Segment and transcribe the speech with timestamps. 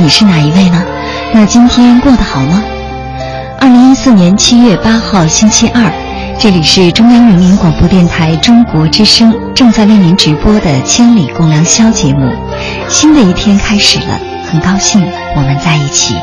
[0.00, 0.82] 你是哪一位呢？
[1.30, 2.62] 那今天过得好吗？
[3.60, 5.92] 二零一四年七月八号星期二，
[6.38, 12.32] 这里是中央人民广播电台中国之声正在为您直播的《千里共良宵》节目。
[12.88, 14.18] 新的一天开始了，
[14.50, 15.06] 很高兴
[15.36, 16.14] 我们在一起。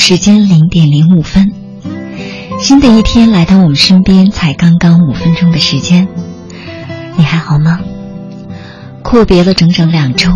[0.00, 1.52] 时间零点零五分，
[2.58, 6.08] 新的一天来到我们身边，才刚刚五分钟的时间，
[7.18, 7.78] 你还好吗？
[9.02, 10.30] 阔别了整整两周，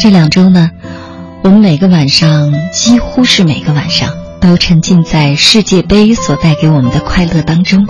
[0.00, 0.70] 这两周呢，
[1.44, 4.08] 我们每个晚上几乎是每个晚上
[4.40, 7.86] 都沉浸在世界杯所带给我们的快乐当中。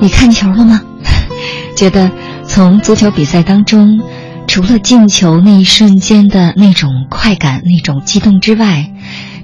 [0.00, 0.80] 你看球了吗？
[1.76, 2.10] 觉得
[2.46, 4.00] 从足球比赛当中，
[4.48, 8.90] 除了进球那一瞬间的那种快感、那种激动之外，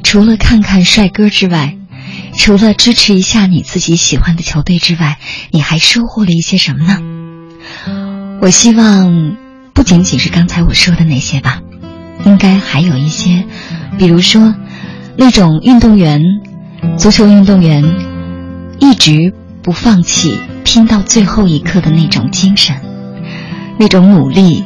[0.02, 1.76] 除了看看帅哥之外，
[2.36, 5.18] 除了支持一下你自己喜欢的球队之外，
[5.50, 6.98] 你还收获了一些什么呢？
[8.40, 9.36] 我希望
[9.72, 11.60] 不仅仅是刚才我说的那些吧，
[12.26, 13.44] 应该还有一些，
[13.98, 14.54] 比如说
[15.16, 16.20] 那种运动员，
[16.98, 17.84] 足球运动员
[18.81, 19.32] 一直
[19.62, 22.76] 不放弃、拼到最后一刻的那种精神，
[23.78, 24.64] 那种努力，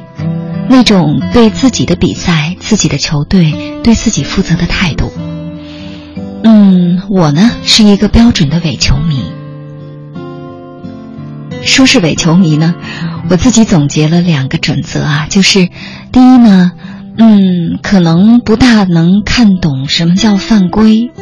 [0.68, 5.12] 那种对自己的比赛、自己的球队、对自己负责的态度。
[6.42, 9.22] 嗯，我呢是一个标准的伪球迷。
[11.62, 12.74] 说是伪球迷呢，
[13.30, 15.68] 我自己总结了两个准则啊，就是
[16.10, 16.72] 第一呢，
[17.16, 21.12] 嗯，可能不大能看懂什么叫犯规，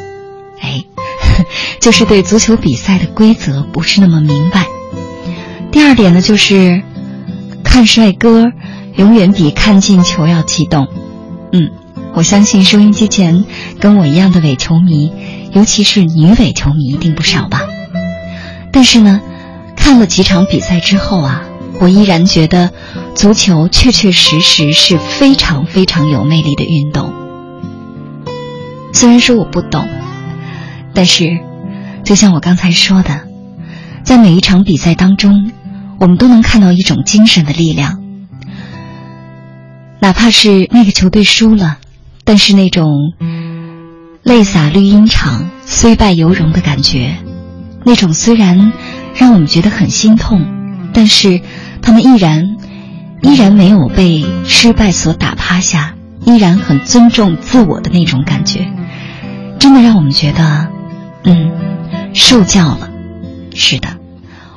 [0.62, 0.84] 哎，
[1.78, 4.66] 就是对足球比赛的规则不是那么明白。
[5.70, 6.82] 第二点呢，就是
[7.62, 8.46] 看帅哥
[8.96, 10.88] 永远比看进球要激动。
[11.54, 11.70] 嗯。
[12.16, 13.44] 我相信收音机前
[13.80, 15.10] 跟我一样的伪球迷，
[15.52, 17.62] 尤其是女伪球迷一定不少吧。
[18.70, 19.20] 但是呢，
[19.76, 21.42] 看了几场比赛之后啊，
[21.80, 22.70] 我依然觉得
[23.16, 27.12] 足球确确实实是非常非常有魅力的运动。
[28.92, 29.88] 虽然说我不懂，
[30.94, 31.38] 但是
[32.04, 33.22] 就像我刚才说的，
[34.04, 35.50] 在每一场比赛当中，
[35.98, 38.03] 我们都能看到一种精神的力量，
[40.04, 41.78] 哪怕是那个球队输了。
[42.24, 43.14] 但是那种
[44.22, 47.16] 泪洒绿茵场、虽败犹荣的感觉，
[47.86, 48.74] 那种虽然
[49.14, 50.44] 让我们觉得很心痛，
[50.92, 51.40] 但是
[51.80, 52.56] 他们依然
[53.22, 55.94] 依然没有被失败所打趴下，
[56.26, 58.70] 依然很尊重自我的那种感觉，
[59.58, 60.68] 真的让我们觉得，
[61.24, 61.50] 嗯，
[62.12, 62.90] 受教了。
[63.54, 63.88] 是的，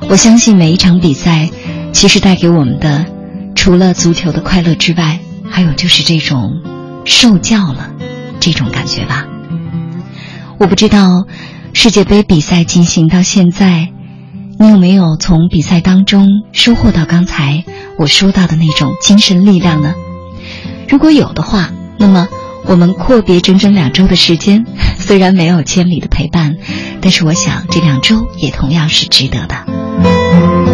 [0.10, 1.50] 我相信每一场比赛，
[1.94, 3.06] 其实带给我们的，
[3.56, 6.62] 除了足球的快乐之外，还有就是这种。
[7.10, 7.92] 受教了，
[8.42, 9.26] 这种感觉吧。
[10.58, 11.26] 我不知道
[11.72, 13.94] 世界杯比赛进行到现在，
[14.60, 17.64] 你有没有从比赛当中收获到刚才
[17.98, 19.96] 我说到的那种精神力量呢？
[20.90, 22.28] 如果有的话，那么
[22.66, 24.66] 我们阔别整整两周的时间，
[25.00, 26.58] 虽然没有千里的陪伴，
[27.00, 30.67] 但是我想这两周也同样是值得的。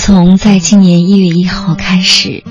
[0.00, 2.42] 从在今年一月一号开始，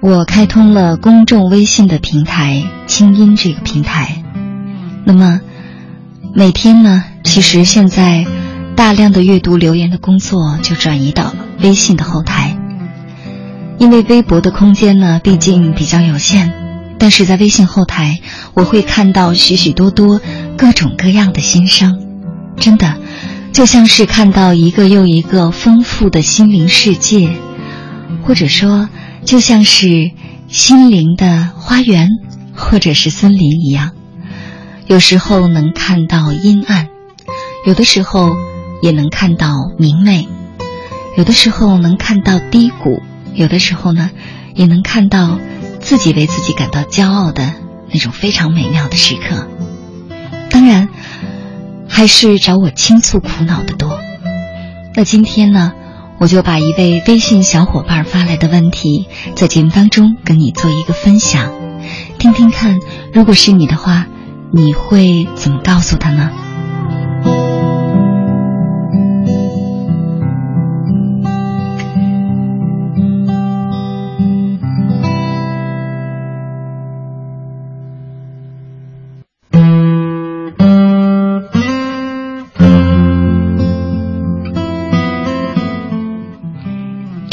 [0.00, 4.22] 我开通了公众微信的平台“清音”这个平台。
[5.04, 5.40] 那么
[6.32, 8.24] 每天呢，其实现在
[8.76, 12.56] 大量的阅读留言的工作就转移到了微信的后台，
[13.78, 16.52] 因为微博的空间呢毕竟比较有限，
[16.96, 18.20] 但是在微信后台，
[18.54, 20.20] 我会看到许许多多
[20.56, 21.98] 各种各样的心声，
[22.56, 22.94] 真的。
[23.58, 27.36] 就像是看到一个又一个丰富的心灵世界，
[28.22, 28.88] 或者说，
[29.24, 30.12] 就像是
[30.46, 32.08] 心灵的花园，
[32.54, 33.90] 或者是森林一样。
[34.86, 36.86] 有时候能看到阴暗，
[37.66, 38.36] 有的时候
[38.80, 40.28] 也能看到明媚，
[41.16, 43.02] 有的时候能看到低谷，
[43.34, 44.12] 有的时候呢，
[44.54, 45.40] 也能看到
[45.80, 47.54] 自己为自己感到骄傲的
[47.90, 49.48] 那种非常美妙的时刻。
[50.48, 50.88] 当然。
[51.98, 53.98] 还是找我倾诉苦恼的多。
[54.94, 55.72] 那今天呢，
[56.20, 61.50] 我就把一位微信小伙伴发来的问题，在节目当中跟你做一个分享，
[62.16, 62.78] 听听看，
[63.12, 64.06] 如果是你的话，
[64.52, 66.30] 你会怎么告诉他呢？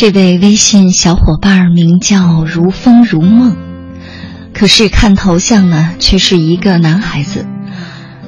[0.05, 3.57] 这位微信小伙伴名叫如风如梦，
[4.53, 7.47] 可是看头像呢，却是一个男孩子，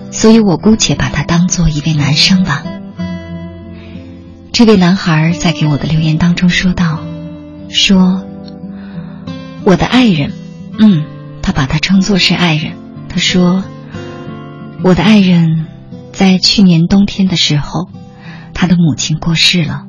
[0.09, 2.63] 所以我姑且把他当做一位男生吧。
[4.51, 6.97] 这位男孩在给我的留言当中说道
[7.69, 8.25] ：“说
[9.63, 10.33] 我的爱人，
[10.79, 11.05] 嗯，
[11.43, 12.71] 他把他称作是爱人。
[13.07, 13.63] 他说
[14.81, 15.67] 我的爱人，
[16.11, 17.87] 在去年冬天的时候，
[18.55, 19.83] 他的母亲过世了。”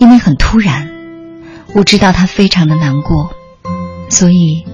[0.00, 0.88] 因为很突然，
[1.74, 3.30] 我知道他非常的难过，
[4.08, 4.64] 所以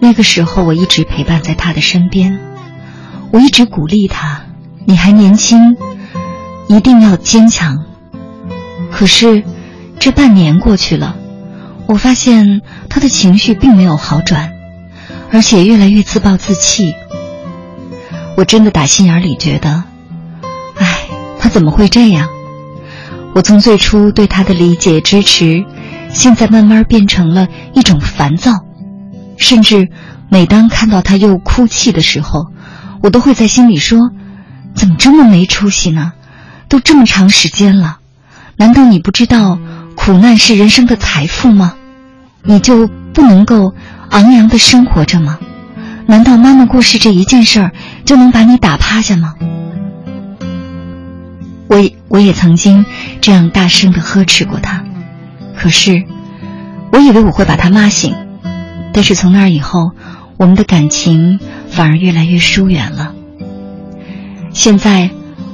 [0.00, 2.38] 那个时候我一直陪伴在他的身边，
[3.32, 4.42] 我一直鼓励他
[4.84, 5.76] ：“你还年轻，
[6.68, 7.84] 一定要坚强。”
[8.92, 9.42] 可是
[9.98, 11.16] 这半年过去了，
[11.86, 12.60] 我发现
[12.90, 14.52] 他的情绪并没有好转，
[15.32, 16.94] 而且越来越自暴自弃。
[18.36, 19.84] 我真的打心眼里觉得，
[20.76, 21.08] 哎，
[21.40, 22.28] 他怎么会这样？
[23.34, 25.64] 我从最初对他的理解支持，
[26.08, 28.52] 现在慢慢变成了一种烦躁，
[29.36, 29.88] 甚至
[30.28, 32.46] 每当看到他又哭泣的时候，
[33.02, 33.98] 我都会在心里说
[34.74, 36.12] ：“怎么这么没出息呢？
[36.68, 37.98] 都这么长时间了，
[38.56, 39.58] 难道你不知道
[39.96, 41.74] 苦难是人生的财富吗？
[42.44, 43.74] 你就不能够
[44.10, 45.38] 昂扬的生活着吗？
[46.06, 47.72] 难道妈妈过世这一件事儿
[48.04, 49.34] 就能把你打趴下吗？”
[51.66, 51.80] 我
[52.14, 52.86] 我也曾经
[53.20, 54.84] 这样大声的呵斥过他，
[55.56, 56.04] 可是
[56.92, 58.14] 我以为我会把他骂醒，
[58.92, 59.90] 但是从那以后，
[60.36, 63.12] 我们的感情反而越来越疏远了。
[64.52, 65.10] 现在，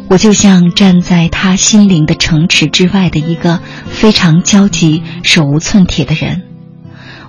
[0.09, 6.43] 我就像站在他心灵的城池之外的一个非常焦急、手无寸铁的人。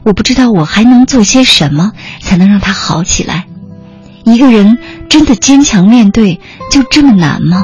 [0.03, 3.45] 我不知道我还能做些什么，才能让他好起来。
[4.25, 7.63] 一个人真的坚强面对，就这么难吗？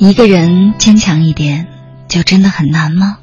[0.00, 1.66] 一个人坚强一点，
[2.06, 3.18] 就真的很难吗？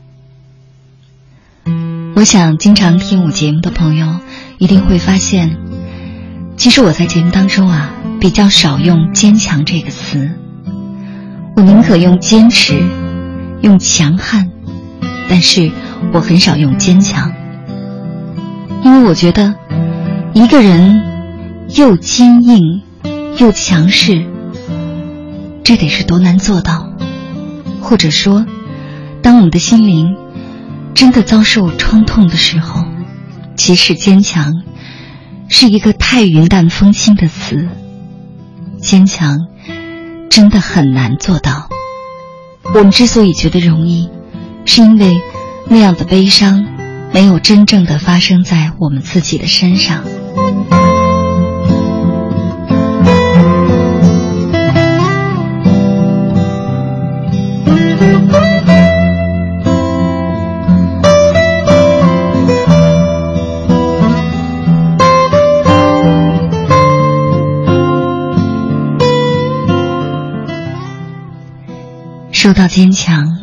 [2.17, 4.19] 我想，经常听我节目的朋友
[4.57, 5.55] 一定会发现，
[6.57, 10.31] 其实我在节目当中啊，比较少用“坚强”这个词，
[11.55, 12.83] 我宁可用坚持、
[13.61, 14.51] 用强悍，
[15.29, 15.71] 但是
[16.11, 17.31] 我很少用坚强，
[18.83, 19.55] 因为我觉得
[20.33, 21.01] 一个人
[21.69, 22.81] 又坚硬
[23.39, 24.34] 又强势。
[25.65, 26.87] 这得是多难做到，
[27.81, 28.45] 或者说，
[29.23, 30.15] 当我们的心灵
[30.93, 32.85] 真的遭受创痛的时候，
[33.57, 34.61] 其实坚强
[35.49, 37.67] 是一个太云淡风轻的词。
[38.79, 39.39] 坚强
[40.29, 41.67] 真的很难做到。
[42.75, 44.11] 我们之所以觉得容易，
[44.65, 45.19] 是因为
[45.67, 46.63] 那样的悲伤
[47.11, 50.03] 没有真正的发生在我们自己的身上。
[72.31, 73.39] 说到坚强，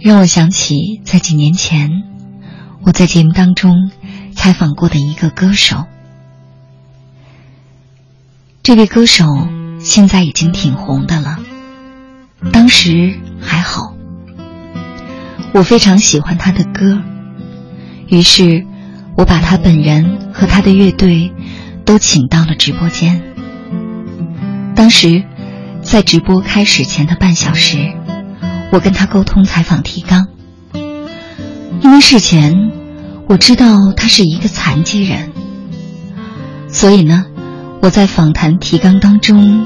[0.00, 2.02] 让我想起在几年前
[2.82, 3.92] 我在节目当中
[4.34, 5.84] 采访过的一个歌手。
[8.64, 9.24] 这位歌手
[9.78, 11.38] 现在已经挺红的了，
[12.52, 13.94] 当时还好。
[15.52, 17.02] 我非常喜欢他的歌，
[18.08, 18.64] 于是
[19.16, 21.32] 我把他本人和他的乐队
[21.84, 23.22] 都请到了直播间。
[24.74, 25.24] 当时。
[25.82, 27.78] 在直播开始前的半小时，
[28.72, 30.26] 我跟他沟通采访提纲。
[31.80, 32.72] 因为事前
[33.28, 35.30] 我知道他是一个残疾人，
[36.66, 37.26] 所以呢，
[37.82, 39.64] 我在访谈提纲当中，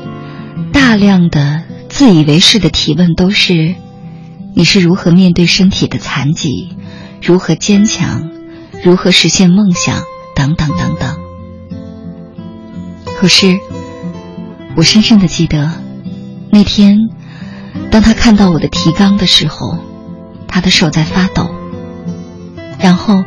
[0.74, 1.62] 大量的
[2.00, 3.74] 自以为是的提问都是：
[4.54, 6.74] 你是如何面对身体的残疾？
[7.20, 8.30] 如何坚强？
[8.82, 10.02] 如何实现梦想？
[10.34, 11.18] 等等等等。
[13.04, 13.58] 可是，
[14.76, 15.72] 我深深的记得。
[16.50, 17.10] 那天，
[17.90, 19.76] 当他看到我的提纲的时候，
[20.48, 21.54] 他的手在发抖。
[22.78, 23.24] 然后，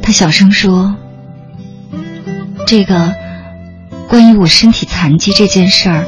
[0.00, 0.94] 他小声说
[2.68, 3.16] ：“这个
[4.06, 6.06] 关于我身体残疾这件事儿，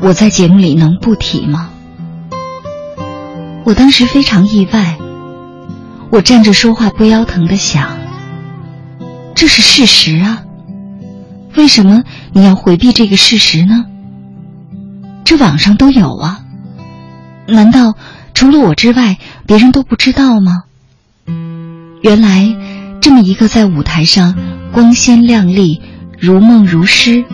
[0.00, 1.70] 我在节目里能不提吗？”
[3.64, 4.96] 我当时非常意外，
[6.10, 7.98] 我站着说话不腰疼的想
[9.34, 10.42] ：“这是事实啊，
[11.54, 12.02] 为什么
[12.32, 13.84] 你要回避这个事实呢？”
[15.24, 16.40] 这网上都有啊，
[17.46, 17.94] 难道
[18.32, 20.62] 除了我之外，别人都不知道吗？
[22.00, 22.56] 原来，
[23.02, 24.34] 这么一个在舞台上
[24.72, 25.82] 光鲜亮丽、
[26.18, 27.26] 如梦如诗，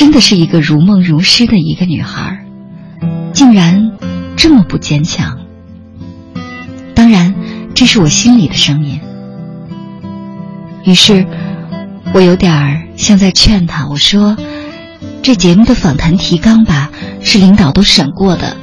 [0.00, 2.46] 真的是一个如梦如诗的一个女孩，
[3.34, 3.92] 竟然
[4.34, 5.40] 这么不坚强。
[6.94, 7.34] 当然，
[7.74, 8.98] 这是我心里的声音。
[10.86, 11.26] 于是，
[12.14, 14.38] 我有点儿像在劝她，我说。
[15.20, 16.90] 这节目的访谈提纲吧，
[17.20, 18.56] 是领导都审过的，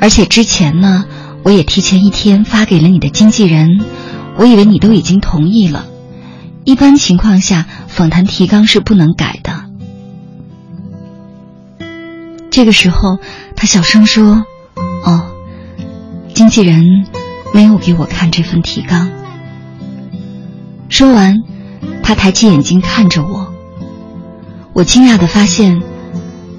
[0.00, 1.06] 而且之前呢，
[1.42, 3.80] 我也提前一天发给了你的经纪人，
[4.36, 5.86] 我以为你都已经同意了。
[6.62, 9.64] 一般情况下，访谈提纲是不能改的。
[12.58, 13.20] 这个时候，
[13.54, 14.44] 他小声说
[15.06, 15.30] ：“哦，
[16.34, 17.06] 经纪人
[17.54, 19.08] 没有给我看这份提纲。”
[20.90, 21.36] 说完，
[22.02, 23.54] 他抬起眼睛看着我。
[24.72, 25.80] 我惊讶的发现，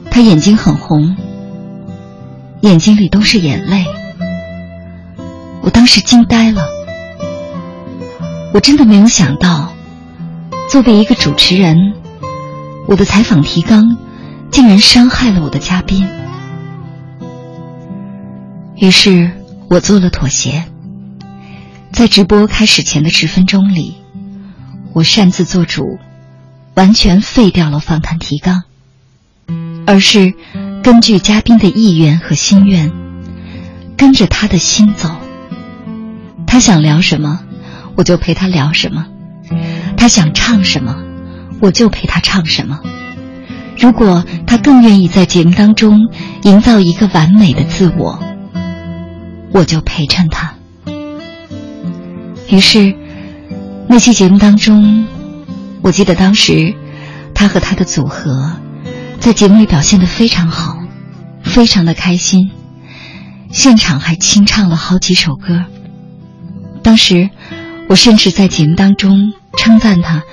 [0.09, 1.17] 他眼睛很红，
[2.61, 3.83] 眼睛里都是眼泪。
[5.59, 6.63] 我当时惊呆了，
[8.53, 9.73] 我真的没有想到，
[10.69, 11.75] 作为一个主持人，
[12.87, 13.97] 我的采访提纲
[14.51, 16.07] 竟然伤害了我的嘉宾。
[18.75, 19.31] 于是
[19.69, 20.65] 我做了妥协，
[21.91, 23.95] 在直播开始前的十分钟里，
[24.93, 25.99] 我擅自做主，
[26.75, 28.63] 完全废掉了访谈提纲，
[29.85, 30.33] 而是
[30.81, 32.91] 根据嘉宾的意愿和心愿，
[33.97, 35.09] 跟着他的心走。
[36.47, 37.41] 他想聊什么，
[37.95, 39.05] 我就陪他聊什么；
[39.97, 40.95] 他想唱什么，
[41.61, 42.79] 我就陪他唱什么。
[43.79, 46.09] 如果他更愿意在节目当中
[46.43, 48.21] 营造一个完美的自我，
[49.53, 50.53] 我就陪衬他。
[52.49, 52.93] 于是，
[53.87, 55.07] 那期节目当中，
[55.81, 56.75] 我记得当时
[57.33, 58.51] 他和他的组合
[59.19, 60.77] 在节目里表现的非常好，
[61.41, 62.51] 非常的开心，
[63.49, 65.63] 现场还清唱了好几首歌。
[66.83, 67.29] 当时，
[67.87, 70.23] 我甚至在节目当中称赞他，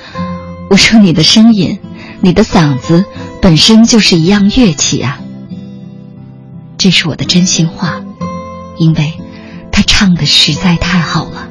[0.68, 1.78] 我说：“你的声音，
[2.20, 3.04] 你的嗓子
[3.40, 5.20] 本身就是一样乐器啊。”
[6.78, 8.02] 这是我的真心话，
[8.78, 9.14] 因为
[9.72, 11.48] 他唱的实在太好了。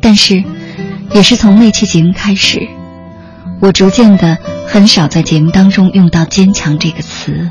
[0.00, 0.44] 但是，
[1.12, 2.68] 也是从那期节目开始，
[3.60, 7.50] 我逐渐的很少在节目当中用到“坚强”这个词。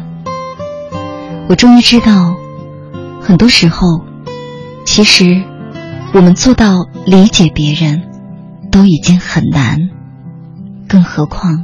[1.50, 2.36] 我终于知道，
[3.22, 4.05] 很多时候。
[4.86, 5.41] 其实，
[6.13, 8.03] 我们做到理解别人，
[8.70, 9.89] 都已经很难，
[10.93, 11.63] 更何况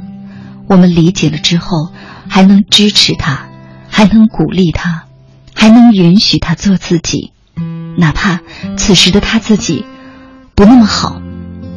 [0.66, 1.92] 我们理解了之后，
[2.28, 3.46] 还能支持他，
[3.88, 5.04] 还能鼓励他，
[5.54, 7.30] 还能允许他做自己，
[7.96, 8.40] 哪怕
[8.76, 9.86] 此时的他自己
[10.56, 11.22] 不那么好，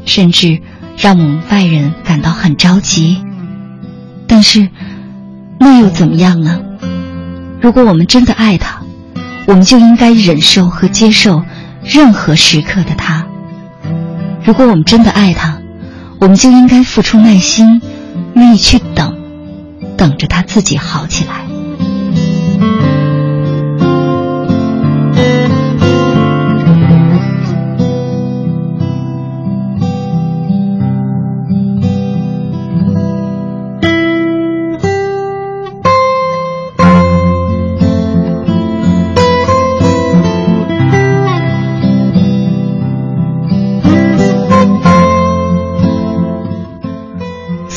[0.08, 0.64] 甚至
[0.98, 3.24] 让我们外人感到很着急。
[4.26, 4.70] 但是，
[5.60, 6.60] 那又怎么样呢？
[7.62, 8.82] 如果我们真的爱他。
[9.46, 11.44] 我们就应该忍受和接受
[11.84, 13.28] 任何时刻的他。
[14.42, 15.60] 如果我们真的爱他，
[16.24, 17.82] 我们就应该付出耐心，
[18.34, 19.18] 愿意去等，
[19.98, 21.53] 等着他自己好起来。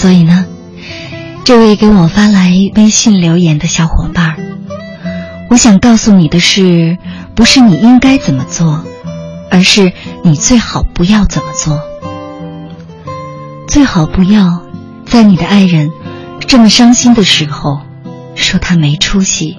[0.07, 0.47] 所以呢
[1.45, 4.37] 这位给我发来微信留言的小伙伴
[5.51, 6.97] 我想告诉你的是，
[7.35, 8.85] 不是你应该怎么做，
[9.51, 9.93] 而是
[10.23, 11.81] 你最好不要怎么做。
[13.67, 14.63] 最好不要
[15.07, 15.91] 在你的爱人
[16.47, 17.81] 这么伤心的时候，
[18.37, 19.59] 说他没出息，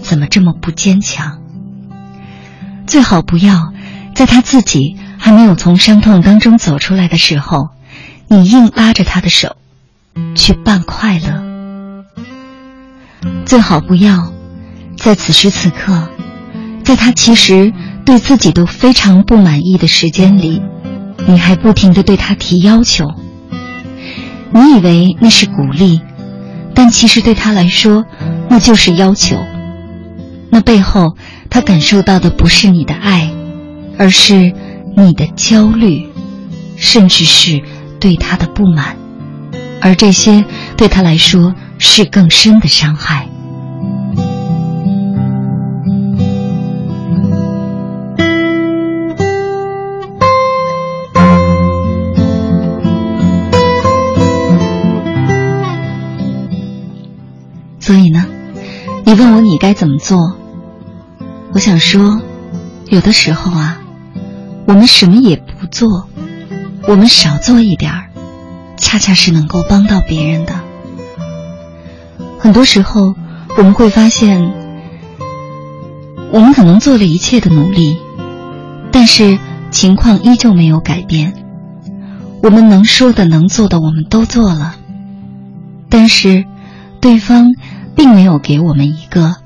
[0.00, 1.42] 怎么这么不坚强。
[2.86, 3.74] 最好不要
[4.14, 7.68] 在他自己还没有从伤痛当中走出来的时候，
[8.28, 9.56] 你硬拉着他的手。
[10.34, 11.42] 去扮快乐，
[13.44, 14.32] 最好不要
[14.96, 16.08] 在此时此刻，
[16.84, 17.72] 在他其实
[18.04, 20.62] 对自己都非常不满意的时间里，
[21.26, 23.08] 你还不停的对他提要求。
[24.52, 26.00] 你以为那是鼓励，
[26.74, 28.04] 但其实对他来说，
[28.48, 29.36] 那就是要求。
[30.50, 31.16] 那背后，
[31.48, 33.30] 他感受到的不是你的爱，
[33.98, 34.52] 而是
[34.94, 36.06] 你的焦虑，
[36.76, 37.62] 甚至是
[37.98, 38.96] 对他的不满。
[39.82, 40.44] 而这些
[40.76, 43.28] 对他来说是更深的伤害。
[57.80, 58.24] 所以呢，
[59.04, 60.36] 你问我你该怎么做？
[61.52, 62.22] 我想说，
[62.88, 63.82] 有的时候啊，
[64.64, 66.08] 我们什么也不做，
[66.86, 68.11] 我们少做一点儿。
[68.82, 70.60] 恰恰是能够帮到别人的。
[72.38, 73.14] 很多时候，
[73.56, 74.52] 我们会发现，
[76.32, 77.96] 我们可能做了一切的努力，
[78.90, 79.38] 但是
[79.70, 81.32] 情况依旧没有改变。
[82.42, 84.74] 我们能说的、能做的，我们都做了，
[85.88, 86.44] 但是
[87.00, 87.52] 对方
[87.94, 89.36] 并没有给我们一个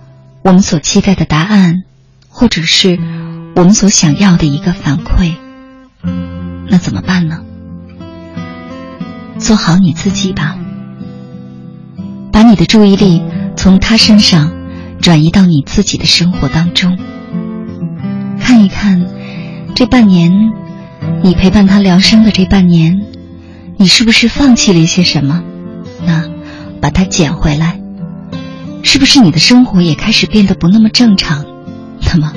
[0.43, 1.83] 我们所期待的答案，
[2.31, 2.99] 或者是
[3.55, 5.35] 我们所想要的一个反馈。
[6.69, 7.43] 那怎么办呢？
[9.39, 10.57] 做好你自己吧，
[12.33, 13.23] 把你的注意力
[13.55, 14.51] 从他身上
[15.01, 16.99] 转移到你自己的生活当中，
[18.41, 19.07] 看一看
[19.75, 20.33] 这半年
[21.23, 23.01] 你陪伴他疗伤的这半年，
[23.77, 25.43] 你是不是放弃了一些什么？
[26.05, 26.25] 那
[26.81, 27.79] 把它捡回来，
[28.83, 31.45] 是不是你的生活也开始变得不那么正常？
[32.13, 32.33] 那么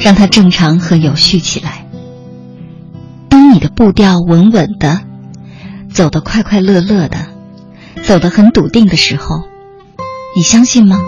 [0.00, 1.86] 让它正常和有序起来。
[3.28, 5.11] 当你的步调稳稳的。
[5.92, 7.18] 走得快快乐乐的，
[8.02, 9.42] 走得很笃定的时候，
[10.34, 10.98] 你相信吗？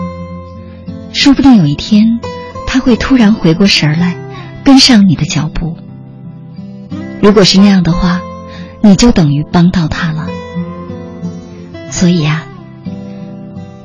[1.11, 2.19] 说不定有一天，
[2.67, 4.15] 他会突然回过神来，
[4.63, 5.77] 跟上你的脚步。
[7.21, 8.21] 如果是那样的话，
[8.81, 10.27] 你就等于帮到他了。
[11.89, 12.43] 所以呀，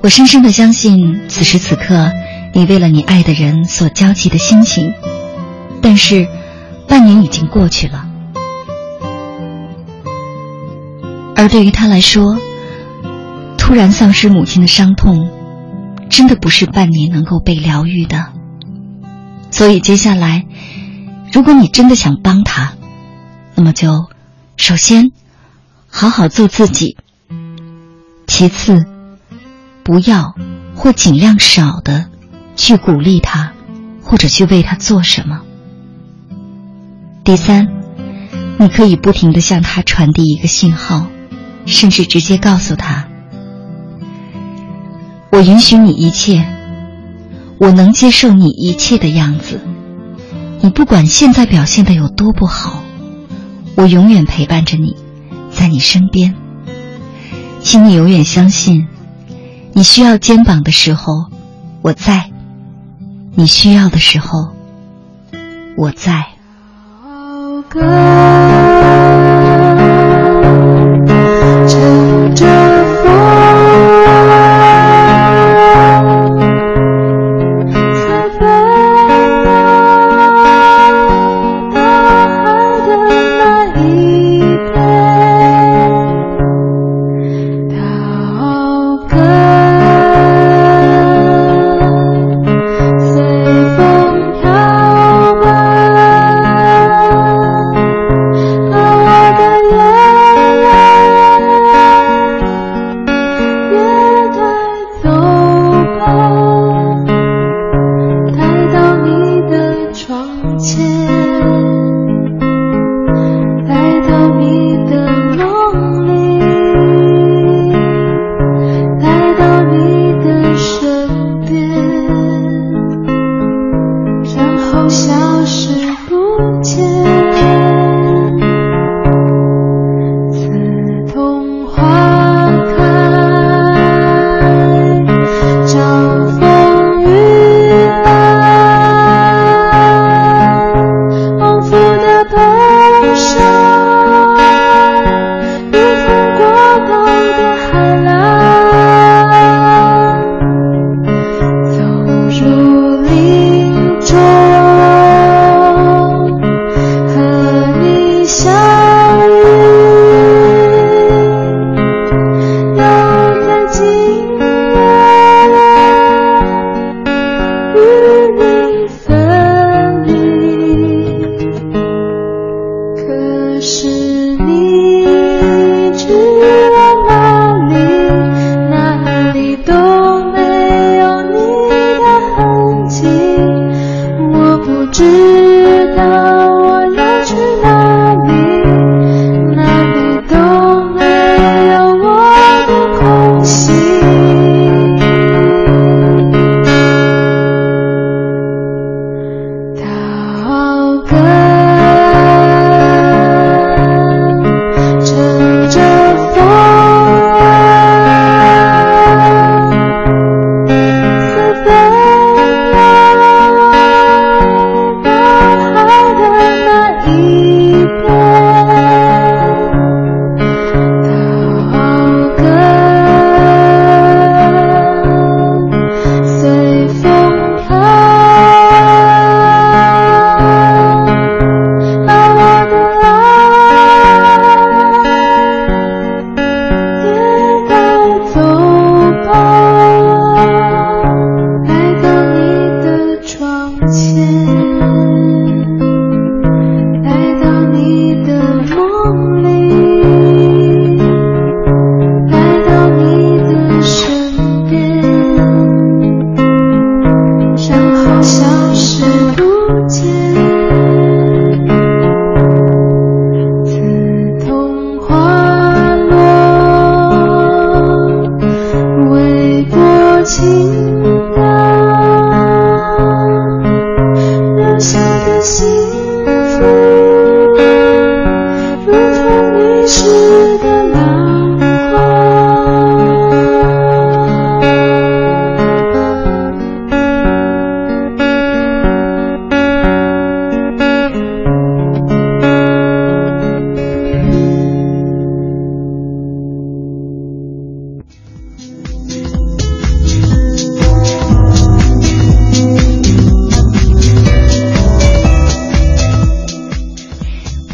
[0.03, 2.13] 我深深的相信，此时此刻
[2.53, 4.93] 你为了你爱的人所焦急的心情。
[5.81, 6.29] 但是，
[6.87, 8.10] 半年已经过去了，
[11.41, 12.39] 而对于他来说，
[13.57, 15.31] 突然丧失母亲的伤痛，
[16.11, 18.27] 真的不是半年能够被疗愈的。
[19.51, 20.45] 所以，接下来，
[21.33, 22.75] 如果你真的想帮他，
[23.55, 24.11] 那么就
[24.59, 25.13] 首先
[25.89, 26.99] 好好做自己。
[28.27, 28.85] 其次，
[29.83, 30.35] 不要
[30.75, 32.11] 或尽量少的
[32.55, 33.55] 去鼓励他，
[34.03, 35.41] 或者去为他做什么。
[37.25, 37.67] 第三，
[38.59, 41.07] 你可以不停的向他传递一个信号，
[41.67, 43.07] 甚至直接告诉他
[45.31, 46.47] ：“我允许你一切，
[47.59, 49.61] 我能接受你一切的样子。
[50.61, 52.83] 你不管现在表现的有多不好，
[53.77, 54.97] 我永远陪伴着你，
[55.51, 56.35] 在你身边。
[57.63, 58.89] 请你永远相信，
[59.73, 61.27] 你需要肩膀的时候，
[61.83, 62.31] 我在；
[63.35, 64.55] 你需要的时候，
[65.77, 66.27] 我在。”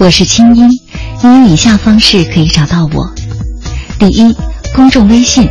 [0.07, 0.69] 我是清音，
[1.21, 3.13] 你有以下方式可以找到我：
[3.99, 4.37] 第一，
[4.73, 5.51] 公众微信，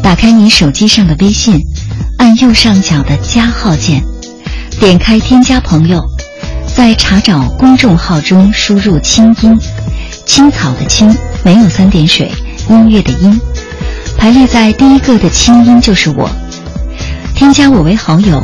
[0.00, 1.60] 打开你手机上的微信，
[2.16, 4.04] 按右上角的加号键，
[4.78, 6.00] 点开添加朋友，
[6.72, 9.58] 在查找公众号中输入“清音”，
[10.24, 12.30] 青草的青，没有三点水，
[12.70, 13.40] 音乐的音，
[14.16, 16.30] 排列在第一个的清音就是我，
[17.34, 18.40] 添加我为好友，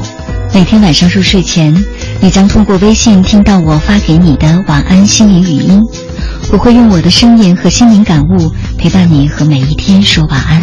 [0.52, 1.72] 每天晚上入睡前。
[2.22, 5.82] 你将通过微信听到我发给你的晚安心灵语音，
[6.52, 10.62] 我会用我的声音和心灵感悟陪伴你和每一天说晚安。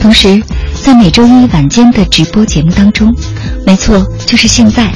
[0.00, 0.40] 同时，
[0.82, 3.12] 在每周一晚间的直播节目当中，
[3.66, 4.92] 没错，就是现在，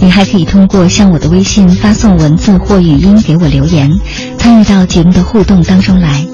[0.00, 3.90] 你还可以通过向我的微信发送文字或语音给我留言，
[4.38, 6.24] 参与到节目的互动当中来。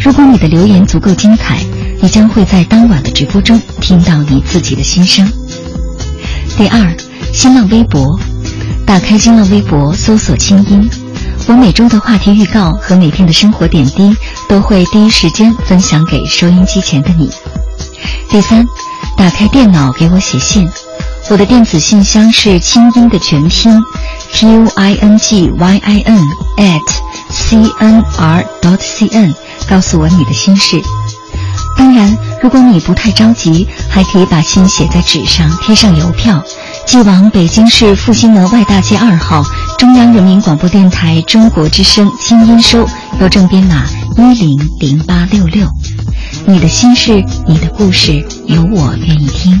[0.00, 1.58] 如果你的留言足够精彩，
[2.00, 5.30] 你将会在当晚的直播中听到你自己的心声。
[6.56, 6.96] 第二。
[7.36, 8.18] 新浪微博，
[8.86, 10.90] 打开新浪微博，搜索“清音”。
[11.46, 14.16] 我每周的话题预告和每天的生活点滴
[14.48, 17.30] 都会第一时间分享给收音机前的你。
[18.30, 18.64] 第三，
[19.18, 20.66] 打开电脑给我写信，
[21.28, 23.70] 我的电子信箱是“清音”的全拼
[24.32, 26.18] ，t u i n g y i n
[26.56, 26.80] at
[27.28, 29.34] c n r dot c n，
[29.68, 30.80] 告诉我你的心事。
[31.76, 36.42] 当然，如果你不太着急，还可以把信写在纸上，贴上邮票。
[36.86, 39.42] 寄往北京市复兴门外大街二号
[39.76, 42.86] 中央人民广播电台中国之声清音收，
[43.20, 43.84] 邮政编码
[44.16, 45.66] 一零零八六六。
[46.46, 47.12] 你的心事，
[47.46, 49.60] 你的故事，有我愿意听。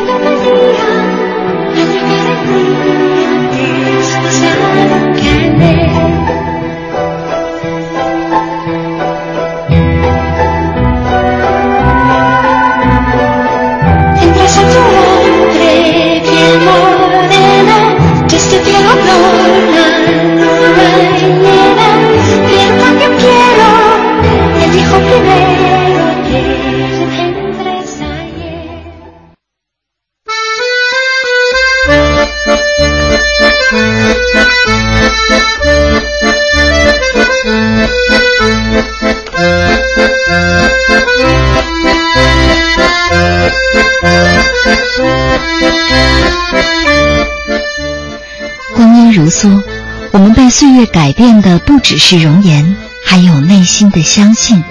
[50.51, 54.63] 岁月改变的不只是容颜，还有内心的相信。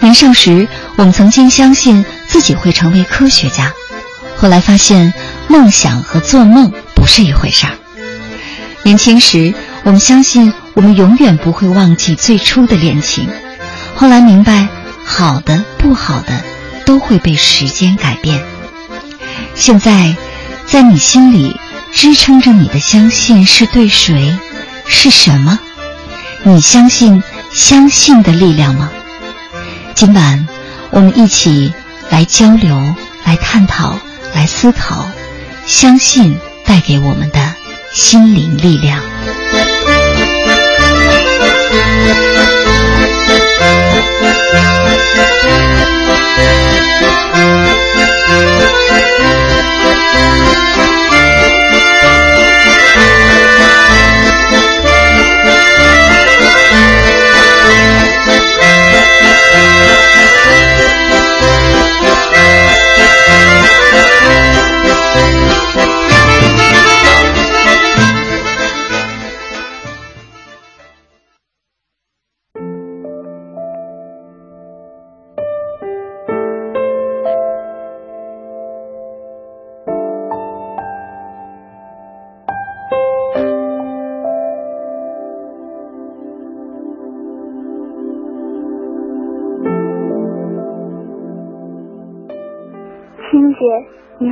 [0.00, 3.72] 年少时，我们曾经相信自己会成为科学家，
[4.36, 5.14] 后来发现
[5.48, 7.72] 梦想和做梦不是一回事儿。
[8.82, 13.28] 年轻时，我们相信我们永远不会忘记最初的恋情，
[13.94, 14.68] 后来明白
[15.04, 16.44] 好的不好的
[16.84, 18.44] 都会被时间改变。
[19.54, 20.14] 现在，
[20.66, 21.56] 在你心里。
[21.92, 24.36] 支撑着你的相信是对谁？
[24.88, 25.58] 是什么？
[26.42, 27.22] 你相信
[27.52, 28.90] 相信的力量吗？
[29.94, 30.46] 今晚
[30.90, 31.72] 我们一起
[32.10, 32.94] 来交流、
[33.24, 33.98] 来探讨、
[34.34, 35.08] 来思考，
[35.66, 37.54] 相信带给我们的
[37.92, 39.00] 心灵力量。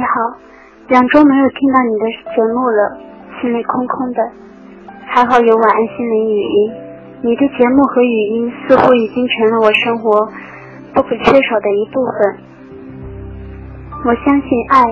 [0.05, 0.39] 好，
[0.89, 2.99] 两周没有听到你的节目了，
[3.41, 4.23] 心里空空的。
[5.07, 6.73] 还好有晚安心灵语音，
[7.23, 10.29] 你的节目和语音似乎已经成了我生活
[10.93, 12.37] 不可缺少的一部分。
[14.05, 14.85] 我相信爱，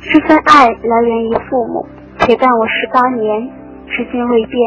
[0.00, 1.86] 这份爱来源于父母，
[2.18, 3.50] 陪伴我十八年，
[3.88, 4.58] 至今未变。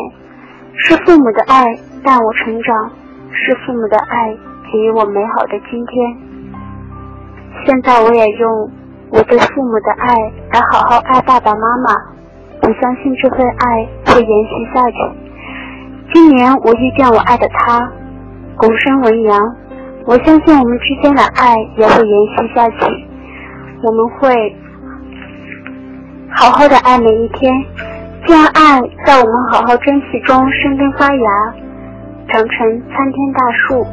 [0.75, 1.63] 是父母的爱
[2.03, 2.91] 带我成长，
[3.31, 4.35] 是父母的爱
[4.71, 6.17] 给予我美好的今天。
[7.65, 8.69] 现在我也用
[9.13, 10.11] 我对父母的爱
[10.53, 11.93] 来好好爱爸爸妈妈。
[12.63, 14.97] 我相信这份爱会延续下去。
[16.11, 17.91] 今年我遇见我爱的他，
[18.57, 19.55] 拱生文阳。
[20.05, 23.07] 我相信我们之间的爱也会延续下去。
[23.83, 24.55] 我们会
[26.31, 27.53] 好好的爱每一天，
[28.25, 31.53] 这样爱在我们好好珍惜中生根发芽，
[32.29, 33.85] 长成参天大树。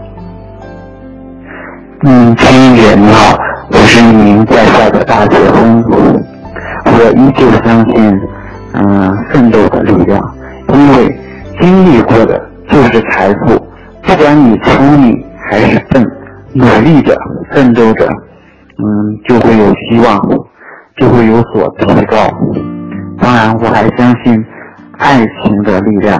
[2.02, 3.36] 嗯，青姐你好，
[3.70, 8.20] 我是一名在校的大学生，我依旧相信。
[8.72, 10.34] 嗯，奋斗的力量，
[10.72, 11.20] 因为
[11.60, 13.54] 经历过的就是财富。
[14.02, 16.02] 不管你聪明还是笨，
[16.54, 17.14] 努力着，
[17.50, 20.18] 奋斗着，嗯，就会有希望，
[20.96, 22.16] 就会有所提高。
[23.20, 24.42] 当然，我还相信
[24.98, 26.18] 爱情的力量。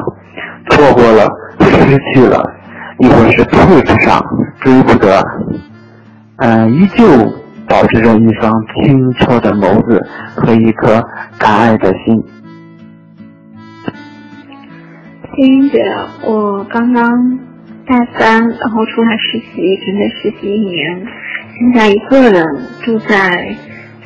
[0.69, 1.27] 错过了，
[1.61, 2.45] 失去了，
[2.99, 4.23] 亦或是配不上，
[4.61, 5.25] 追不得，
[6.43, 7.05] 嗯，依旧
[7.69, 11.07] 保持着一双清澈的眸子和一颗
[11.39, 12.25] 敢爱的心。
[15.37, 15.85] 青云姐，
[16.25, 17.39] 我刚刚
[17.87, 21.07] 大三，然后出来实习，准备实习一年，
[21.59, 22.43] 现在一个人
[22.83, 23.55] 住在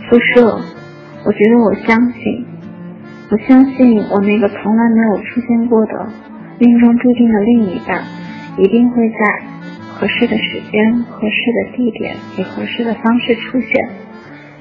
[0.08, 0.60] 宿舍。
[1.24, 2.44] 我觉得我相信，
[3.30, 6.06] 我相信我那个从来没有出现过的
[6.58, 8.02] 命中注定的另一半，
[8.58, 9.53] 一定会在
[10.04, 13.88] 合适的时间、合适的地点以合适的方式出现。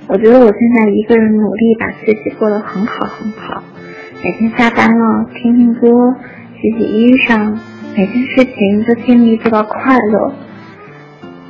[0.07, 3.61] 我觉得我现在一个人努力把自己过得很好很好，
[4.23, 6.15] 每天下班了听听歌。
[6.61, 7.57] 洗洗衣裳，
[7.93, 10.33] 每件事情都尽力做到快乐。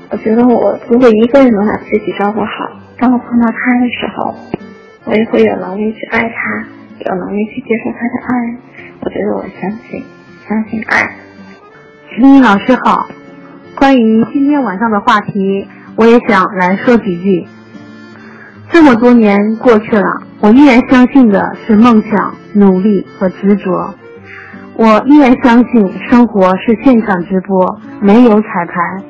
[0.09, 4.35] 我觉得我如果一个人能把自己照顾好，当我碰到他的时候，
[5.05, 8.57] 我也会有能力去爱他，有能力去接受他的爱。
[9.01, 10.03] 我觉得我相信，
[10.49, 11.11] 相信爱。
[12.17, 13.07] 林老师好，
[13.75, 17.47] 关于今天晚上的话题，我也想来说几句。
[18.69, 23.95] 这么多年过去了，我依然相信的是梦想、努力和执着。
[24.75, 29.03] 我依然相信生活是现场直播，没有彩排，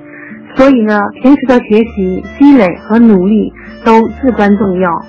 [0.56, 5.06] 所以呢，平时的学习积累和努力都至关重要。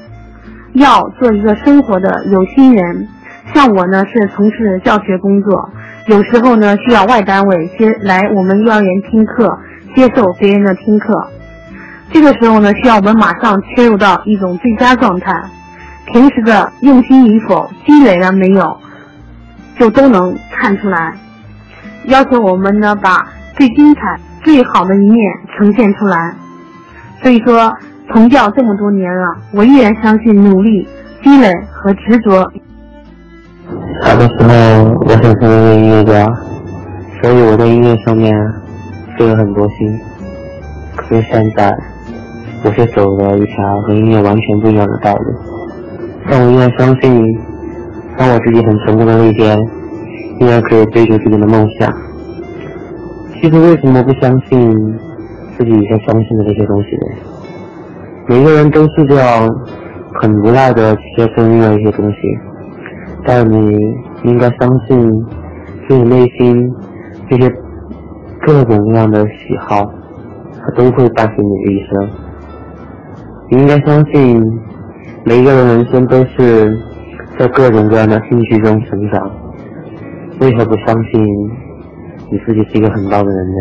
[0.74, 3.08] 要做一个生活的有心人，
[3.54, 5.70] 像我呢是从事教学工作，
[6.06, 9.58] 有时候呢需要外单位接来我们幼儿园听课，
[9.96, 11.30] 接受别人的听课，
[12.12, 15.32] 这个时候呢需要我们马上切入到一种最佳状态。
[16.12, 18.76] 平时的用心与否，积累了没有？
[19.78, 21.14] 就都能看出来，
[22.04, 24.00] 要求我们呢把最精彩、
[24.42, 25.18] 最好的一面
[25.56, 26.34] 呈现出来。
[27.22, 27.72] 所以说，
[28.12, 30.86] 从教这么多年了，我依然相信努力、
[31.22, 32.52] 积累和执着。
[34.02, 36.26] 小的时候，我想成为音乐家，
[37.22, 38.34] 所以我在音乐上面
[39.16, 40.00] 费了很多心。
[40.96, 41.76] 可是现在，
[42.64, 45.34] 我却走了一条和音乐完全不一样的道路。
[46.28, 47.38] 但我依然相信。
[48.16, 49.58] 当我自己很成功的那一天，
[50.38, 51.92] 依然可以追求自己的梦想。
[53.34, 54.72] 其实为什么不相信
[55.58, 57.06] 自己以前相信的这些东西呢？
[58.28, 59.52] 每个人都是这样
[60.20, 62.18] 很无奈的去接受另外一些东西，
[63.24, 63.56] 但你
[64.24, 65.24] 应该相信
[65.88, 66.70] 自己内心
[67.30, 67.50] 这些
[68.42, 69.90] 各种各样的喜好，
[70.60, 72.08] 它都会伴随你的一生。
[73.50, 74.42] 你应该相信
[75.24, 76.78] 每一个人人生都是。
[77.36, 79.28] 在各种各样的兴趣中成长，
[80.40, 81.20] 为何不相信
[82.30, 83.54] 你自己是一个很棒的人呢？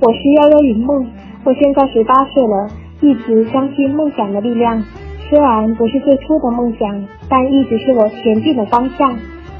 [0.00, 1.06] 我是悠悠云梦，
[1.44, 2.68] 我现在十八岁了，
[3.00, 4.82] 一直相信梦想的力量。
[5.28, 9.16] 虽然不是最初的梦想，但一直是我前进的方向。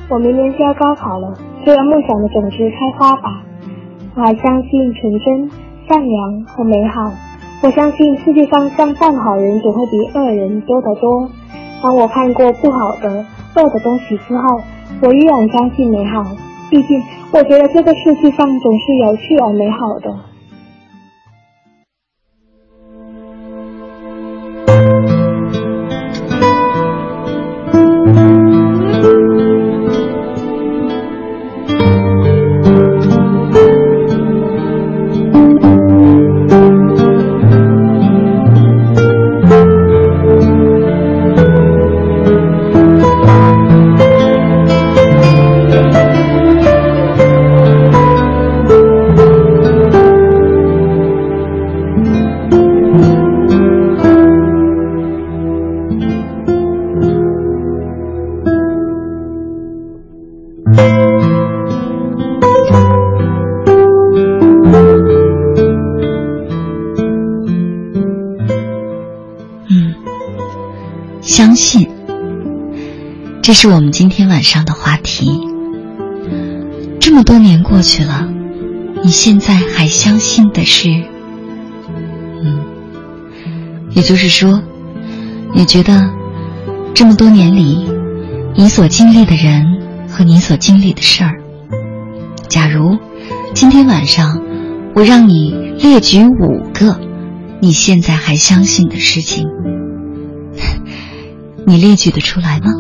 [0.09, 3.43] 我明年就要高考了，就让梦想的种子开花吧。
[4.15, 5.51] 我还相信纯真、
[5.89, 7.11] 善良和美好。
[7.63, 11.29] 我相信世界上像善好人总会比恶人多得多。
[11.83, 13.25] 当我看过不好的、
[13.57, 14.61] 恶的东西之后，
[15.03, 16.23] 我依然相信美好。
[16.71, 17.03] 毕竟，
[17.33, 20.15] 我觉得这个世界上总是有趣而美好的。
[73.47, 75.31] 这是我们今天晚上的话题。
[76.99, 78.29] 这么多年过去了，
[79.05, 80.89] 你现在还相信的是？
[82.43, 82.59] 嗯，
[83.93, 84.61] 也就是说，
[85.55, 86.11] 你觉得
[86.93, 87.87] 这么多年里，
[88.57, 89.65] 你所经历的人
[90.09, 91.37] 和你所经历的事儿，
[92.49, 92.99] 假如
[93.55, 94.43] 今天晚上
[94.93, 96.99] 我让你列举五个
[97.61, 99.47] 你现在还相信的事情，
[101.65, 102.73] 你列举得出来吗？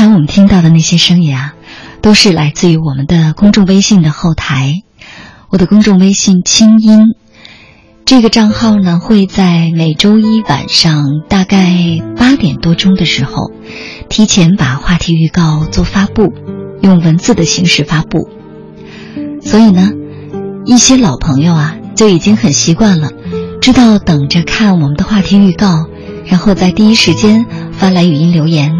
[0.00, 1.52] 刚才我们听到的那些声音啊，
[2.00, 4.80] 都是来自于我们的公众微信的后台。
[5.50, 7.00] 我的公众微信“清音”
[8.06, 13.50] 这个账号呢，会在每周一晚上大概八点多钟的时候，
[14.08, 16.32] 提前把话题预告做发布，
[16.80, 18.30] 用文字的形式发布。
[19.42, 19.90] 所以呢，
[20.64, 23.10] 一些老朋友啊，就已经很习惯了，
[23.60, 25.84] 知道等着看我们的话题预告，
[26.24, 28.74] 然后在第一时间发来语音留言。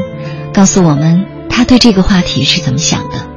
[0.53, 3.28] 告诉我们他对这个话题是怎么想的。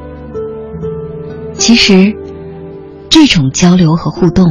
[1.58, 2.16] 其实，
[3.10, 4.48] 这种交流和互动，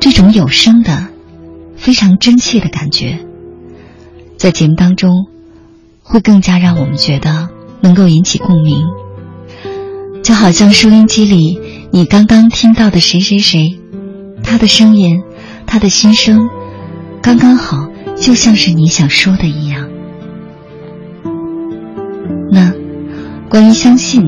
[0.00, 1.06] 这种有声的、
[1.76, 3.20] 非常真切的感觉，
[4.36, 5.10] 在节目当中，
[6.02, 7.48] 会更加让我们觉得
[7.80, 8.84] 能够引起共鸣。
[10.22, 11.60] 就好像收音机里
[11.92, 13.78] 你刚刚听到的谁谁谁，
[14.42, 15.22] 他的声音，
[15.66, 16.48] 他的心声，
[17.22, 19.88] 刚刚好，就像是你想说的一样。
[22.56, 22.72] 那，
[23.50, 24.22] 关于相信，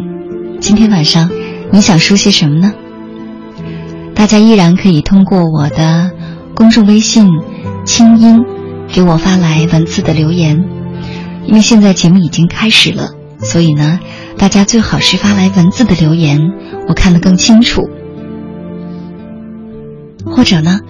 [0.61, 1.31] 今天晚上
[1.73, 2.75] 你想说些什么呢？
[4.15, 6.11] 大家依然可以通过我的
[6.55, 7.27] 公众微信
[7.87, 8.45] “清音”
[8.93, 10.63] 给我发来文字的留言，
[11.47, 13.99] 因为现在节目已经开始了，所以呢，
[14.37, 16.39] 大家最好是发来文字的留言，
[16.87, 17.89] 我看得更清楚。
[20.27, 20.81] 或者呢，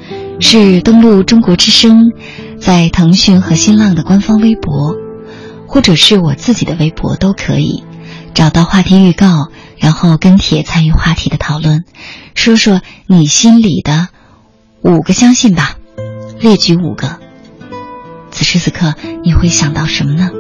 [0.41, 2.11] 是登录中国之声，
[2.59, 4.97] 在腾讯和新浪的官方微博。
[5.69, 7.85] 或者是我自己的微博都可以，
[8.35, 11.85] 找到话题预告，然后跟帖参与话题的讨论，
[12.35, 14.09] 说说你心里的
[14.83, 15.77] 五个相信吧，
[16.41, 17.19] 列举五个。
[18.31, 18.95] 此时此刻
[19.25, 20.31] 你会想到什么呢？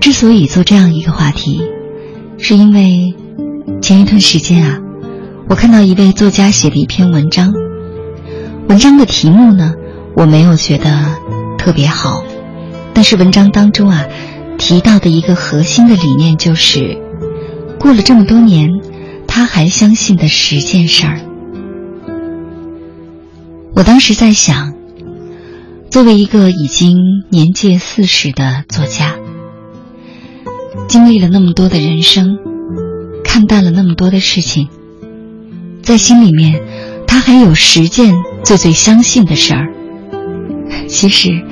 [0.00, 1.62] 之所以做这样一个话题，
[2.38, 3.14] 是因为
[3.80, 4.80] 前一段时间啊，
[5.48, 7.52] 我看到一位作家写的一篇文章，
[8.68, 9.74] 文章的题目呢，
[10.16, 11.14] 我没有觉得
[11.56, 12.24] 特别好。
[12.94, 14.06] 但是文章当中啊，
[14.58, 16.98] 提到的一个核心的理念就是，
[17.80, 18.68] 过了这么多年，
[19.26, 21.20] 他还相信的十件事儿。
[23.74, 24.74] 我当时在想，
[25.90, 26.96] 作为一个已经
[27.30, 29.16] 年届四十的作家，
[30.86, 32.38] 经历了那么多的人生，
[33.24, 34.68] 看淡了那么多的事情，
[35.82, 36.60] 在心里面，
[37.06, 38.14] 他还有十件
[38.44, 39.72] 最最相信的事儿。
[40.86, 41.42] 其实。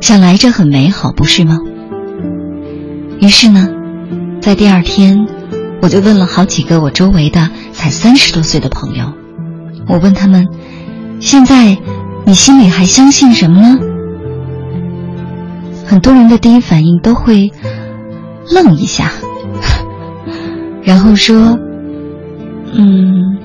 [0.00, 1.58] 想来这很美好，不是吗？
[3.20, 3.68] 于是呢，
[4.40, 5.26] 在第二天，
[5.82, 9.12] 我就问了好几个我周围的才三十多岁的朋友，
[9.86, 10.48] 我问他们：
[11.20, 11.76] 现在
[12.24, 13.78] 你心里还相信什么呢？
[15.86, 17.52] 很多人的第一反应都会
[18.50, 19.12] 愣一下，
[20.82, 21.58] 然后说
[22.72, 23.38] ：“嗯，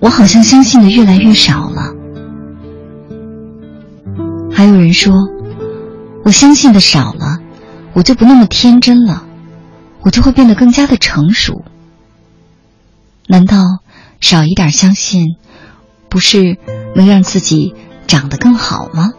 [0.00, 1.94] 我好像相信的越来越少了。”
[4.50, 5.12] 还有人说。
[6.24, 7.38] 我相信的少了，
[7.92, 9.24] 我就不那么天真了，
[10.02, 11.64] 我就会变得更加的成熟。
[13.26, 13.64] 难道
[14.20, 15.36] 少一点相信，
[16.08, 16.58] 不是
[16.94, 17.74] 能让自己
[18.06, 19.12] 长得更好吗？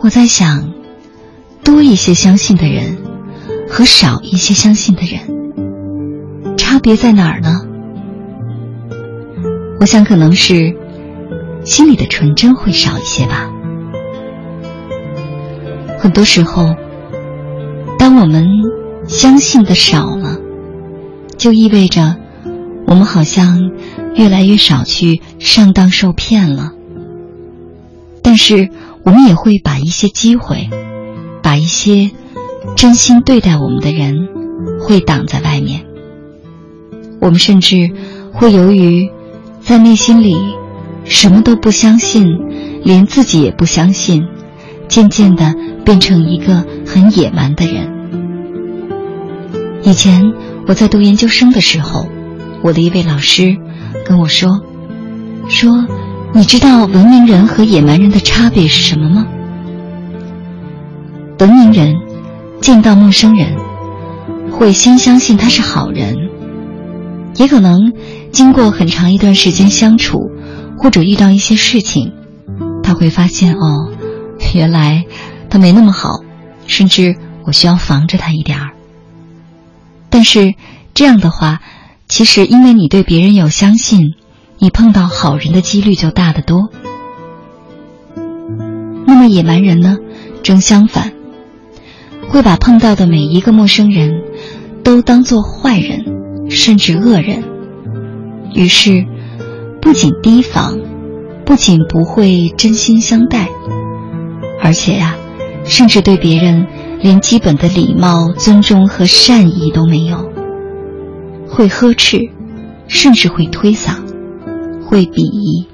[0.00, 0.72] 我在想，
[1.64, 2.98] 多一些相信的人
[3.68, 7.62] 和少一些相信的人，差别在哪儿呢？
[9.80, 10.76] 我想可能是
[11.64, 13.50] 心里的纯真会少一些吧。
[16.04, 16.76] 很多时候，
[17.98, 18.46] 当我们
[19.08, 20.36] 相信的少了，
[21.38, 22.16] 就意味着
[22.86, 23.70] 我们好像
[24.14, 26.72] 越来越少去上当受骗了。
[28.20, 28.68] 但是，
[29.02, 30.68] 我们也会把一些机会，
[31.42, 32.10] 把一些
[32.76, 34.28] 真心对待我们的人，
[34.80, 35.86] 会挡在外面。
[37.18, 37.90] 我们甚至
[38.30, 39.10] 会由于
[39.62, 40.36] 在内心里
[41.06, 42.26] 什么都不相信，
[42.82, 44.26] 连自己也不相信，
[44.94, 45.54] 渐渐的。
[45.84, 47.90] 变成一个很野蛮的人。
[49.82, 50.32] 以前
[50.66, 52.08] 我在读研究生的时候，
[52.62, 53.58] 我的一位老师
[54.06, 54.62] 跟我说
[55.46, 55.86] ：“说
[56.32, 59.26] 你知道文明人和野蛮人的差别是什么吗？
[61.40, 61.96] 文明人
[62.62, 63.58] 见到陌生人
[64.50, 66.16] 会先相信他是好人，
[67.36, 67.92] 也可能
[68.32, 70.30] 经过很长一段时间相处，
[70.78, 72.14] 或者遇到一些事情，
[72.82, 73.90] 他会发现哦，
[74.52, 75.04] 原来
[75.48, 76.20] 他没那么好，
[76.66, 78.70] 甚至我需要防着他一点儿。
[80.10, 80.54] 但是
[80.92, 81.60] 这样的话，
[82.08, 84.14] 其实因为你对别人有相信，
[84.58, 86.68] 你碰到好人的几率就大得多。
[89.06, 89.96] 那么野蛮人呢，
[90.42, 91.12] 正相反，
[92.28, 94.22] 会把碰到的每一个陌生人
[94.82, 96.04] 都当做坏人，
[96.50, 97.42] 甚至恶人。
[98.54, 99.04] 于是，
[99.82, 100.78] 不仅提防，
[101.44, 103.48] 不仅不会真心相待，
[104.64, 105.14] 而且呀，
[105.66, 106.66] 甚至对别人
[107.02, 110.32] 连基本的礼貌、尊重和善意都没有，
[111.46, 112.30] 会呵斥，
[112.88, 113.96] 甚至会推搡，
[114.86, 115.68] 会鄙夷。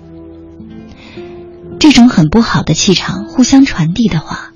[1.78, 4.50] 这种很不好的气场互相传递的话，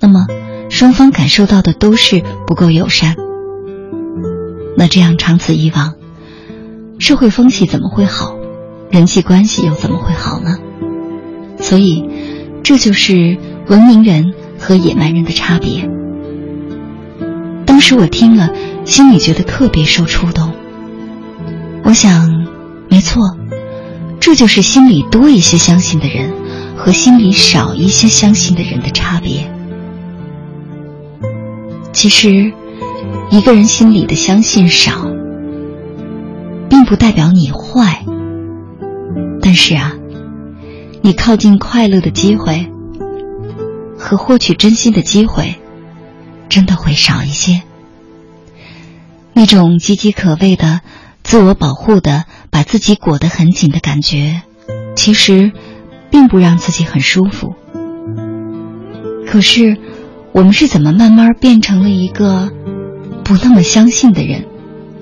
[0.00, 0.26] 那么
[0.68, 3.16] 双方感受到的都是不够友善。
[4.76, 5.94] 那这样长此以往。
[6.98, 8.36] 社会风气怎么会好？
[8.90, 10.58] 人际关系又怎么会好呢？
[11.58, 12.08] 所以，
[12.62, 13.38] 这就是
[13.68, 15.88] 文明人和野蛮人的差别。
[17.64, 18.50] 当时我听了，
[18.84, 20.52] 心里觉得特别受触动。
[21.84, 22.46] 我想，
[22.88, 23.36] 没错，
[24.20, 26.30] 这就是心里多一些相信的人
[26.76, 29.50] 和心里少一些相信的人的差别。
[31.92, 32.52] 其实，
[33.30, 35.06] 一个人心里的相信少。
[36.68, 38.02] 并不代表你坏，
[39.42, 39.92] 但是啊，
[41.02, 42.66] 你靠近快乐的机会
[44.02, 45.54] 和获取真心的机会，
[46.48, 47.62] 真的会少一些。
[49.32, 50.80] 那种岌岌可危的、
[51.22, 54.42] 自我保护的、把自己裹得很紧的感觉，
[54.96, 55.52] 其实
[56.10, 57.54] 并不让自己很舒服。
[59.24, 59.78] 可是，
[60.32, 62.50] 我们是怎么慢慢变成了一个
[63.24, 64.46] 不那么相信的人，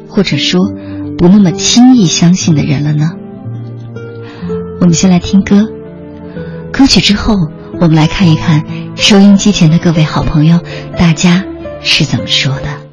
[0.09, 0.61] 或者说？
[1.19, 3.11] 不那么轻易相信的人了呢？
[4.81, 5.69] 我们先来听歌，
[6.73, 7.35] 歌曲之后，
[7.81, 8.63] 我们来看一看
[8.95, 10.61] 收音机前的各位好朋友，
[10.99, 11.43] 大家
[11.81, 12.90] 是怎么说的。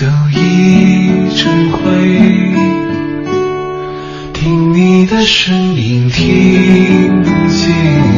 [0.00, 1.80] 都已成灰
[4.32, 8.17] 听你的声音听不见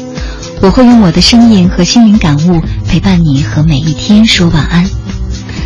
[0.61, 4.87] 我会用我的声音和心灵感悟陪伴你和每一天说晚安。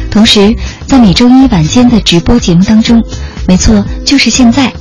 [0.09, 0.55] 同时，
[0.87, 3.03] 在每周一晚间的直播节目当中，
[3.45, 4.71] 没错，就是现在，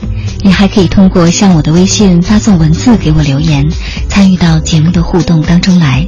[0.42, 3.68] 你还可以通过向我的微信发送文字给我留言，
[4.08, 6.06] 参与到节目的互动当中来。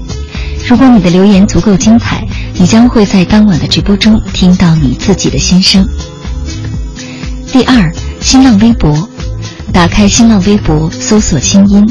[0.69, 5.85] 如果你的留言足够精彩，你将会在当晚的直播中听到你自己的心声。
[7.51, 9.09] 第二，新浪微博，
[9.73, 11.85] 打开新浪微博，搜索“清音”，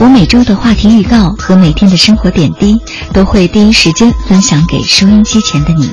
[0.00, 2.80] 我每周的话题预告和每天的生活点滴
[3.12, 5.90] 都会第一时间分享给收音机前的你。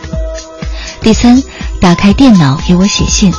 [1.01, 1.41] 第三，
[1.79, 3.33] 打开电脑给我写信，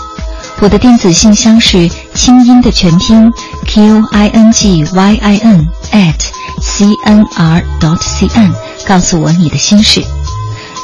[0.60, 3.32] 我的电子信箱是清音的全拼
[3.66, 6.20] q i n g y i n at
[6.60, 8.52] c n r dot c n，
[8.86, 10.04] 告诉我你的心事。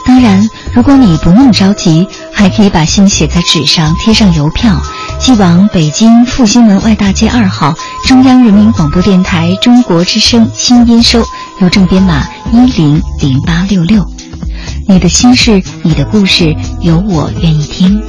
[0.07, 4.81] 当然，如果你不那么着急，还可以把信写在纸上，贴上邮票，
[5.23, 7.73] 寄往北京复兴门外大街二号
[8.09, 11.23] 中央人民广播电台中国之声新音收，
[11.61, 14.05] 邮政编码一零零八六六。
[14.89, 18.03] 你的心事，你的故事，有我愿意听。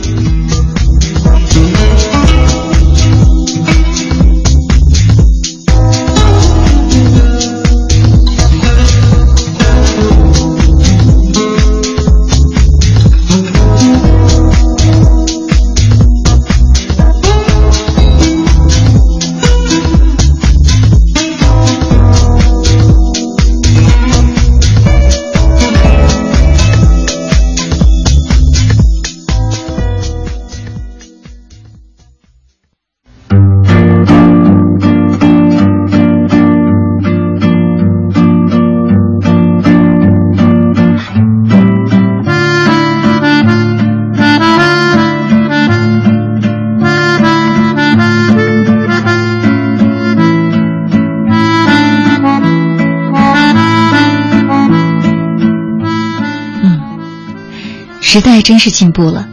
[58.13, 59.27] 时代真是进步了，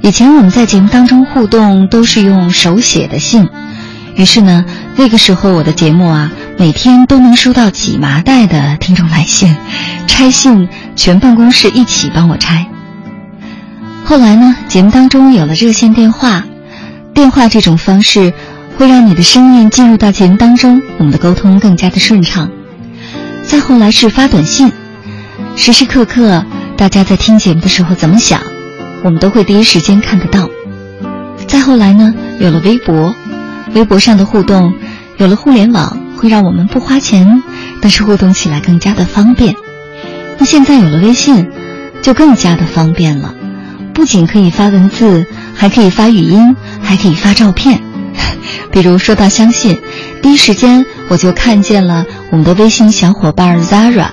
[0.00, 3.48] 以前我们在节目当中互动都是用手写的信，
[4.14, 9.56] 于是呢，那个时候我的节目啊，每天都能收到几麻袋的听众来信，
[10.06, 12.68] 拆信全办公室一起帮我拆。
[14.04, 16.44] 后来呢，节目当中有了热线电话，
[17.14, 18.32] 电话这种方式
[18.78, 22.48] 会让你的声音进入到节目当中，我们的沟通更加的顺畅。
[23.42, 24.70] 再后来是发短信，
[25.56, 26.46] 时时刻刻。
[26.76, 28.40] 大家在听节目的时候怎么想，
[29.02, 30.48] 我们都会第一时间看得到。
[31.46, 33.14] 再后来呢，有了微博，
[33.74, 34.74] 微博上的互动，
[35.16, 37.42] 有了互联网，会让我们不花钱，
[37.80, 39.54] 但是互动起来更加的方便。
[40.38, 41.48] 那现在有了微信，
[42.02, 43.34] 就更加的方便了，
[43.94, 47.80] 不仅可以发文字，还可以发语音，还可以发照片。
[48.72, 49.80] 比如说到相信，
[50.22, 54.08] 第一时间我就看见了我们的微信小伙伴 Zara。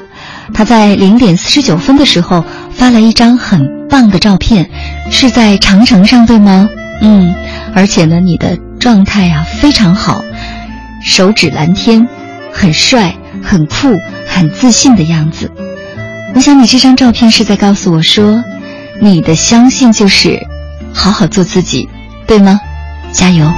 [0.54, 4.70] 他在零点四十九分的时候发了一张很棒的照片，
[5.10, 6.70] 是在长城上，对吗？
[7.02, 7.34] 嗯，
[7.74, 10.24] 而且呢，你的状态啊非常好，
[11.04, 12.08] 手指蓝天，
[12.52, 13.98] 很帅、很酷、
[14.28, 15.52] 很自信的样子。
[16.36, 18.44] 我想你这张照片是在告诉我说，
[19.00, 20.40] 你的相信就是
[20.94, 21.90] 好好做自己，
[22.28, 22.60] 对吗？
[23.12, 23.52] 加油！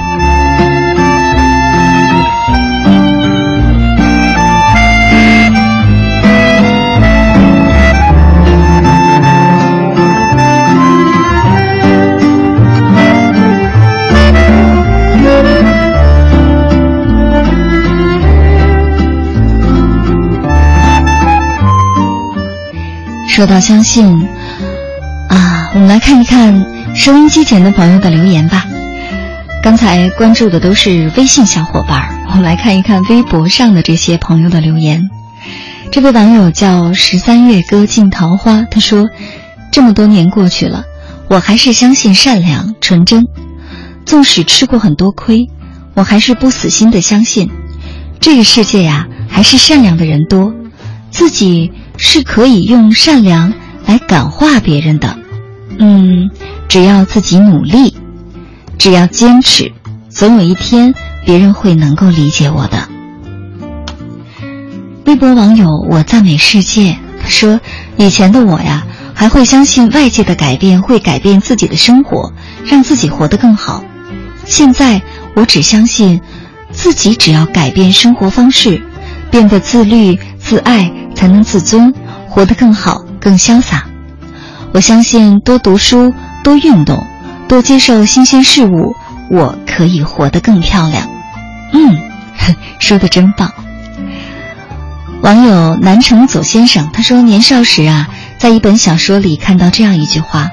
[23.33, 24.05] 说到相信，
[25.27, 28.63] 啊，我们来看一看收音机前的朋友的留言吧。
[29.63, 35.09] 刚才关注的都是微信小伙伴，我们来看一看微博上的这些朋友的留言。
[35.91, 39.09] 这位网友叫十三月歌尽桃花，他说
[39.73, 40.83] ：“这么多年过去了，
[41.27, 43.25] 我还是相信善良纯真，
[44.05, 45.47] 纵使吃过很多亏，
[45.95, 47.49] 我还是不死心的相信，
[48.19, 50.53] 这个世界呀，还是善良的人多，
[51.09, 53.53] 自己。”是可以用善良
[53.85, 55.17] 来感化别人的，
[55.77, 56.29] 嗯，
[56.67, 57.95] 只要自己努力，
[58.77, 59.71] 只要坚持，
[60.09, 60.93] 总有一天
[61.25, 62.89] 别人会能够理解我的。
[65.05, 67.59] 微博网友我赞美世界，他说
[67.97, 72.33] ：“以前的我呀，还会相信外界的改变会改变自己的生活，
[72.65, 73.83] 让自己活得更好。
[74.45, 75.01] 现在
[75.35, 76.19] 我只相信，
[76.71, 78.81] 自己只要改变生活方式，
[79.29, 80.91] 变得自律自爱，
[81.23, 81.93] 才能自尊，
[82.27, 83.85] 活得更好更潇洒。
[84.73, 86.13] 我相信多读书、
[86.43, 87.01] 多运动、
[87.47, 88.93] 多接受新鲜事物，
[89.31, 91.07] 我可以活得更漂亮。”
[91.71, 91.97] 嗯，
[92.77, 93.53] 说的真棒。
[95.21, 100.51] 网友南城左先生他说：“年少时啊，在一本小说里看到这样一句话：‘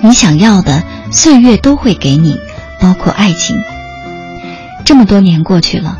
[0.00, 2.40] 你想要的，岁月都会给你，
[2.80, 3.58] 包括爱情。’
[4.86, 5.98] 这么多年过去了，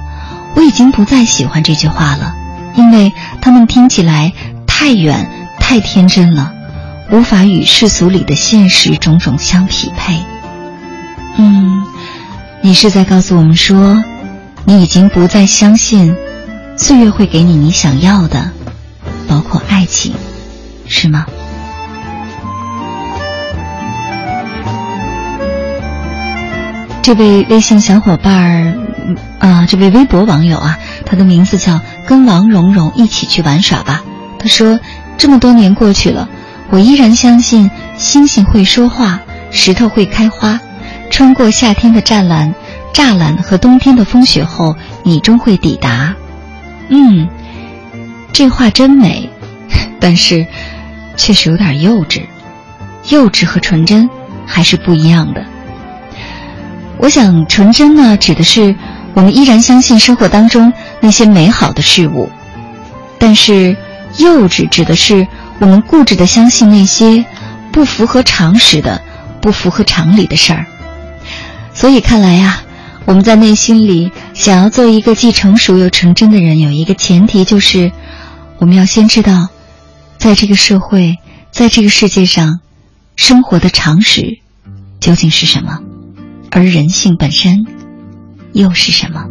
[0.57, 2.35] 我已经不再喜欢这句话了，
[2.79, 4.33] 因为他们听起来
[4.65, 6.53] 太远、太天真了，
[7.11, 10.17] 无法与世俗里的现实种种相匹配。
[11.39, 11.85] 嗯，
[12.63, 14.01] 你是在告诉我们说，
[14.65, 16.15] 你已经不再相信。”
[16.79, 18.53] 岁月会给你你想要的，
[19.27, 20.15] 包括爱情，
[20.87, 21.27] 是吗？
[27.03, 28.77] 这位微信小伙伴儿，
[29.41, 34.03] 啊，这位微博网友啊，他的名字叫“跟王蓉蓉一起去玩耍吧”。
[34.41, 34.81] 他说
[35.19, 36.27] ：“这么多年过去了，
[36.71, 40.59] 我依然相信星星会说话，石头会开花。
[41.11, 42.55] 穿过夏天的栅栏、
[42.95, 46.15] 栅栏和冬天的风雪后，你终会抵达。”
[46.89, 47.29] 嗯，
[48.33, 49.29] 这话真美，
[50.01, 50.47] 但是
[51.17, 52.23] 确实有点幼稚。
[53.11, 54.09] 幼稚和纯真
[54.47, 55.45] 还是不一样的。
[56.99, 58.75] 我想，纯真呢，指的是
[59.19, 62.31] 我们依然相信生活当中那些美好的事物；
[63.19, 63.77] 但是，
[64.17, 65.27] 幼稚指的是
[65.59, 67.25] 我们固执的相信那些
[67.73, 69.03] 不符合常识的、
[69.41, 70.67] 不符合常理的事儿。
[71.75, 72.63] 所以看来呀。
[73.07, 77.91] 我们在内心里想要做一个既成熟又纯真的人，有一个前提就是，
[78.59, 79.49] 我们要先知道，
[80.19, 81.17] 在这个社会，
[81.51, 82.61] 在这个世界上，
[83.17, 84.41] 生活的常识
[85.01, 85.79] 究竟是什么，
[86.51, 87.65] 而人性本身
[88.53, 89.25] 又是什么。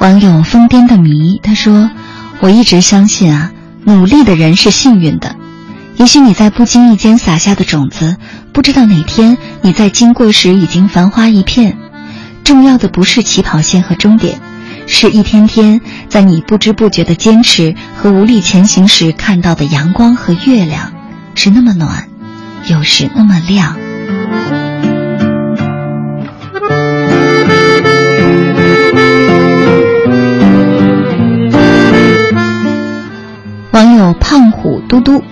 [0.00, 1.90] 网友疯癫的迷他说
[2.40, 3.52] ：“我一直相信啊，
[3.84, 5.34] 努力的人是幸运的。
[5.96, 8.18] 也许你在不经意间撒下的种子，
[8.52, 11.78] 不知道哪天你在经过时已经繁花一片。
[12.44, 14.40] 重要的不是起跑线和终点，
[14.86, 20.92] 是一天天在你不知不觉的坚持和无力前行时看到的阳光和月亮，
[21.34, 22.08] 是那么暖，
[22.68, 23.76] 又是那么亮。”
[33.72, 35.24] 网友胖虎嘟嘟，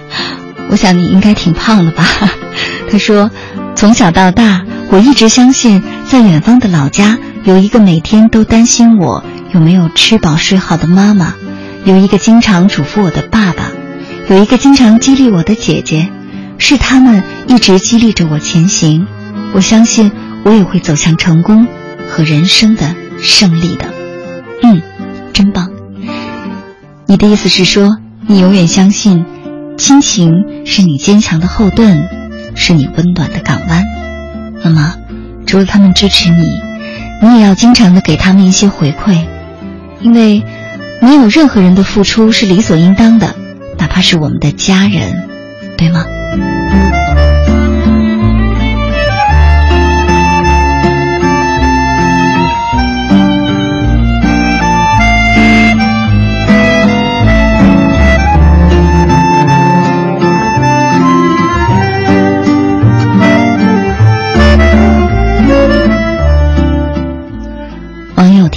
[0.70, 2.04] 我想你应该挺胖的吧？
[2.90, 3.30] 他说，
[3.74, 7.16] 从小到大，我一直相信，在远方的老家
[7.48, 9.24] 有一个每天都担心我
[9.54, 11.32] 有没有吃饱睡好的妈妈，
[11.86, 13.70] 有一个经常嘱咐我的爸爸，
[14.28, 16.10] 有一个经常激励我的姐姐，
[16.58, 19.06] 是他们一直激励着我前行。
[19.54, 20.12] 我相信
[20.44, 21.66] 我也会走向成功
[22.06, 23.86] 和人生的胜利的。
[24.62, 24.82] 嗯，
[25.32, 25.70] 真棒。
[27.06, 27.96] 你的意思是说，
[28.26, 29.24] 你永远相信，
[29.78, 32.10] 亲情是你坚强的后盾，
[32.54, 33.86] 是你温暖的港湾。
[34.62, 34.96] 那么，
[35.46, 36.44] 除了他们支持你，
[37.20, 39.26] 你也要经常的给他们一些回馈，
[40.00, 40.42] 因为
[41.00, 43.34] 没有任何人的付出是理所应当的，
[43.76, 45.28] 哪怕是我们的家人，
[45.76, 46.04] 对吗？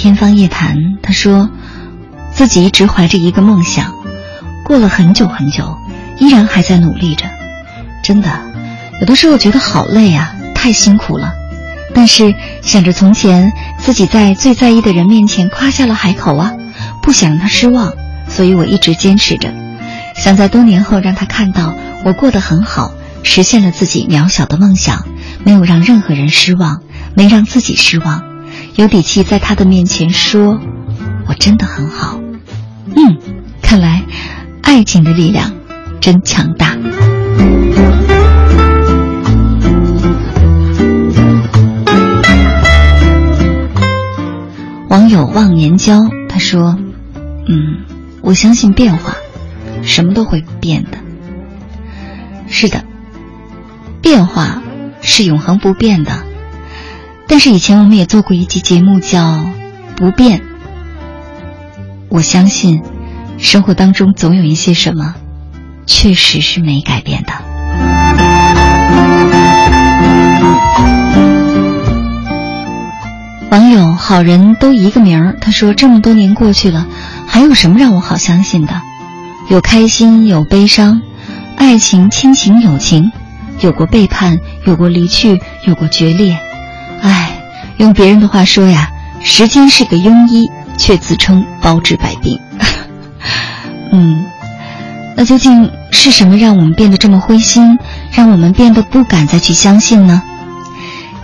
[0.02, 1.48] 天方夜谭，他说，
[2.32, 3.94] 自己一直怀着一个梦想，
[4.64, 5.78] 过了很久很久，
[6.18, 7.26] 依然还在努力着。
[8.02, 8.28] 真的，
[9.00, 11.34] 有的时候觉得好累啊，太辛苦了。
[11.94, 16.52] 但是想着从前自己在最在意的人面前夸下了海口啊，
[17.00, 17.92] 不想让他失望，
[18.28, 19.54] 所以我一直坚持着，
[20.16, 22.90] 想在多年后让他看到我过得很好，
[23.22, 25.06] 实现了自己渺小的梦想，
[25.44, 26.80] 没有让任何人失望，
[27.14, 28.31] 没让自己失望。
[28.76, 30.58] 有底气在他的面前说
[31.28, 32.18] ：“我真的很好。”
[32.96, 33.18] 嗯，
[33.60, 34.02] 看来
[34.62, 35.52] 爱情的力量
[36.00, 36.76] 真强大。
[44.88, 46.76] 网友忘年交他说
[47.48, 47.84] ：“嗯，
[48.20, 49.14] 我相信变化，
[49.82, 50.98] 什么都会变的。
[52.48, 52.84] 是的，
[54.02, 54.62] 变化
[55.00, 56.12] 是永恒不变的。
[57.32, 59.36] 但是以前我们也做过一集节目叫
[59.96, 60.40] 《不变》，
[62.10, 62.82] 我相信
[63.38, 65.14] 生活当中总有一些什么，
[65.86, 67.32] 确实是没改变的。
[73.50, 76.86] 网友好人都一个名儿，他说这么多年过去了，
[77.26, 78.82] 还有什么让我好相信的？
[79.48, 81.00] 有开心，有悲伤，
[81.56, 83.10] 爱情、亲情、友情，
[83.62, 86.38] 有过背叛，有过离去，有过决裂。
[87.02, 87.30] 唉，
[87.78, 88.90] 用别人的话说呀，
[89.22, 90.48] 时间是个庸医，
[90.78, 92.38] 却自称包治百病。
[93.92, 94.24] 嗯，
[95.16, 97.78] 那究竟是什么让我们变得这么灰心，
[98.12, 100.22] 让我们变得不敢再去相信呢？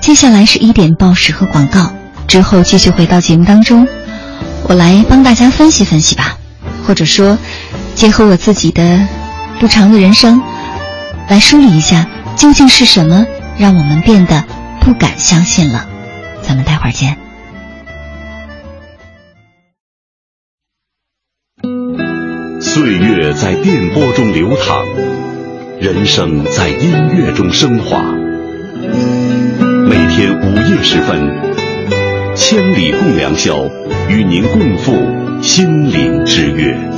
[0.01, 1.93] 接下来是一点报时和广告，
[2.27, 3.87] 之后继续回到节目当中，
[4.65, 6.37] 我来帮大家分析分析吧，
[6.87, 7.39] 或者说，
[7.95, 9.07] 结合我自己的
[9.61, 10.43] 不长的人生，
[11.29, 12.07] 来梳理一下
[12.37, 13.25] 究竟是什么
[13.57, 14.45] 让我们变得。
[14.81, 15.87] 不敢相信了，
[16.43, 17.17] 咱们待会儿见。
[22.61, 24.85] 岁月在电波中流淌，
[25.81, 28.03] 人生在音乐中升华。
[29.89, 33.65] 每天午夜时分，千里共良宵，
[34.09, 36.98] 与您共赴心灵之约。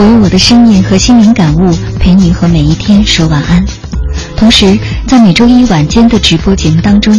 [0.00, 3.62] 我用我的声音和心灵感悟陪你和每一天说晚安。
[4.34, 7.14] 同时，在每周一晚间的直播节目当中，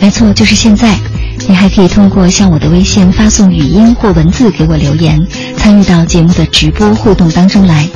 [0.00, 0.96] 没错，就是现在，
[1.48, 5.20] 你还可以通过向我的微信发送语音或文字给我留言，
[5.56, 7.88] 参与到节目的直播互动当中来。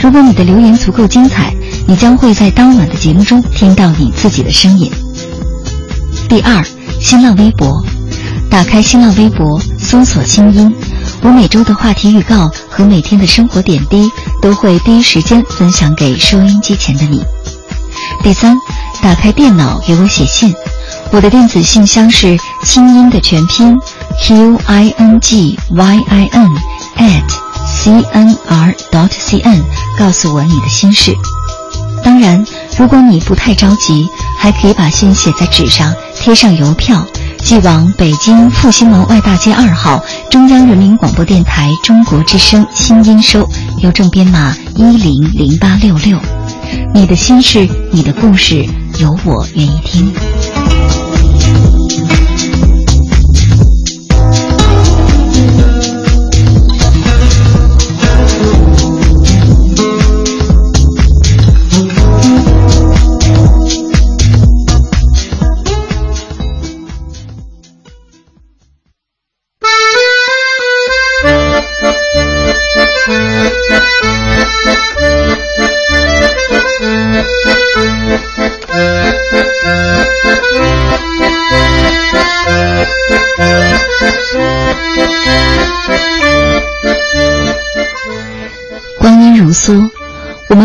[0.00, 1.54] 如果你的留言足够精彩，
[1.86, 4.90] 你将会在当晚的节目中听到你自己的声音。
[6.28, 6.64] 第二，
[7.00, 7.80] 新浪微博，
[8.50, 10.74] 打开新浪微博，搜索“清音”。
[11.22, 12.48] 我每周的话题预告
[12.78, 14.08] 和每天的生活点滴
[14.40, 17.20] 都会第一时间分享给收音机前的你。
[18.22, 18.56] 第三，
[19.02, 20.54] 打开电脑给我写信，
[21.10, 23.76] 我的电子信箱是清音的全拼
[24.22, 26.50] q i n g y i n
[26.98, 27.28] at
[27.66, 29.60] c n r dot c n，
[29.98, 31.12] 告诉我你的心事。
[32.04, 32.46] 当然，
[32.78, 34.06] 如果你不太着急，
[34.38, 37.04] 还可以把信写在纸上，贴上邮票。
[37.48, 46.20] 寄往北京复兴门外大街二号中央人民广播电台中国之声新音收，邮政编码一零零八六六。
[46.92, 48.62] 你的心事，你的故事，
[49.00, 50.12] 有我愿意听。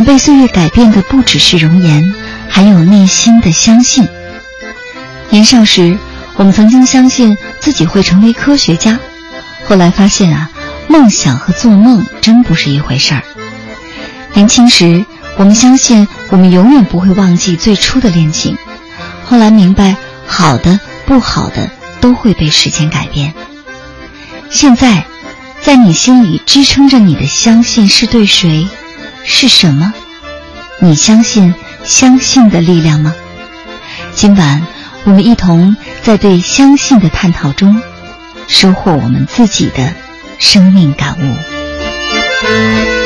[0.06, 2.14] 被岁月改变的不只是容颜，
[2.50, 4.08] 还有内心的相信。
[5.30, 5.98] 年少时，
[6.36, 9.00] 我们曾经相信自己会成为科学家，
[9.66, 10.50] 后来发现啊，
[10.88, 13.24] 梦想和做梦真不是一回事儿。
[14.34, 15.06] 年轻时，
[15.38, 18.58] 我们相信我们永远不会忘记最初的恋情，
[19.26, 19.96] 后来明白，
[20.28, 21.70] 好的、不好的
[22.02, 23.34] 都会被时间改变。
[24.50, 25.06] 现在，
[25.64, 28.68] 在你心里支撑着你的相信是对谁？
[29.24, 29.93] 是什么？
[30.82, 31.55] 你相信
[31.86, 33.16] 相信的力量吗？
[34.14, 34.68] 今晚，
[35.05, 37.82] 我们一同在对相信的探讨中，
[38.49, 39.93] 收获我们自己的
[40.38, 43.03] 生命感悟。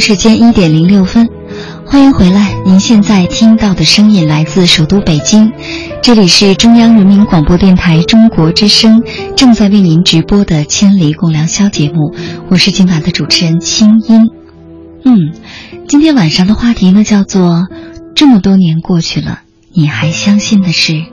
[0.00, 1.28] 时间一点零六分，
[1.84, 2.54] 欢迎回来。
[2.64, 5.52] 您现在听到的声音来自首都北京，
[6.02, 9.02] 这里是中央人民广播电台中国之声
[9.36, 12.14] 正在为您直播的《千里共良宵》节目，
[12.48, 14.30] 我是今晚的主持人清音。
[15.04, 15.34] 嗯，
[15.86, 17.68] 今天晚上的话题呢叫做
[18.16, 19.40] “这么多年过去了，
[19.74, 21.04] 你还相信的是？”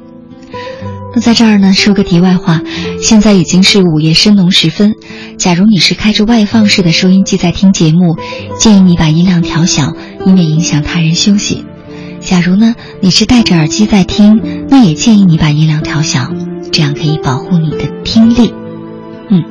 [1.20, 2.62] 在这儿呢，说个题外话，
[3.02, 4.96] 现在已经是午夜深浓时分。
[5.38, 8.16] 假如你是开着外放式的收音机在听节目，
[8.60, 9.94] 建议你把音量调小，
[10.26, 11.66] 以免影响他人休息。
[12.20, 16.32] 假如呢，你是戴着耳机在听，那也建议你把音量调小，
[16.72, 18.54] 这样可以保护你的听力。
[19.30, 19.44] 嗯，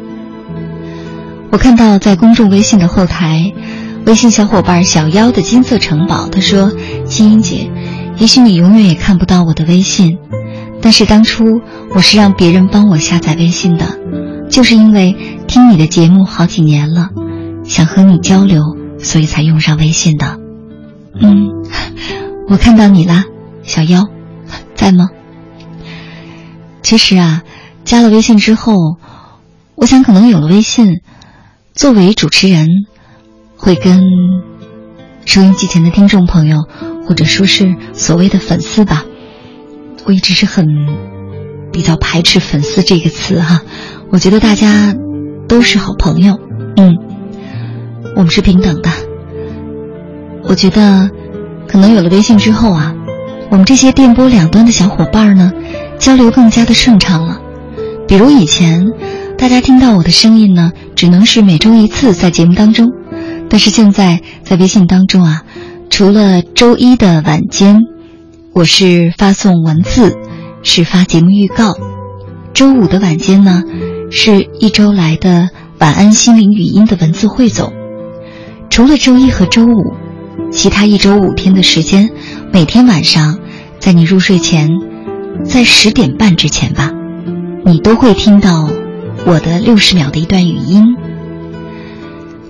[1.50, 3.52] 我看到在公众微信的后台，
[4.04, 6.72] 微信小伙伴小妖的金色城堡，他说
[7.06, 7.70] ：“金英姐，
[8.18, 10.18] 也许你永远也看不到我的微信。”
[10.83, 11.45] 但是当初
[11.95, 13.99] 我是让别人帮我下载微信的，
[14.49, 15.16] 就是因为
[15.49, 17.09] 听你的节目好几年了，
[17.64, 18.61] 想和你交流，
[18.99, 20.39] 所以才用上微信的。
[21.20, 21.49] 嗯，
[22.49, 23.24] 我看到你啦，
[23.64, 24.05] 小妖，
[24.74, 25.09] 在吗？
[26.83, 27.43] 其实啊，
[27.85, 28.97] 加了微信之后，
[29.74, 31.01] 我想可能有了微信，
[31.74, 32.68] 作为主持人，
[33.57, 34.01] 会跟
[35.24, 36.59] 收音机前的听众朋友，
[37.09, 39.05] 或者说是所谓的粉丝吧。
[40.07, 40.64] 我一直是很
[41.72, 43.62] 比较排斥“粉丝”这个词哈，
[44.11, 44.94] 我觉得大家
[45.48, 46.38] 都是好朋友，
[46.76, 46.94] 嗯，
[48.14, 48.90] 我们是平等的。
[50.44, 51.11] 我觉得
[51.66, 52.94] 可能有了微信之后啊，
[53.50, 55.52] 我们这些电波两端的小伙伴呢，
[55.98, 57.40] 交流更加的顺畅了。
[58.07, 58.86] 比如以前
[59.36, 62.92] 大家听到我的声音呢，只能是每周一次在节目当中，
[63.50, 65.42] 但是现在在微信当中啊，
[65.90, 67.80] 除了周一的晚间。
[68.57, 70.16] 我是发送文字，
[70.62, 71.74] 是发节目预告。
[72.54, 73.62] 周五的晚间呢，
[74.11, 77.74] 是一周来的晚安心灵语音的文字汇总。
[78.70, 79.92] 除了周一和周五，
[80.50, 82.09] 其他一周五天的时间，
[82.50, 83.38] 每天晚上，
[83.78, 84.70] 在你入睡前，
[85.44, 86.90] 在十点半之前吧，
[87.66, 88.70] 你都会听到
[89.26, 90.96] 我的六十秒的一段语音。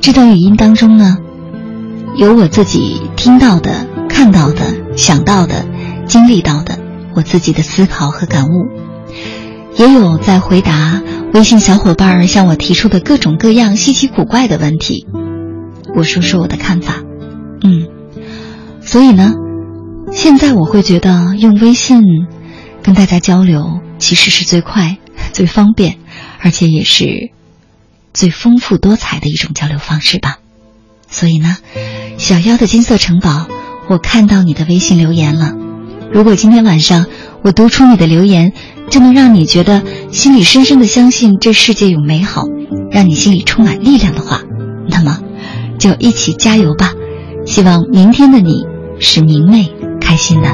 [0.01, 1.19] 这段语音当中呢，
[2.15, 4.61] 有我自己听到的、看到的、
[4.95, 5.67] 想到的。
[6.07, 6.79] 经历到的
[7.15, 8.67] 我自己的思考和感悟，
[9.77, 11.03] 也有在回答
[11.33, 15.07] 微信小伙伴向我提出的各种各样稀奇古怪的问题。
[15.95, 17.03] 我说说我的看法，
[17.63, 17.89] 嗯，
[18.83, 19.33] 所以呢，
[20.13, 22.03] 现在我会觉得用微信
[22.83, 24.99] 跟大家交流其实是最快、
[25.33, 25.99] 最方便，
[26.41, 27.31] 而且也是
[28.13, 30.39] 最丰富多彩的一种交流方式吧。
[31.09, 31.57] 所以呢，
[32.19, 33.47] 小妖的金色城堡，
[33.89, 35.55] 我看到你的微信留言了。
[36.13, 37.07] 如果今天晚上
[37.43, 38.53] 我读出你的留言，
[38.91, 42.45] 就能让你觉得心里深深的相信这世界有美好，
[42.91, 44.41] 让你心里充满力量的话，
[44.89, 45.19] 那么
[45.79, 46.93] 就一起加油吧！
[47.45, 48.65] 希望明天的你
[48.99, 50.49] 是明媚、开心的。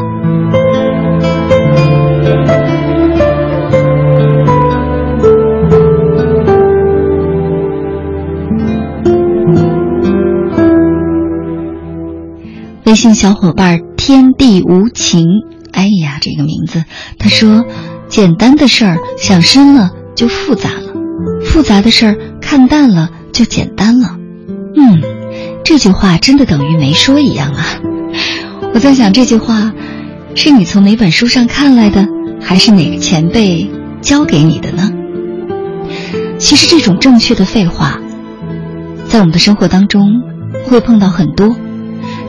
[12.85, 15.29] 微信小伙伴天地无情，
[15.71, 16.83] 哎呀，这个名字，
[17.21, 17.65] 他说，
[18.09, 20.93] 简单的事儿想深了就复杂了，
[21.45, 24.17] 复杂的事儿看淡了就简单了。
[24.75, 25.01] 嗯，
[25.65, 27.65] 这句话真的等于没说一样啊！
[28.75, 29.73] 我在想，这句话
[30.35, 32.05] 是你从哪本书上看来的，
[32.41, 34.91] 还是哪个前辈教给你的呢？
[36.41, 38.01] 其实，这种正确的废话，
[39.07, 40.09] 在我们的生活当中
[40.67, 41.55] 会碰到很多。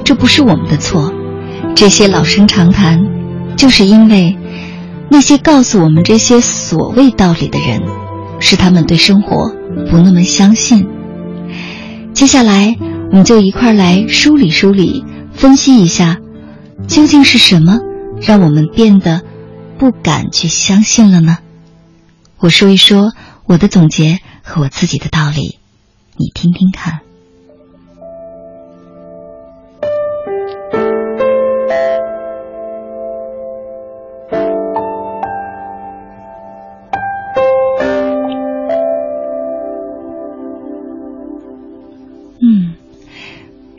[0.03, 1.11] 这不是我们的错，
[1.76, 2.99] 这些老生常谈，
[3.57, 4.38] 就是因为
[5.09, 7.82] 那些告诉我们这些所谓道理的人，
[8.39, 9.49] 是他们对生活
[9.89, 10.88] 不那么相信。
[12.13, 12.76] 接下来，
[13.11, 15.03] 我们就一块来梳理梳理，
[15.34, 16.17] 分析一下，
[16.88, 17.80] 究竟是什么
[18.21, 19.21] 让我们变得
[19.78, 21.39] 不敢去相信了呢？
[22.38, 23.13] 我说一说
[23.45, 25.59] 我的总结和我自己的道理，
[26.17, 27.03] 你听听看。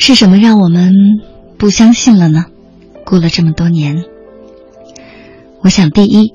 [0.07, 0.93] 是什么让我们
[1.57, 2.45] 不相信了呢？
[3.07, 4.05] 过了这么多年，
[5.63, 6.35] 我想第一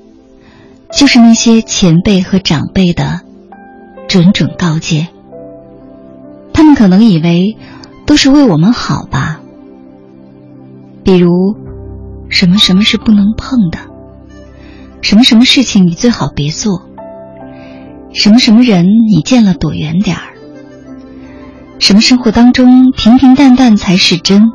[0.92, 3.20] 就是那些前辈和长辈的
[4.08, 5.06] 谆谆告诫。
[6.52, 7.56] 他们可能以为
[8.06, 9.40] 都是为我们好吧？
[11.04, 11.54] 比如，
[12.28, 13.78] 什么什么是不能碰的，
[15.00, 16.82] 什么什么事情你最好别做，
[18.12, 20.34] 什么什么人你见了躲远点儿。
[21.80, 24.52] 什么生活当中平平淡淡才是真？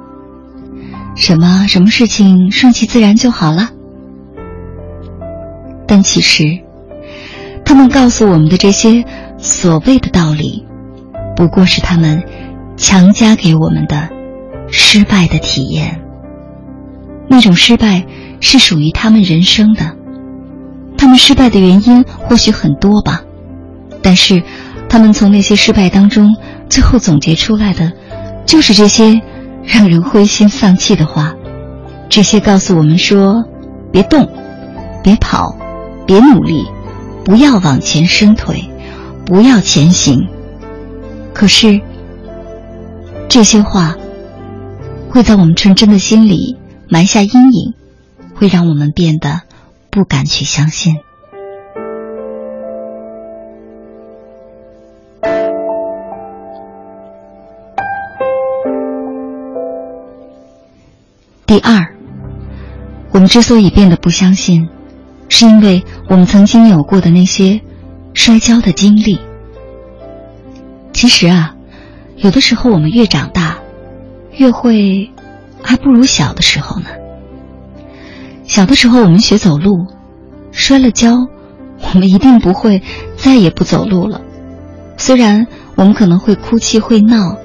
[1.16, 3.70] 什么什么事情顺其自然就好了？
[5.88, 6.44] 但其实，
[7.66, 9.04] 他们告诉我们的这些
[9.40, 10.66] 所谓的道理，
[11.36, 12.24] 不过是他们
[12.78, 14.08] 强加给我们的
[14.70, 16.00] 失败的体验。
[17.28, 18.06] 那种失败
[18.40, 19.98] 是属于他们人生的，
[20.96, 23.24] 他们失败的原因或许很多吧，
[24.04, 24.44] 但是
[24.88, 26.36] 他们从那些失败当中。
[26.70, 27.92] 最后总结出来的，
[28.46, 29.22] 就是这些
[29.64, 31.34] 让人灰心丧气的话。
[32.10, 33.44] 这些告诉我们说：
[33.92, 34.30] 别动，
[35.04, 35.56] 别跑，
[36.06, 36.66] 别努力，
[37.24, 38.70] 不要往前伸腿，
[39.26, 40.28] 不要前行。
[41.34, 41.82] 可是，
[43.28, 43.96] 这些话
[45.10, 47.74] 会在我们纯真的心里埋下阴影，
[48.36, 49.42] 会让我们变得
[49.90, 50.96] 不敢去相信。
[61.56, 61.96] 第二，
[63.14, 64.68] 我们之所以变得不相信，
[65.30, 67.62] 是因为我们曾经有过的那些
[68.14, 69.22] 摔跤的经历。
[70.92, 71.56] 其实啊，
[72.18, 73.60] 有的时候我们越长大，
[74.34, 75.14] 越会
[75.64, 76.88] 还不如小的时候呢。
[78.44, 79.88] 小的时候我们学走路，
[80.52, 81.26] 摔了跤，
[81.94, 82.84] 我们一定不会
[83.16, 84.20] 再也不走路了。
[84.98, 87.38] 虽然我们可能会哭泣会闹，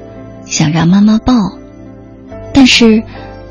[0.47, 1.32] 想让妈妈抱，
[2.53, 3.05] 但是。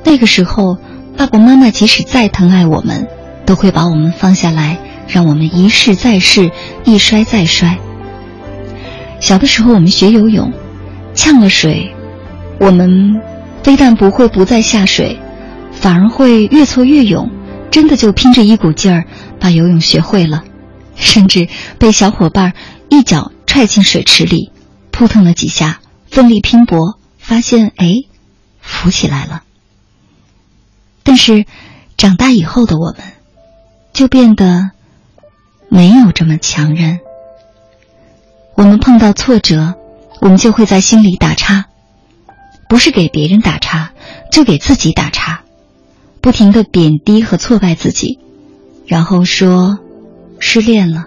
[0.03, 0.77] 那个时候，
[1.17, 3.07] 爸爸妈妈即使再疼爱我们，
[3.45, 4.77] 都会把我们放下来，
[5.07, 6.51] 让我们一试再试，
[6.83, 7.77] 一摔再摔。
[9.19, 10.51] 小的时候，我们学游泳，
[11.13, 11.93] 呛了水，
[12.59, 13.21] 我们
[13.63, 15.19] 非但不会不再下水，
[15.71, 17.29] 反而会越挫越勇，
[17.69, 19.05] 真的就拼着一股劲儿
[19.39, 20.43] 把游泳学会了，
[20.95, 21.47] 甚至
[21.77, 22.53] 被小伙伴
[22.89, 24.51] 一脚踹进水池里，
[24.91, 27.93] 扑腾了几下，奋力拼搏，发现哎，
[28.61, 29.43] 浮起来了。
[31.03, 31.45] 但是，
[31.97, 32.99] 长大以后的我们，
[33.93, 34.71] 就变得
[35.67, 36.99] 没有这么强韧。
[38.55, 39.75] 我们碰到挫折，
[40.19, 41.65] 我们就会在心里打叉，
[42.67, 43.91] 不是给别人打叉，
[44.31, 45.43] 就给自己打叉，
[46.21, 48.19] 不停的贬低和挫败自己，
[48.85, 49.79] 然后说
[50.39, 51.05] 失恋了，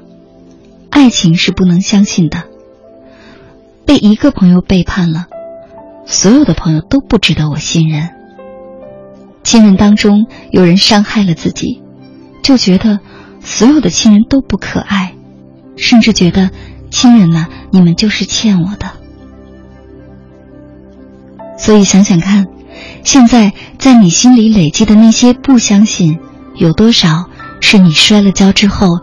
[0.90, 2.44] 爱情是不能相信的，
[3.85, 5.27] 被一个朋友背叛了，
[6.06, 8.10] 所有的朋友都不值得我信任。
[9.43, 11.82] 亲人当中有人伤害了自己，
[12.43, 13.01] 就觉得
[13.40, 15.14] 所有的亲人都不可爱，
[15.77, 16.51] 甚至觉得
[16.90, 18.86] 亲人呐，你们就是欠我的。
[21.59, 22.47] 所以想想看，
[23.05, 26.19] 现在在你心里累积的那些不相信，
[26.56, 27.27] 有多少
[27.60, 29.01] 是你摔了跤之后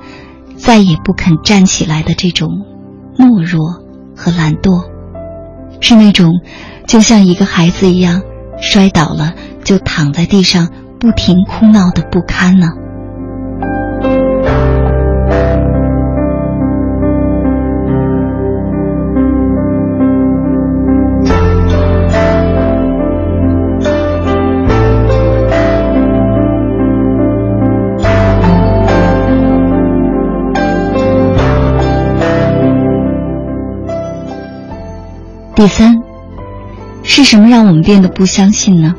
[0.58, 2.50] 再也不肯站起来的这种
[3.18, 3.82] 懦弱
[4.16, 4.84] 和懒惰，
[5.80, 6.34] 是那种
[6.88, 8.22] 就像一个孩子一样
[8.62, 9.34] 摔倒了。
[9.70, 10.68] 就躺在地上
[11.00, 12.70] 不停哭闹的不堪呢。
[35.54, 36.02] 第三，
[37.04, 38.96] 是什么让我们变得不相信呢？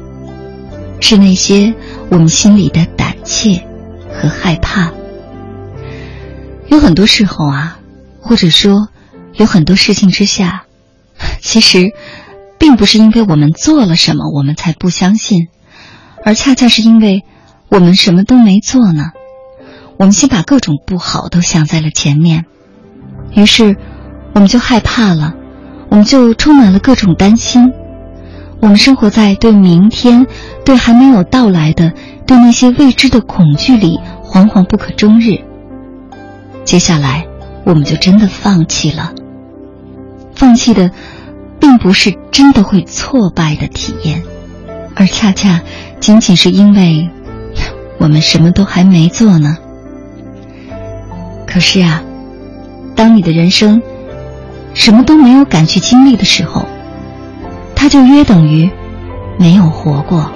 [1.01, 1.75] 是那些
[2.11, 3.67] 我们心里的胆怯
[4.13, 4.93] 和害怕。
[6.69, 7.79] 有很多时候啊，
[8.21, 8.89] 或者说
[9.35, 10.65] 有很多事情之下，
[11.41, 11.93] 其实
[12.59, 15.49] 并不是因为我们做了什么我们才不相信，
[16.25, 17.25] 而恰恰是因为
[17.69, 19.11] 我们什么都没做呢。
[19.99, 22.45] 我们先把各种不好都想在了前面，
[23.35, 23.77] 于是
[24.35, 25.35] 我们就害怕了，
[25.91, 27.73] 我们就充满了各种担心。
[28.61, 30.27] 我们生活在对明天、
[30.65, 31.93] 对还没有到来的、
[32.27, 35.39] 对那些未知的恐惧里，惶惶不可终日。
[36.65, 37.27] 接下来，
[37.65, 39.13] 我们就真的放弃了。
[40.35, 40.91] 放弃的，
[41.59, 44.23] 并不是真的会挫败的体验，
[44.95, 45.63] 而恰恰
[45.99, 47.09] 仅仅是因为
[47.99, 49.57] 我们什么都还没做呢。
[51.47, 52.03] 可是啊，
[52.95, 53.83] 当你的人生
[54.75, 56.67] 什么都没有敢去经历的时候，
[57.81, 58.71] 他就约等于
[59.39, 60.31] 没有活过。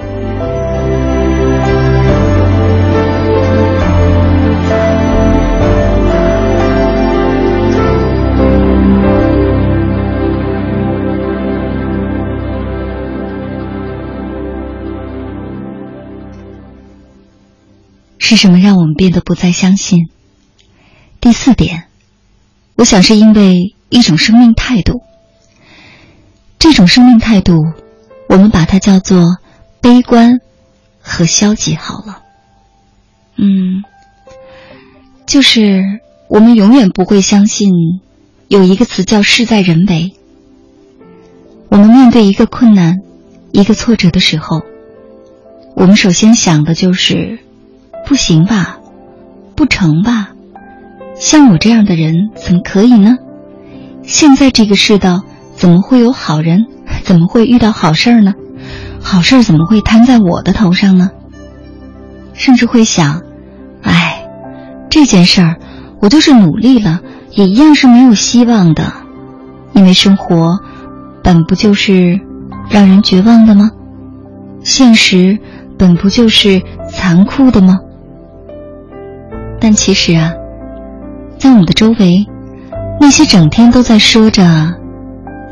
[18.17, 20.09] 是什么让我们变得不再相信？
[21.21, 21.83] 第四点，
[22.75, 25.03] 我想是因为一种生命态度。
[26.67, 27.63] 这种生命态度，
[28.27, 29.37] 我们把它叫做
[29.81, 30.39] 悲观
[30.99, 32.23] 和消极好了。
[33.35, 33.83] 嗯，
[35.27, 35.83] 就是
[36.27, 37.69] 我们永远不会相信
[38.47, 40.15] 有一个词叫事在人为。
[41.69, 42.95] 我们面对一个困难、
[43.51, 44.63] 一个挫折的时候，
[45.75, 47.37] 我们首先想的就是。
[48.07, 48.79] 不行吧，
[49.55, 50.31] 不成吧？
[51.15, 53.17] 像我这样的人怎么可以呢？
[54.01, 55.23] 现在这个世道
[55.55, 56.65] 怎么会有好人？
[57.03, 58.33] 怎么会遇到好事儿呢？
[59.01, 61.11] 好事儿怎么会摊在我的头上呢？
[62.33, 63.21] 甚至会想，
[63.81, 64.27] 哎，
[64.89, 65.55] 这件事儿
[66.01, 66.99] 我就是努力了，
[67.31, 68.91] 也一样是没有希望的，
[69.73, 70.59] 因为生活
[71.23, 72.19] 本不就是
[72.69, 73.71] 让人绝望的吗？
[74.63, 75.37] 现实
[75.77, 77.77] 本不就是残酷的吗？
[79.59, 80.31] 但其实啊，
[81.37, 82.25] 在我们的周围，
[82.99, 84.43] 那些整天都在说着“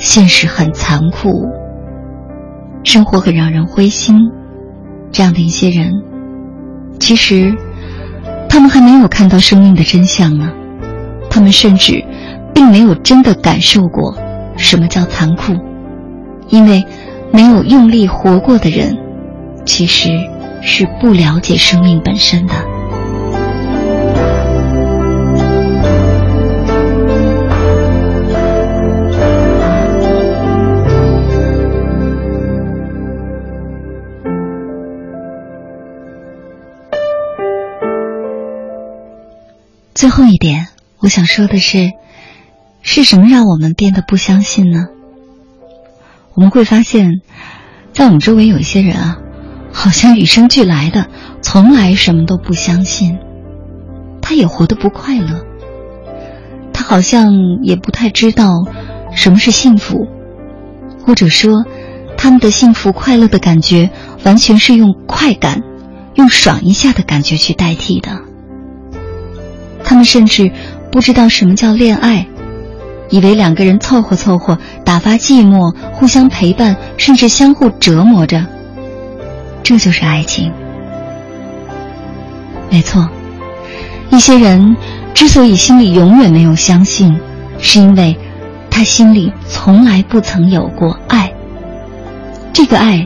[0.04, 1.50] 现实很残酷，
[2.84, 4.18] 生活很让人灰心”
[5.14, 5.94] 这样的一些人，
[7.00, 7.56] 其实
[8.50, 10.52] 他们还没有看到生命的真相呢。
[11.30, 12.04] 他们甚至
[12.54, 14.14] 并没有真的感受过
[14.58, 15.54] 什么叫残酷，
[16.50, 16.86] 因为
[17.32, 18.98] 没有用力活过的人，
[19.64, 20.10] 其实
[20.62, 22.54] 是不了解生命本身的。
[40.04, 40.68] 最后一点，
[41.00, 41.94] 我想说的是，
[42.82, 44.88] 是什么让我们变得不相信呢？
[46.34, 47.22] 我们会发现，
[47.94, 49.20] 在我们周围有一些人啊，
[49.72, 51.08] 好像与生俱来的，
[51.42, 53.18] 从来什么都不相信，
[54.22, 55.46] 他也活得不快乐，
[56.74, 57.32] 他好像
[57.62, 58.50] 也不太知道
[59.16, 60.10] 什么是幸福，
[61.06, 61.64] 或者说，
[62.18, 63.90] 他们的幸福快乐的感觉，
[64.26, 65.62] 完全是用快感、
[66.16, 68.33] 用爽一下的感觉去代替的。
[69.84, 70.52] 他们甚至
[70.92, 72.26] 不知道什么叫恋爱，
[73.10, 78.46] 以为两个人凑合凑合，打发寂寞，互相陪伴，甚至相互折磨着，
[79.62, 80.52] 这就是爱情。
[82.70, 83.08] 没错，
[84.10, 84.76] 一些人
[85.14, 87.16] 之所以心里永远没有相信，
[87.60, 88.18] 是因为
[88.70, 91.32] 他心里从来不曾有过爱。
[92.52, 93.06] 这个爱，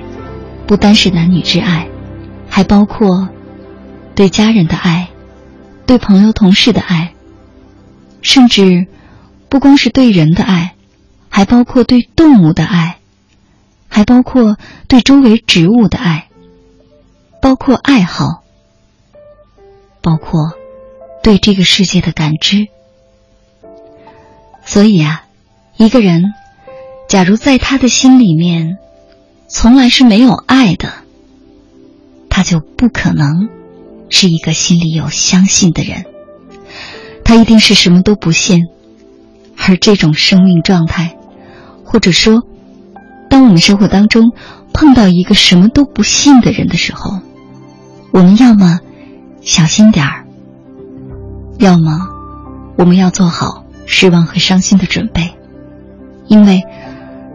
[0.65, 1.87] 不单是男女之爱，
[2.49, 3.27] 还包括
[4.15, 5.07] 对家人的爱。
[5.87, 7.13] 对朋友、同事的爱，
[8.21, 8.87] 甚至
[9.49, 10.75] 不光是对人的爱，
[11.29, 12.99] 还包括对动物的爱，
[13.87, 14.57] 还包括
[14.89, 16.27] 对周围植物的爱，
[17.41, 18.43] 包括爱好，
[20.01, 20.51] 包括
[21.23, 22.67] 对这个世界的感知。
[24.65, 25.23] 所以啊，
[25.77, 26.33] 一个人
[27.07, 28.77] 假如在他的心里面
[29.47, 30.91] 从来是没有爱的，
[32.29, 33.56] 他就不可能。
[34.09, 36.05] 是一个心里有相信的人，
[37.23, 38.67] 他一定是什么都不信。
[39.59, 41.17] 而这种生命状态，
[41.83, 42.43] 或者说，
[43.27, 44.31] 当我们生活当中
[44.71, 47.19] 碰到一个什么都不信的人的时候，
[48.11, 48.79] 我们要么
[49.41, 50.25] 小心点儿，
[51.57, 52.07] 要么
[52.77, 55.33] 我们要做好失望和伤心的准备，
[56.27, 56.63] 因为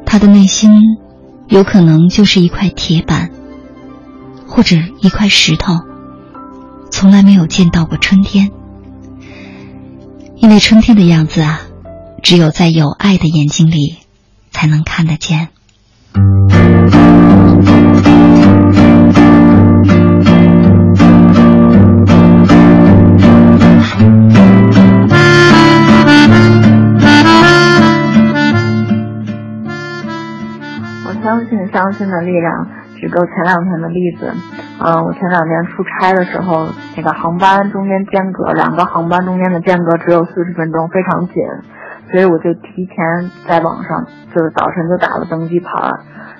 [0.06, 0.70] 他的内心
[1.48, 3.30] 有可能就是一块铁板，
[4.46, 5.74] 或者一块石头，
[6.92, 8.52] 从来没有见到过春天。
[10.36, 11.60] 因为春天的样子啊，
[12.22, 13.96] 只有在有爱的眼睛里
[14.52, 15.48] 才能看得见。
[31.04, 32.81] 我相信相信的力量。
[33.02, 34.32] 举个前两天的例子，
[34.78, 41.34] 嗯，我前两天出差的时候，那个航班中间间隔，两个航班中间的间隔只有四十分钟，非常紧，
[42.12, 42.94] 所以我就提前
[43.48, 45.66] 在网上，就是早晨就打了登机牌，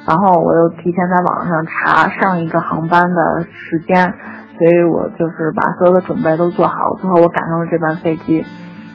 [0.06, 4.14] 然后我又提前在网上查上一个航班的时间，
[4.56, 8.46] 所以我就是把所有的准备都做好，最后我赶上了这班飞机。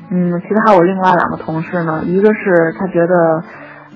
[0.09, 3.43] 嗯，其他我另外两个同事呢，一个是他觉得。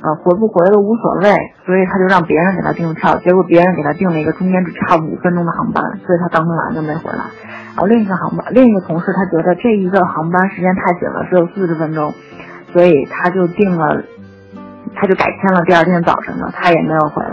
[0.03, 1.29] 呃，回不回都无所谓，
[1.65, 7.23] 所以他就让别人给他订票，结果别人给他订了一个中间只差五分钟的航班，所以他当天晚上就没回来。
[7.73, 12.13] 然后另一个航班，另一个同事他觉得这一个航班时间太紧了，只有四十分钟，
[12.73, 14.03] 所以他就订了，
[14.95, 17.31] 他就改签了第二天早晨的，他也没有回来。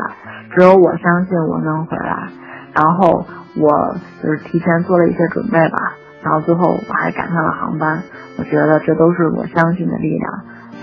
[0.55, 2.28] 只有我相信我能回来，
[2.74, 3.24] 然后
[3.57, 8.03] 我就是提前做了一些准备吧，然后最后我还赶上了航班。
[8.39, 10.32] 我觉得这都是我相信的力量，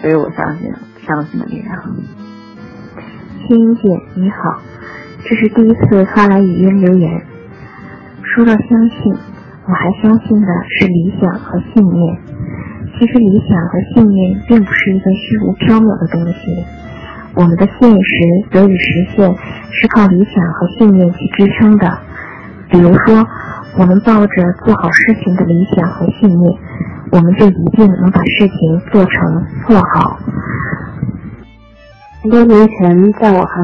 [0.06, 0.72] 所以我相信。
[1.08, 1.82] 相信的力量。
[3.48, 3.82] 欣姐
[4.14, 4.62] 你好，
[5.24, 7.10] 这是第一次发来语音留言。
[8.22, 9.16] 说到相信，
[9.66, 12.18] 我还相信的是理想和信念。
[12.94, 16.64] 其实理想和信念并不是一个虚无缥缈的东西，
[17.34, 17.98] 我们的现实
[18.52, 19.36] 得以实现
[19.72, 21.98] 是靠理想和信念去支撑的。
[22.70, 23.26] 比如说，
[23.80, 26.54] 我们抱着做好事情的理想和信念，
[27.16, 30.20] 我们就一定能把事情做成做好。
[32.22, 33.64] 很多年前，在我还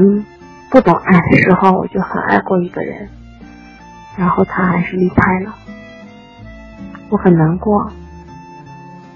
[0.70, 3.10] 不懂爱的时候，我就很爱过一个人，
[4.18, 5.54] 然后他还是离开了，
[7.10, 7.92] 我很难过。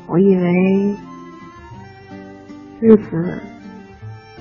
[0.08, 0.96] 我以为
[2.82, 3.40] 日子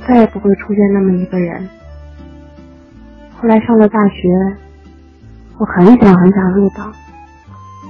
[0.09, 1.69] 再也不会出现那么一个人。
[3.41, 4.29] 后来上了大学，
[5.59, 6.93] 我很想很想入党，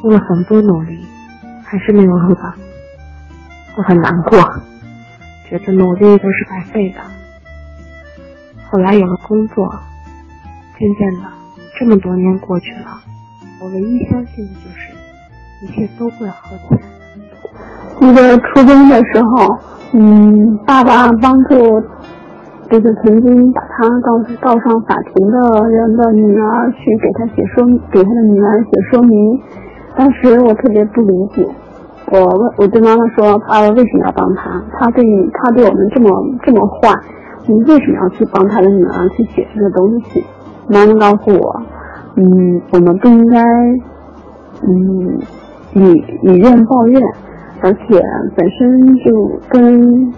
[0.03, 1.03] 做了很多努力，
[1.75, 2.55] 还是没有入党，
[3.77, 4.39] 我很难过。
[5.51, 7.01] 觉得努力都是白费的。
[8.71, 9.69] 后来有了工作，
[10.79, 11.29] 渐渐的，
[11.77, 12.97] 这么多年过去了，
[13.61, 14.93] 我唯一相信的就是
[15.63, 16.81] 一切都会好起来。
[17.99, 19.59] 记得初中的时候，
[19.95, 21.83] 嗯，爸爸帮助
[22.71, 29.43] 这个曾经把他告告上法庭的人的女儿去给他写说，给他的女儿写说明。
[29.97, 31.45] 当时我特别不理解。
[32.21, 34.63] 我问，我对妈妈说：“爸爸为什么要帮他？
[34.79, 36.11] 他对他对我们这么
[36.43, 36.95] 这么坏，
[37.47, 40.25] 你为什么要去帮他的女儿去写这个东西？”
[40.69, 41.63] 妈妈告诉我
[42.17, 43.43] ：“嗯，我们不应该，
[44.63, 45.19] 嗯，
[45.75, 47.03] 以以怨报怨，
[47.63, 48.01] 而且
[48.37, 50.13] 本身就跟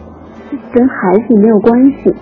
[0.73, 2.14] 跟孩子没有关系。”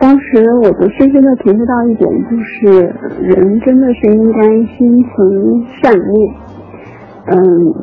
[0.00, 4.42] 当时我就深深的体会到一点，就是人真的是应该
[4.76, 6.34] 心存善念，
[7.26, 7.74] 嗯。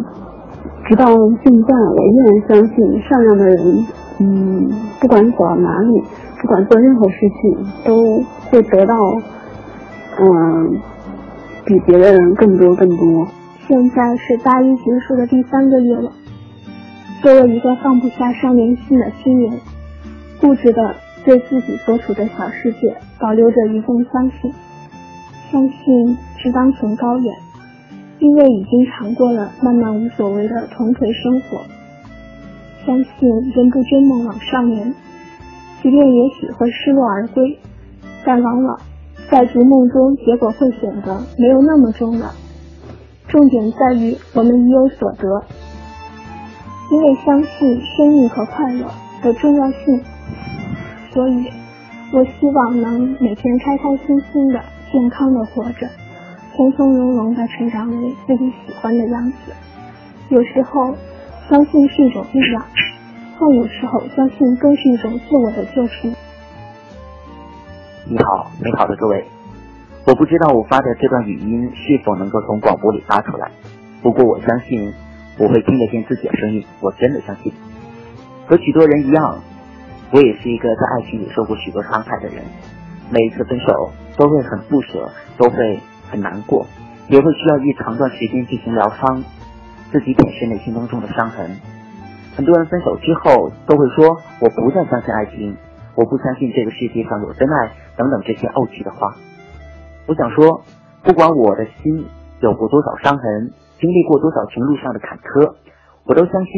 [0.88, 1.06] 直到
[1.44, 3.86] 现在，我依然相信善良的人，
[4.20, 4.70] 嗯，
[5.02, 6.03] 不管走到哪里，
[6.40, 8.22] 不管做任何事情，都
[8.52, 8.95] 会得到，
[10.20, 10.80] 嗯，
[11.66, 13.28] 比别的人更多更多。
[13.68, 16.12] 现在是大一结束的第三个月了，
[17.24, 19.60] 作为一个放不下少年心的新人，
[20.40, 20.95] 固执的
[21.26, 24.53] 对自己所处的小世界保留着一份相信，
[25.52, 27.34] 相信是当前高远。
[28.20, 31.62] 因为已经尝过了慢慢无所谓的同颓生活，
[32.86, 34.94] 相信人不追梦老少年，
[35.84, 37.60] 即便也许会失落而归，
[38.24, 38.80] 但往往
[39.30, 42.28] 在逐梦中，结果会显得没有那么重要。
[43.28, 45.44] 重点在于我们已有所得，
[46.92, 48.86] 因为相信生命和快乐
[49.22, 50.02] 的重要性，
[51.12, 51.46] 所以
[52.14, 54.62] 我希望能每天开开心心的、
[54.92, 55.88] 健康的活着。
[56.56, 59.52] 从从容容的成长为自己喜欢的样子。
[60.30, 60.95] 有时候，
[61.49, 62.64] 相信是一种力量；
[63.38, 66.07] 但有时候，相信更是一种自我的救赎。
[68.07, 69.26] 你好，美好的各位，
[70.07, 73.52] 我不知道我发的这段语音是否能够从广播里发出来，
[74.02, 74.94] 不过我相信
[75.38, 77.52] 我会听得见自己的声音，我真的相信。
[78.48, 79.40] 和许多人一样，
[80.11, 82.45] 我也是一个在爱情里受过许多伤害的人，
[83.11, 85.82] 每一次分手都会很不舍，都会。
[86.10, 86.65] 很难过，
[87.10, 89.23] 也会需要一长段时间进行疗伤，
[89.91, 91.49] 自己舔舐内心当中的伤痕。
[92.36, 95.56] 很多人分手之后都会说：“我不再相信爱情，
[95.95, 99.15] 我不相信这个世界上有真爱等等这些傲气的话。
[100.07, 100.61] 我想说，
[101.03, 102.06] 不管我的心
[102.41, 105.56] 有过多少伤痕，经历过多少情路上的坎坷，
[106.06, 106.52] 我都相信，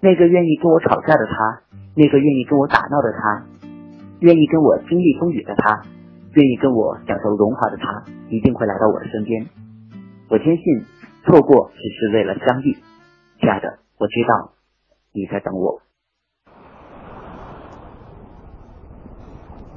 [0.00, 1.60] 那个愿意跟我吵架的他，
[1.96, 3.42] 那个愿意跟我打闹的他，
[4.20, 5.82] 愿意跟我经历风雨的他，
[6.38, 9.48] 愿意跟我享受荣华的他，一定会来到我的身边。
[10.30, 10.84] 我坚信，
[11.24, 12.78] 错过只是为了相遇。
[13.40, 14.52] 亲爱的，我知道
[15.12, 15.82] 你在等我。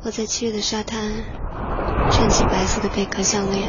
[0.05, 0.99] 我在七月的沙滩
[2.11, 3.67] 穿起白色的贝壳项链，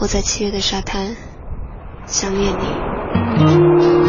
[0.00, 1.14] 我在七月的沙滩
[2.04, 3.99] 想念你。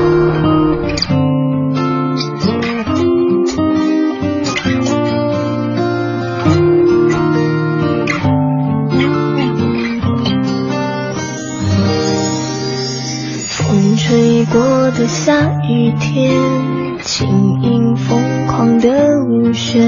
[15.11, 16.31] 下雨天，
[17.03, 17.27] 轻
[17.61, 18.89] 盈疯狂的
[19.27, 19.85] 舞旋，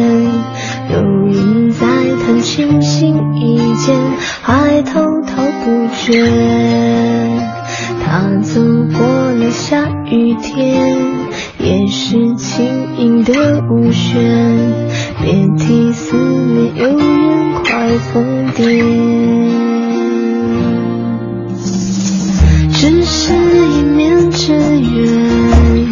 [0.92, 3.96] 有云在弹琴，心一间，
[4.42, 6.22] 还滔滔不绝。
[8.06, 8.62] 他走
[8.98, 10.98] 过了下雨天，
[11.58, 14.22] 也是轻盈的舞旋，
[15.22, 19.63] 别提思念有人快疯癫。
[23.26, 25.88] 是一面之缘，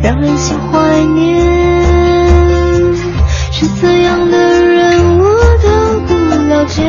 [0.00, 1.34] 让人心怀念。
[3.50, 5.24] 是怎样的人，我
[5.64, 6.14] 都不
[6.48, 6.84] 了解。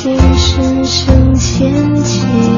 [0.00, 2.57] 心深深浅浅。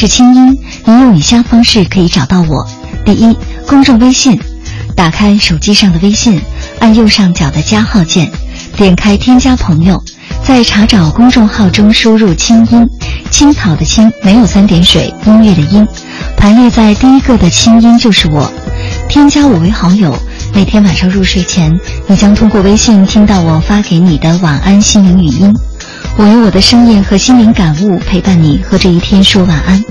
[0.00, 2.66] 是清音，你用以下方式可以找到我：
[3.04, 3.36] 第一，
[3.66, 4.40] 公众微信，
[4.96, 6.40] 打开手机上的微信，
[6.78, 8.32] 按右上角的加号键，
[8.78, 10.02] 点开添加朋友，
[10.42, 12.88] 在查找公众号中输入“清音”，
[13.30, 15.86] 青草的青没有三点水，音乐的音，
[16.34, 18.50] 排列在第一个的清音就是我，
[19.06, 20.16] 添加我为好友。
[20.54, 25.54] 每天晚上入睡前，你将通过微信听到我发给你的晚安心灵语音。
[26.16, 29.82] 我用我的声音和心灵感悟陪伴你和这一天说晚安。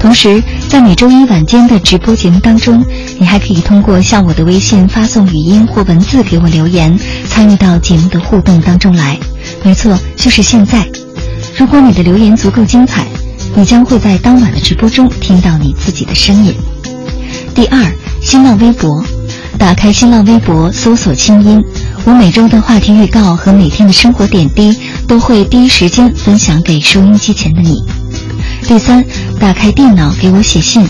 [0.00, 2.82] 同时，在每周一晚间的直播节目当中，
[3.18, 6.98] 你还可以通过向我的微信发送语音或文字给我留言，
[7.28, 9.18] 参与到节目的互动当中来。
[9.62, 10.88] 没错，就是现在。
[11.56, 13.06] 如果你的留言足够精彩，
[13.54, 16.54] 你将会在当晚的直播中听到你自己的声音。
[17.54, 17.84] 第二，
[18.22, 19.04] 新浪微博，
[19.58, 21.62] 打开新浪微博，搜索“清音”，
[22.06, 24.74] 我每周的话题预告和每天的生活点滴
[25.06, 27.76] 都会第一时间分享给收音机前的你。
[28.66, 29.04] 第三，
[29.40, 30.86] 打开电脑给我写信，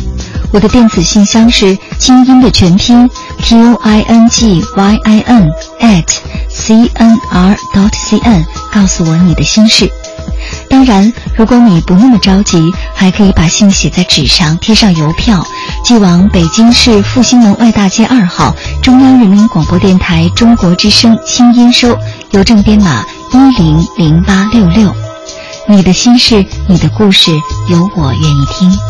[0.53, 3.09] 我的电子信箱是清音的全拼
[3.39, 5.49] Q I N G Y I N
[5.81, 6.05] at
[6.49, 9.89] c n r dot c n，告诉我你的心事。
[10.69, 12.61] 当然，如果你不那么着急，
[12.93, 15.47] 还可以把信写在纸上，贴上邮票，
[15.85, 21.97] 寄往北京市复兴门外大街二号中央人民广播电台中国之声清音收，
[22.33, 24.93] 邮政编码一零零八六六。
[25.69, 27.31] 你的心事，你的故事，
[27.71, 28.90] 有我愿意听。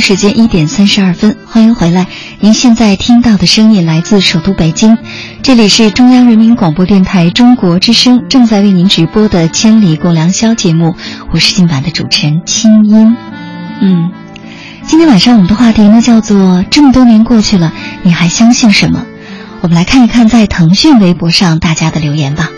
[0.00, 2.06] 时间一点三十二分，欢迎回来。
[2.40, 4.98] 您现在听到的声音来自首都北京，
[5.42, 10.94] 这里是中央人民广播电台中国之声正在为您直播的《千里共良宵》节目，
[11.32, 13.16] 我是今晚的主持人清音。
[13.80, 14.10] 嗯，
[14.86, 17.72] 今天晚上我们的话题呢叫做“这么多年过去了，
[18.02, 19.04] 你还相信什么？”
[19.60, 22.50] 我们来看一看在腾讯微博上大家的留言吧。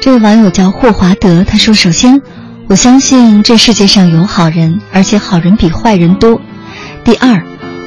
[0.00, 2.22] 这位网友叫霍华德，他说：“首先。”
[2.68, 6.40] 我相信这世界上有好人，而且好人比坏人多。
[7.04, 7.40] 第二，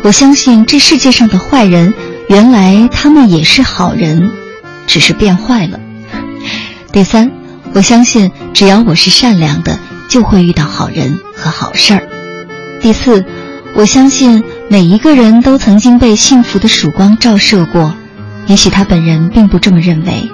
[0.03, 1.93] 我相信这世界上的坏人，
[2.29, 4.31] 原来他们也是好人，
[4.87, 5.77] 只是变坏了。
[6.93, 7.29] 第三，
[7.73, 9.77] 我相信只要我是善良的，
[10.07, 12.07] 就会遇到好人和好事儿。
[12.79, 13.25] 第四，
[13.73, 17.93] 我相信每一个人都曾经被幸福的曙光照射过，
[18.47, 20.31] 也许他本人并不这么认为。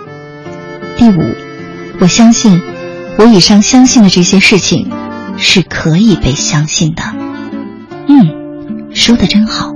[0.98, 1.36] 第五，
[2.00, 2.62] 我相信。
[3.18, 4.92] 我以上相信的这些事情，
[5.38, 7.02] 是可以被相信的。
[8.08, 9.74] 嗯，说的真好。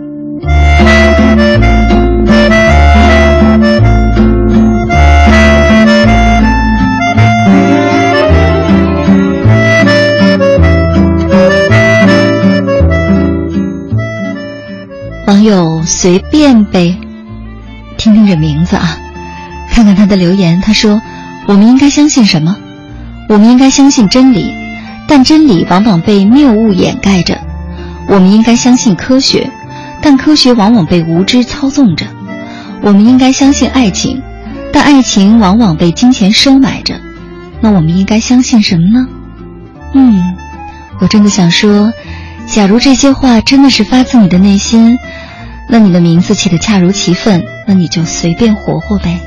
[15.26, 16.98] 网友随便呗，
[17.98, 18.98] 听听这名字啊，
[19.72, 20.62] 看看他的留言。
[20.62, 21.02] 他说
[21.48, 22.58] ：“我们应该相信什么？”
[23.30, 24.56] 我们应该相信真理，
[25.08, 27.36] 但真理往往被谬误掩盖着；
[28.08, 29.52] 我们应该相信科学，
[30.02, 32.08] 但科学往往被无知操纵着；
[32.82, 34.24] 我们应该相信爱情，
[34.74, 37.00] 但爱情往往被金钱收买着。
[37.62, 39.08] 那我们应该相信什么呢？
[39.94, 40.36] 嗯，
[41.00, 41.94] 我真的想说，
[42.48, 44.98] 假如这些话真的是发自你的内心，
[45.70, 49.20] 那你的名字起得恰如其分，那你就随便活活呗。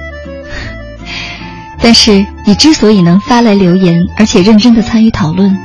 [1.80, 5.56] 但是你之所以能发来留言，而且认真的参与讨论，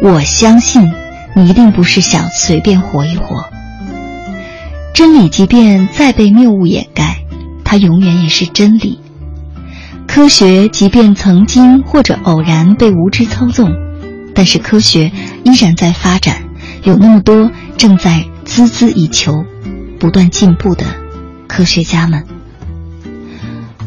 [0.00, 0.90] 我相信
[1.34, 3.50] 你一定不是想随便活一活。
[4.94, 7.18] 真理即便再被谬误掩盖，
[7.64, 8.98] 它永远也是真理；
[10.06, 13.70] 科学即便曾经或者偶然被无知操纵，
[14.34, 15.12] 但是科学
[15.44, 16.44] 依然在发展，
[16.82, 19.44] 有那么多正在孜孜以求、
[19.98, 20.86] 不断进步的
[21.46, 22.24] 科学家们。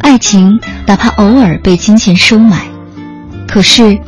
[0.06, 2.68] 爱情哪怕偶尔被金钱收买，
[3.48, 4.00] 可是，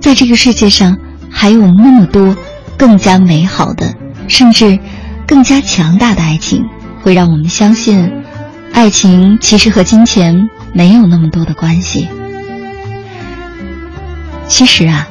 [0.00, 0.98] 在这个世界上
[1.30, 2.36] 还有那么多
[2.76, 3.94] 更加美好的，
[4.26, 4.76] 甚至
[5.24, 6.64] 更加强大的爱情，
[7.00, 8.12] 会让我们相信，
[8.72, 12.08] 爱情其实和金钱没有那么多的关系。
[14.48, 15.06] 其实啊，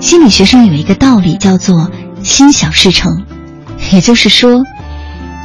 [0.00, 1.92] 心理学上有一个道理叫做
[2.24, 3.24] “心想事成”，
[3.92, 4.64] 也就是说，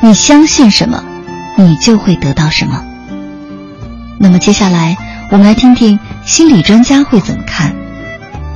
[0.02, 1.04] 你相信什么，
[1.58, 2.86] 你就会得到什么。
[4.24, 4.96] 那么接下来，
[5.32, 7.76] 我们来听听心理专家会怎么看，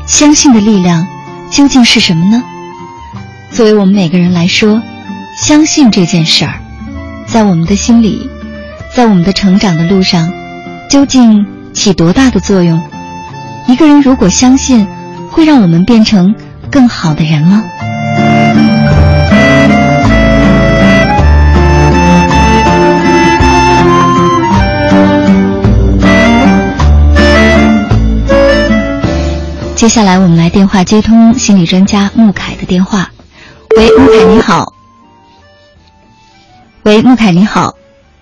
[0.05, 1.07] 相信的力量
[1.51, 2.43] 究竟是什么呢？
[3.49, 4.83] 作为我们每个人来说，
[5.35, 6.61] 相信这件事儿，
[7.25, 8.29] 在我们的心里，
[8.95, 10.31] 在我们的成长的路上，
[10.87, 12.79] 究竟起多大的作用？
[13.67, 14.87] 一个人如果相信，
[15.31, 16.35] 会让我们变成
[16.69, 17.63] 更好的人吗？
[29.75, 33.11] 接下来，我们来电话接通心理专家穆凯的电话。
[33.75, 34.73] 喂，穆凯，你好。
[36.83, 37.75] 喂，穆凯，你好。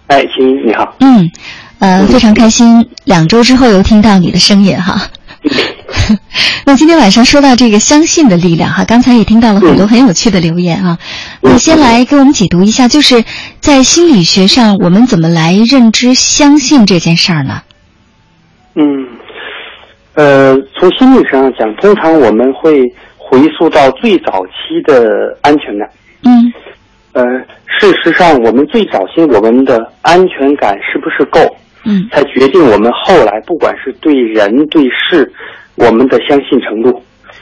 [0.07, 0.95] 哎，亲，你好。
[0.99, 1.31] 嗯，
[1.77, 5.09] 呃，非常开心，两周之后又听到你的声音哈。
[6.65, 10.97] 那今天晚上说到这个相信的力量哈，刚才也听到了很多很有趣的留言啊。
[11.41, 13.23] 那先来给我们解读一下，就是
[13.61, 17.61] 在心理学上，我们怎么来认知相信这件事儿呢？
[18.75, 19.05] 嗯，
[20.15, 22.81] 呃，从心理上讲，通常我们会
[23.17, 25.89] 回溯到最早期的安全感。
[26.23, 26.51] 嗯。
[27.13, 27.23] 呃，
[27.79, 31.39] 事实上，我们最早期我们的安全感是不是够？
[31.85, 32.07] 嗯。
[32.11, 35.31] 才决定我们后来不管是对人对事。
[35.75, 36.89] 我们的相信程度，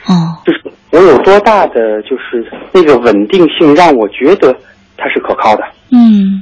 [0.07, 0.13] 哦，
[0.45, 0.61] 就是
[0.91, 4.55] 我有多大的，就是那个稳定性，让我觉得
[4.95, 5.65] 它是可靠的。
[5.91, 6.41] 嗯，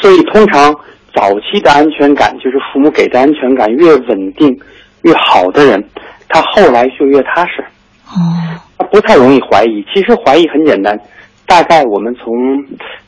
[0.00, 0.74] 所以通常
[1.14, 4.58] 早期的安全感，就是父母给的安全感越稳定、
[5.02, 5.82] 越好的人，
[6.28, 7.62] 他后来就越踏实。
[8.06, 9.84] 哦，他不太容易怀疑。
[9.92, 10.98] 其实怀疑很简单，
[11.46, 12.32] 大概我们从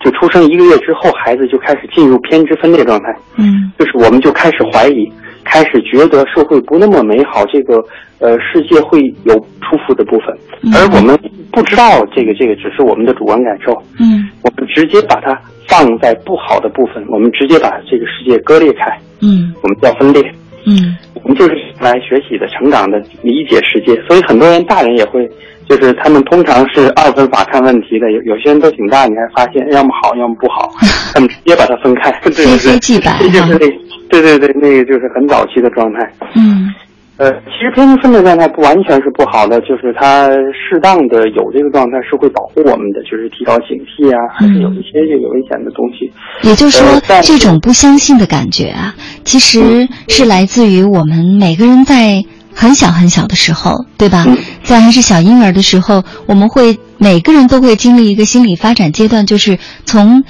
[0.00, 3.14] 就出生一个月之后，孩子就开始进入偏执分裂状态。
[3.36, 5.12] 嗯，就是我们就开始怀疑。
[5.46, 7.76] 开始觉得社会不那么美好，这个
[8.18, 10.34] 呃世界会有出伏的部分，
[10.74, 11.14] 而我们
[11.52, 13.70] 不知道这个这个只是我们的主观感受。
[14.00, 15.38] 嗯，我们直接把它
[15.68, 18.98] 放在不好的部分，我们直接把这个世界割裂开。
[19.20, 20.34] 嗯，我们叫分裂。
[20.66, 23.94] 嗯，我们就是来学习的、成长的、理解世界。
[24.08, 25.28] 所以很多人大人也会，
[25.68, 28.10] 就是他们通常是二分法看问题的。
[28.12, 30.70] 有有些人都挺大，你还发现要么好，要么不好，
[31.12, 32.10] 他们直接把它分开。
[32.22, 33.18] 对对对，记白。
[33.20, 33.84] 这 就是那。
[34.10, 35.98] 对对对，那个就是很早期的状态。
[36.36, 36.72] 嗯，
[37.16, 46.12] 呃，其实偏执分裂状态不完全是不好的，就是它适当的有这个状态是会保护我们的，就是提高警惕啊，还是有一些这个危险的东西。
[46.42, 54.26] 也就是说，这种不相信的感觉啊，其实是来自于我们每个人在很小很小的时候，对吧？
[54.64, 60.24] 在还是小婴儿的时候，我们会每个人都会经历一个心理发展阶段，就是从。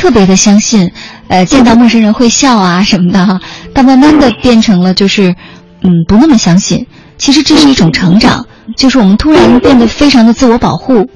[0.00, 0.92] 特别的相信，
[1.26, 3.40] 呃，见到陌生人会笑啊什么的哈，
[3.74, 5.34] 到慢慢的变成了就是，
[5.82, 6.86] 嗯，不那么相信。
[7.16, 8.46] 其实这是一种成长，
[8.76, 11.08] 就是我们突然变得非常的自我保护。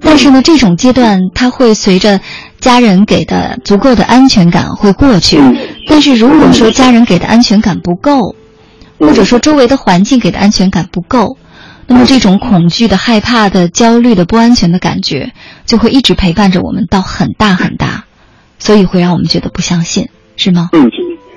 [0.00, 2.20] 但是呢，这种阶段它会随着
[2.58, 5.38] 家人给的足够的安全感会过去。
[5.86, 8.34] 但是如果说家人给的安全感不够，
[8.98, 11.36] 或者说周围的环境给的安全感不够，
[11.86, 15.32] 那么这种恐惧的、害怕的、焦虑的、不安全的感觉
[15.66, 18.04] 就会一直陪伴着我们到很大很大。
[18.58, 20.68] 所以会让我们觉得不相信，是吗？
[20.72, 20.88] 嗯，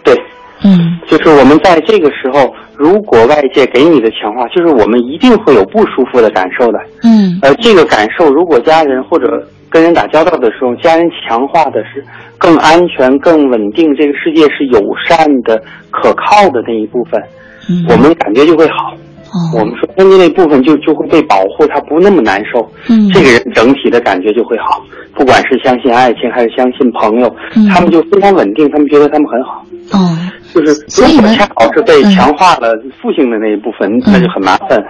[0.03, 0.15] 对，
[0.61, 0.79] 嗯，
[1.09, 6.79] 就是我们在这个时候，如果外界给你的强化，就是我们一定会有不舒服的感受的。
[7.03, 12.03] 嗯，呃，这个感受，如果家人或者跟人打交道的时候，家人强化的是
[12.37, 17.21] 更安全、更稳定，这个世界是友善的、可靠的那一部分，
[17.69, 18.93] 嗯，我们感觉就会好。
[19.33, 22.65] 哦我们说偏执那部分就就会被保护，他不那么难受。
[22.89, 24.81] 嗯，这个人整体的感觉就会好，
[25.13, 27.35] 不管是相信爱情还是相信朋友，
[27.73, 29.65] 他们就非常稳定，他们觉得他们很好。
[29.91, 30.07] 哦，
[30.55, 32.71] 就是所以呢恰好是被强化了
[33.01, 34.81] 父性的那一部分，那就很麻烦。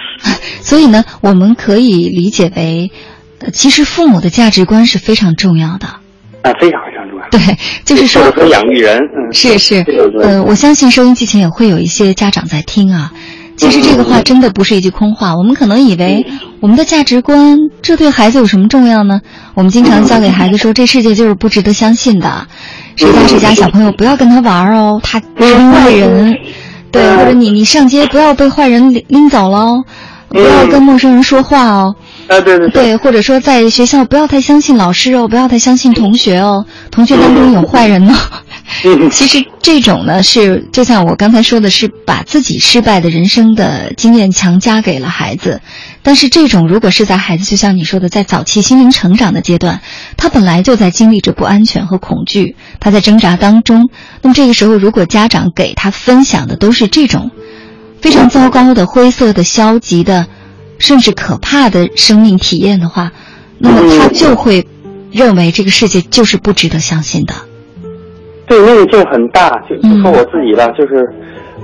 [0.60, 2.92] 所以呢，我们可以理解为，
[3.52, 5.86] 其实父母的价值观是非常重要的。
[6.42, 7.28] 啊，非常非常重要。
[7.30, 7.40] 对，
[7.84, 9.84] 就是说养育人，嗯，是是，
[10.22, 13.12] 呃，我相信收音机前也会有一些家长在听啊。
[13.56, 15.36] 其实这个话真的不是一句空话。
[15.36, 16.26] 我们可能以为
[16.60, 19.20] 我们的价值观，这对孩子有什么重要呢？
[19.54, 22.46] 我们经常教给孩子说，这世界就是不值得相信的，
[22.96, 26.36] 谁家谁家小朋友不要跟他玩哦，他是坏人。
[26.92, 29.82] 对，或者你你上街不要被坏人拎拎走喽，
[30.28, 31.94] 不要跟陌生人说话哦。
[32.28, 32.96] 啊，对对对。
[32.96, 38.14] 或者说在学校不要太相信老师哦，不要太相信同学哦，同学当中有坏人呢。
[39.10, 45.60] 其实这种呢，是就像我刚才说的，是把自己失败的人生的经验强加给了孩子。
[46.02, 49.80] 但是这种如果是在孩子，就像你说的，在早期心灵成长的阶段，
[50.16, 53.88] 他本来就在经历着不安全和恐惧，他在挣扎当中。
[54.22, 57.30] 那么这个时候，如果家长给他分享的都是这种
[58.02, 60.26] 非常糟糕的、灰色的、消极的，
[60.78, 63.10] 甚至可怕的生命体验的话，
[63.58, 64.66] 那么他就会
[65.12, 67.34] 认为这个世界就是不值得相信的。
[68.46, 71.08] 对，那个劲儿很大，就就说我自己了，就是，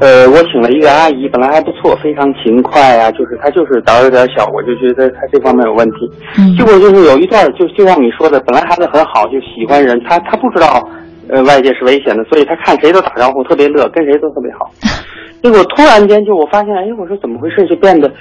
[0.00, 6.10] 呃，我请了一个阿姨，本来还不错，非常勤快啊，就是她就是胆儿有点小，我就觉得她这方面有问题。
[6.38, 6.56] 嗯。
[6.56, 10.82] 结果就是有一段，就就像你说的，本来孩子很好，就喜欢人，他他不知道，
[11.28, 14.68] 呃，外界是危险的，所以他看谁都打招呼，特别乐，跟谁都特别好。
[15.40, 17.64] 结果突然间就我发现，哎，我说怎么回事？
[17.68, 18.12] 就变得，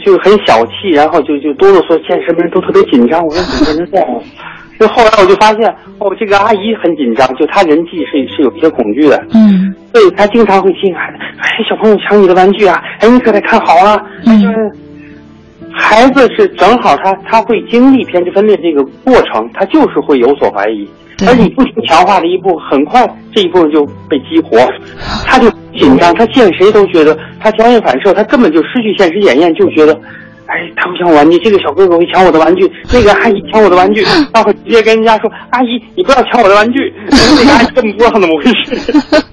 [0.00, 3.24] 就就很小气，然后就就哆哆嗦，见什么人都特别紧张。
[3.24, 4.22] 我说怎么变成这样了？
[4.78, 5.68] 就后来我就发现，
[5.98, 14.72] 哦，这个阿姨很紧张，就她人际是是有一些恐惧的，嗯，所以她经常会进来，哎，小朋友抢你的玩具啊，哎，你可得看好啊，就是
[15.72, 20.88] 孩子是正好他他会经历偏执分裂这个过程，他就是会有所怀疑，
[21.26, 24.58] 而你不停强化的一步，很快这一部分就被激活，
[25.26, 29.98] 他就紧张，他见谁都觉得他条件反射，他根本就失去现实检验，就觉得。
[30.46, 36.92] 哎，他不抢我玩具，这个小哥哥会抢我的玩具， 那个阿姨抢我的玩具， 他会直接跟人家说：“阿姨，你不要抢我的玩具。
[37.08, 39.24] ”那个阿姨根本不知道怎么回事。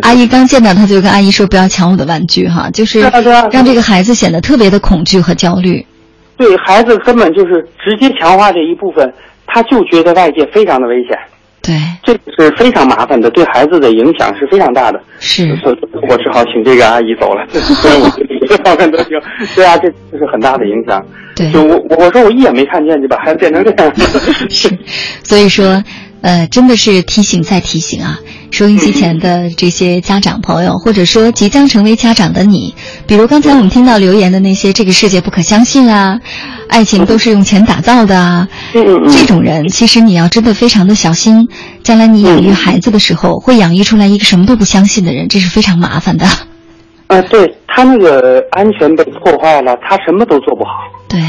[0.00, 5.84] 阿姨刚见到他就跟阿姨说：“不要抢我的玩具，哈，就是让这个孩子显得特别的恐惧和焦虑。”
[6.38, 9.12] 对孩子根本就是直接强化这一部分，
[9.52, 11.18] 他就觉得外界非常的危险。
[11.64, 15.00] 对，这是非常麻烦的，对孩子的影响是非常大的。
[15.20, 15.46] 是，
[16.08, 17.46] 我只好请这个阿姨走了。
[17.54, 19.10] 虽然我觉得这方面都行，
[19.54, 21.00] 对啊，这这是很大的影响。
[21.36, 23.94] 对，就我我说我一眼没看见就把孩子变成这样。
[24.50, 24.76] 是，
[25.22, 25.80] 所以说，
[26.22, 28.18] 呃，真的是提醒再提醒啊！
[28.50, 32.74] 收音机前的这些家长朋友，或者说即将成为家长的你，
[33.06, 36.20] 比如刚才我们听到留言的那些“这个世界不可相信啊”。
[36.68, 38.48] 爱情都是用钱打造的啊！
[38.72, 41.48] 这种人，其实你要真的非常的小心，
[41.82, 46.24] 将来你养育孩子的时候，会养育出来一个什么都不相信的人，这是非常麻烦的。
[47.08, 50.70] 呃，对他那个安全被破坏了，他什么都做不好。
[51.08, 51.20] 对，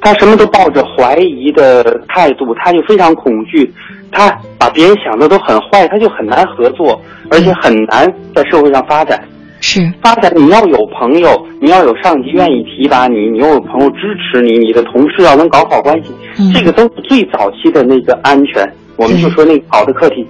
[0.00, 3.72] 他什么都抱着怀疑的态度，他就非常恐惧，
[4.10, 9.22] 他把别人想的都很坏，他就很难合作，而且很难在社会上发展。
[9.60, 16.12] 是发展，你要有朋友，你要有上级愿意提拔你，你又有朋友支持你，你的同事要能搞好关系，
[16.54, 18.64] 这个都是最早期的那个安全。
[18.96, 20.24] 我们就说那个好的课题，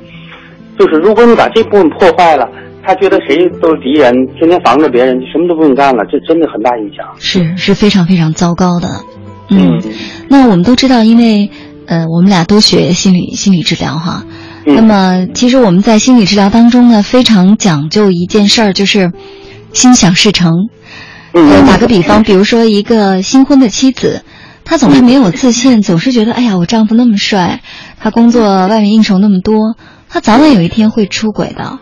[0.78, 2.48] 就是如果你把这部分破坏了，
[2.82, 7.06] 他觉得谁都是敌人，天天防着别人，什么都不用干了，这真的很大影响。
[7.18, 8.88] 是是非常非常糟糕的。
[9.50, 9.78] 嗯，
[10.28, 11.50] 那我们都知道，因为
[11.88, 14.24] 呃，我们俩都学心理心理治疗哈。
[14.66, 19.10] 那么，其实我们在心理治疗当中呢，非常讲究一件事儿，就是
[19.72, 20.52] 心想事成。
[21.32, 24.22] 呃，打个比方，比如说一个新婚的妻子，
[24.66, 27.62] 她总是没有自信，总是觉得，哎呀，我丈夫那么帅，
[27.98, 29.74] 他工作外面应酬那么多，
[30.10, 31.78] 他早晚有一天会出轨的。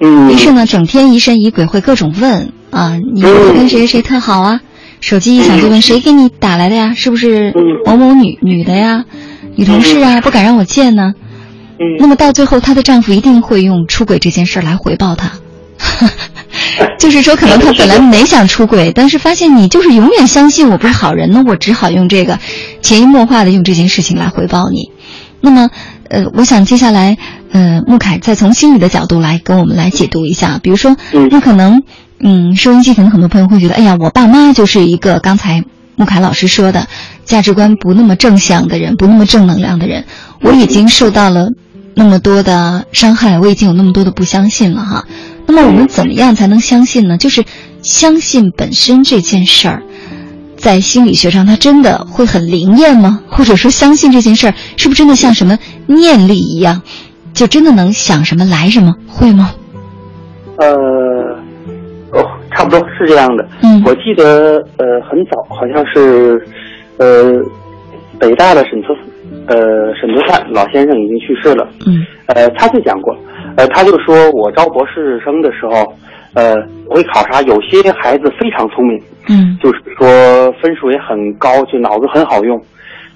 [0.00, 0.30] 嗯。
[0.30, 4.60] 于是呢，整天疑神疑鬼，会各种问啊，你跟谁谁特好啊？
[5.00, 6.92] 手机一响就问谁给你打来的呀？
[6.94, 7.54] 是不是
[7.86, 9.04] 某某女女的呀？
[9.56, 10.20] 女同事啊？
[10.20, 11.14] 不敢让我见呢。
[11.98, 15.32] 那么到最后，她的丈夫一定会用出轨这件事来回报她。
[16.98, 22.38] 就是说，可能他本来没想出轨，但是发现你就是永远相信我不是好人，那我只好用这个
[22.82, 24.90] 潜移默化的用这件事情来回报你。
[25.40, 25.70] 那么，
[26.08, 27.16] 呃，我想接下来，
[27.52, 30.58] 呃，穆凯再从心理的角度来跟我们来解读一下。
[30.62, 30.96] 比如说，
[31.30, 31.82] 那可能，
[32.18, 35.62] 嗯，收音机可能很多朋友会觉得，哎呀，我爸妈就是一个刚才
[35.94, 36.88] 穆凯老师说的
[37.26, 40.04] 价值观不那么正向的人，不那么正能量的人，
[40.40, 41.50] 我已经受到了。
[41.98, 45.04] 那么多的伤害，我已经有那么多的不相信了哈。
[45.46, 47.16] 那么我们怎么样才能相信呢？
[47.16, 47.42] 就是
[47.80, 49.82] 相信本身这件事儿，
[50.58, 53.22] 在心理学上它真的会很灵验吗？
[53.30, 56.82] 或者说相信这件事儿是不是真的像什么念力一样，
[57.32, 58.92] 就真的能想什么来什么？
[59.08, 59.54] 会吗？
[60.58, 60.66] 呃，
[62.12, 62.22] 哦，
[62.54, 63.48] 差不多是这样的。
[63.62, 66.46] 嗯，我记得呃很早，好像是
[66.98, 67.32] 呃
[68.18, 68.88] 北大的沈策。
[69.48, 71.68] 呃，沈德善老先生已经去世了。
[71.86, 72.04] 嗯。
[72.26, 73.16] 呃，他就讲过，
[73.56, 75.94] 呃，他就说我招博士生的时候，
[76.34, 76.56] 呃，
[76.88, 82.60] 会考察有些孩子非常聪明，嗯，就是说分数也很高，就脑子很好用，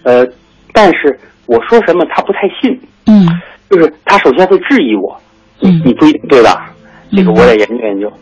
[0.05, 0.25] 呃，
[0.73, 3.27] 但是我说什么他不太信，嗯，
[3.69, 5.17] 就是他首先会质疑我，
[5.63, 6.73] 嗯，你不一定对吧？
[7.17, 8.13] 这个我得研究研究。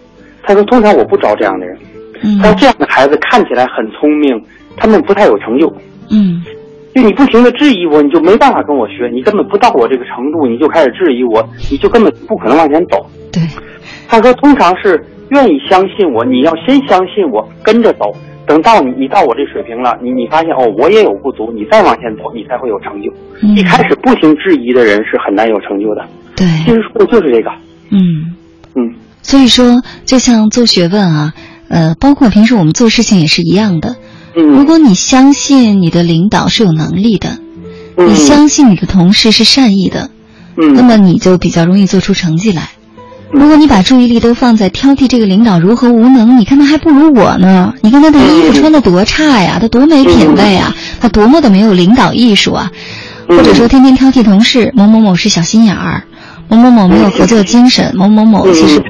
[0.43, 1.77] 他说通常我不招这样的人，
[2.23, 4.43] 嗯，他说这样的孩子看起来很聪明，
[4.79, 5.73] 他们不太有成就，
[6.11, 6.43] 嗯。
[6.95, 13.07] 就你不停的质疑我，你就没办法跟我学，你根本不到我这个程度，你就开始质疑我，你就根本不可能往前走。
[13.31, 13.41] 对，
[14.09, 18.13] 他说通常是愿意相信我，你要先相信我，跟着走。
[18.47, 23.13] 等到你你到我这水平了，你你发现哦，我也有不足，你再往前走，你才会有成就。
[23.43, 26.03] 嗯一开始不停质疑的人是很难有成就的。
[26.35, 27.51] 对，其实说的就是这个。
[27.91, 28.35] 嗯
[28.75, 31.35] 嗯，所以说，就像做学问啊，
[31.69, 33.97] 呃，包括平时我们做事情也是一样的。
[34.39, 37.39] 嗯，如果你相信你的领导是有能力的，
[37.97, 40.11] 嗯你相信你的同事是善意的，
[40.57, 42.71] 嗯，那么你就比较容易做出成绩来。
[43.33, 47.75] 如果你把注意力都放在挑剔这个领导如何无能，你看他还不如我呢。
[47.83, 52.71] 你看他的衣服穿的多差呀，他多没品位啊，他多么的没有领导艺术啊。
[53.29, 56.05] 或者说天天挑剔同事，某某某是小心眼儿，
[56.49, 58.83] 某某某没有合作精神，某某某其实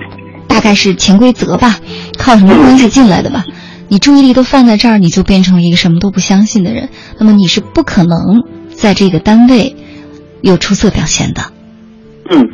[0.47, 1.81] 大概是潜规则吧，
[2.16, 3.45] 靠什么关系进来的吧。
[3.90, 6.90] 你注意力都放在这儿，你就变成了一个什么都不相信的人。
[7.19, 9.74] 那么你是不可能在这个单位
[10.43, 11.40] 有出色表现的。
[12.31, 12.47] 嗯，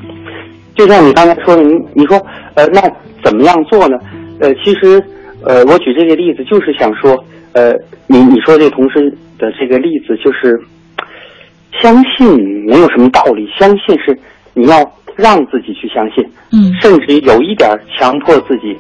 [0.77, 2.17] 就像你刚才说的，你你说
[2.55, 2.81] 呃，那
[3.25, 3.97] 怎么样做呢？
[4.41, 5.03] 呃，其实
[5.45, 7.17] 呃，我举这个例子就是想说，
[7.53, 7.73] 呃，
[8.07, 10.57] 你你说这同事的这个例子就是，
[11.83, 12.27] 相信
[12.67, 14.17] 没有什么道理，相信是
[14.55, 14.79] 你要
[15.17, 18.77] 让自己去相信，嗯，甚至有一点强迫自己。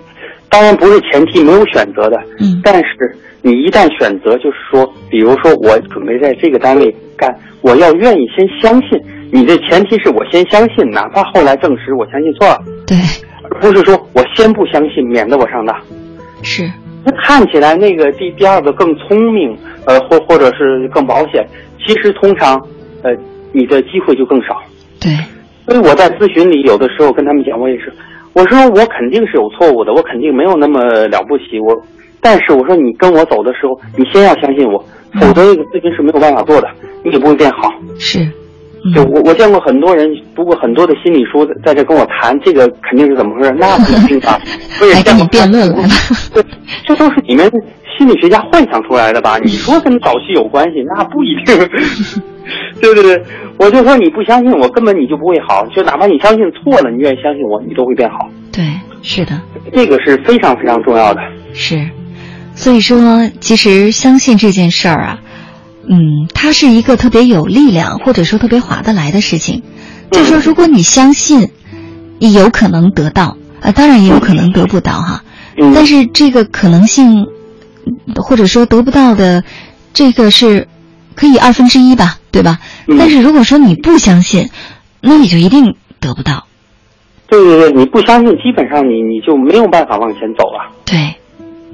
[0.54, 3.12] 当然不是前提没有选择的，嗯，但是
[3.42, 8.90] 你一旦选择，就是说，比如说我准备在这个单位干，我要愿意先相信。
[9.32, 12.96] 你的前提是我先相信，哪怕后来证实我相信错了，对，
[13.42, 15.76] 而不是说我先不相信，免得我上当。
[16.42, 16.70] 是，
[17.04, 21.44] 那看起来那个第第二个更聪明，呃，或或者是更保险，
[21.84, 22.64] 其实通常，
[23.02, 23.10] 呃，
[23.50, 24.62] 你的机会就更少。
[25.00, 25.10] 对，
[25.66, 27.92] 所以我在咨询里有的时候跟他们讲，我也是，
[28.34, 31.74] 我说我肯定是有错误的，我肯定没有那么了不起，我，
[32.20, 34.78] 但是我说你跟我走的时候，你先要相信我，
[35.20, 36.68] 否则这个咨询是没有办法做的，
[37.04, 37.70] 你也不会变好。
[37.98, 38.18] 是，
[38.94, 44.36] 就我我见过很多人读过很多的心理书，在这跟我谈这个肯定是怎么回事，那不一定啊。
[44.82, 45.88] 我也还跟你见过辩论来了。
[46.34, 46.44] 对，
[46.84, 47.48] 这都是你们
[47.96, 49.38] 心理学家幻想出来的吧？
[49.38, 51.56] 你说跟早期有关系，那不一定。
[52.80, 53.24] 对对对，
[53.58, 55.66] 我就说你不相信我，根本你就不会好。
[55.74, 58.28] 就哪怕你相信错了，你愿意相信我，你都会变好。
[58.52, 58.64] 对，
[59.02, 59.40] 是的，
[59.72, 61.20] 这个是非常非常重要的。
[61.52, 61.88] 是。
[62.54, 65.18] 所以说，其实相信这件事儿啊，
[65.88, 69.62] 嗯，它是一个特别有力量，或者说特别划得来的事情。
[70.12, 71.48] 就说，如果你相信，
[72.20, 75.24] 你有可能得到，啊，当然也有可能得不到哈。
[75.74, 77.26] 但是这个可能性，
[78.16, 79.42] 或者说得不到的，
[79.92, 80.68] 这个是
[81.16, 82.58] 可以二分之一吧，对吧？
[82.98, 84.48] 但是如果说你不相信，
[85.00, 86.46] 那你就一定得不到。
[87.28, 90.70] 对对对，你不相信，基本上你你就没有办法往前走了。
[90.84, 90.98] 对，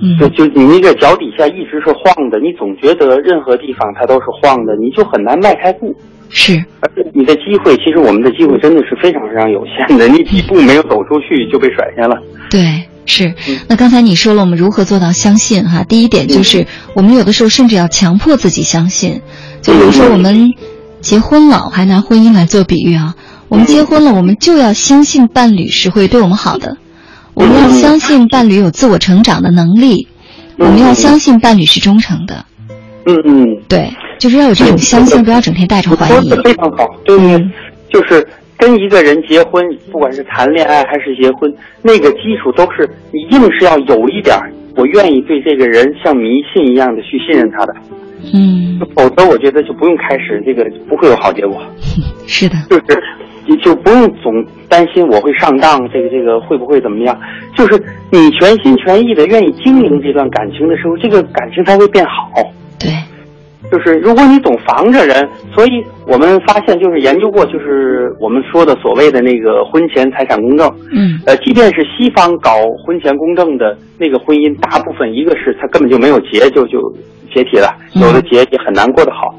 [0.00, 5.94] 嗯，就就你那个脚底下一直是晃的，你总觉得任何地方它都是晃的，你就很难迈开步。
[6.28, 12.16] 是，而且你的机会，其实我们的机会真的是非常非常有限的，你几步没有走出去就被甩下了。
[12.48, 12.60] 对，
[13.10, 13.34] 是。
[13.68, 15.84] 那刚才你说了，我们如何做到相信哈？
[15.84, 19.20] 第一点就是，我们有的时候甚至要强迫自己相信。
[19.60, 20.54] 就比如说，我们
[21.00, 23.14] 结婚了，还拿婚姻来做比喻啊。
[23.48, 26.76] 我们结婚了，我们就要相信伴侣是会对我们好的，
[27.34, 30.06] 我们要相信伴侣有自我成长的能力，
[30.56, 32.46] 我们要相信伴侣是忠诚的。
[33.06, 36.28] 嗯嗯，对，就是要有这种相信，不要整天带着怀疑。
[36.28, 37.50] 说的非常好，对对，
[37.92, 38.26] 就是
[38.60, 47.74] 跟一个人结婚，不管是谈恋爱还是结婚，那个基础都是你硬是要有一点儿，我愿意对这个人像迷信一样的去信任他的。
[48.34, 51.56] 嗯，否则我觉得就不用开始，这个不会有好结果。
[52.28, 53.02] 是的，就是
[53.46, 57.18] 你就不用总担心我会上当，这个这个会不会怎么样？
[57.56, 62.30] 就是你全心全意的愿意经营这段感情的时候，这个感情才会变好。
[62.78, 62.90] 对，
[63.70, 70.70] 就是如果你总防着人，所以我们发现就是研究过，就是我们说的所谓的那个婚前财产公证。
[70.92, 72.52] 嗯，呃，即便是西方搞
[72.86, 76.78] 婚前公证的那个婚姻，大部分一个是他根本就没有结就就
[77.34, 79.34] 解体了，有的结也很难过得好。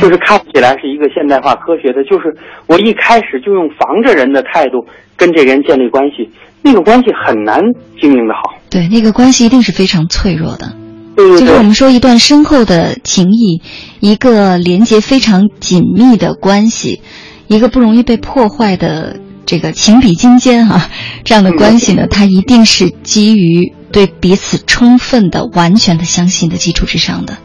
[0.00, 2.32] 就是看起来是一个现代化科学的，就是
[2.68, 4.86] 我一开始就用防着人的态度
[5.16, 6.30] 跟这个人建立关系，
[6.62, 7.60] 那个关系很难
[8.00, 8.54] 经营的好。
[8.70, 10.81] 对，那个关系一定是非常脆弱的。
[11.14, 13.60] 对对对，就是我们说一段深厚的情谊，
[14.00, 17.00] 一个连接非常紧密的关系，
[17.48, 20.88] 一个不容易被破坏的这个情比金坚哈、啊、
[21.24, 27.36] 这样的关系呢，它一定是基于对彼此充分的、完全的相信的基础之上的。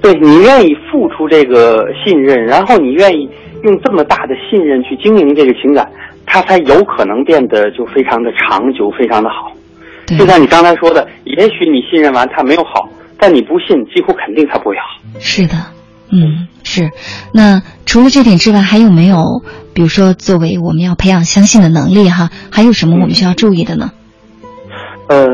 [0.00, 3.28] 对你愿意付出这个信任，然后你愿意
[3.64, 5.90] 用这么大的信任去经营这个情感，
[6.24, 9.52] 它才有可能变得就非常的长久，非常的好。
[10.06, 12.88] 就像你刚才说的，也许你信任完他没有好，
[13.18, 14.82] 但你不信，几乎肯定他不会好。
[15.18, 15.54] 是的，
[16.12, 16.90] 嗯，是，
[17.32, 19.42] 那除了这点之外，还有没有，
[19.74, 23.90] 比如说作为我们要培养相信的能力哈，还有什么我们需要注意的呢？
[25.08, 25.26] 呃，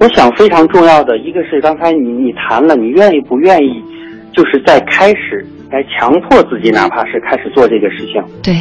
[0.00, 3.82] 我想非常重要的一个是刚才你你谈了，你愿意不愿意，
[4.32, 8.22] 就是在开始来强迫自己，哪怕是开始做这个事情。
[8.42, 8.56] 对。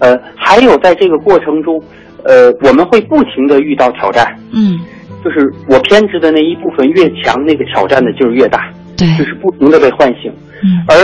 [0.00, 1.80] 呃，还有在这个过程中，
[2.24, 4.36] 呃，我们会不停的遇到挑战。
[4.52, 4.78] 嗯。
[5.24, 8.70] 就是我偏执的那一部分越强，那个挑战的劲儿越大。
[8.96, 9.06] 对。
[9.16, 10.32] 就是不停的被唤醒。
[10.62, 10.84] 嗯。
[10.88, 10.94] 而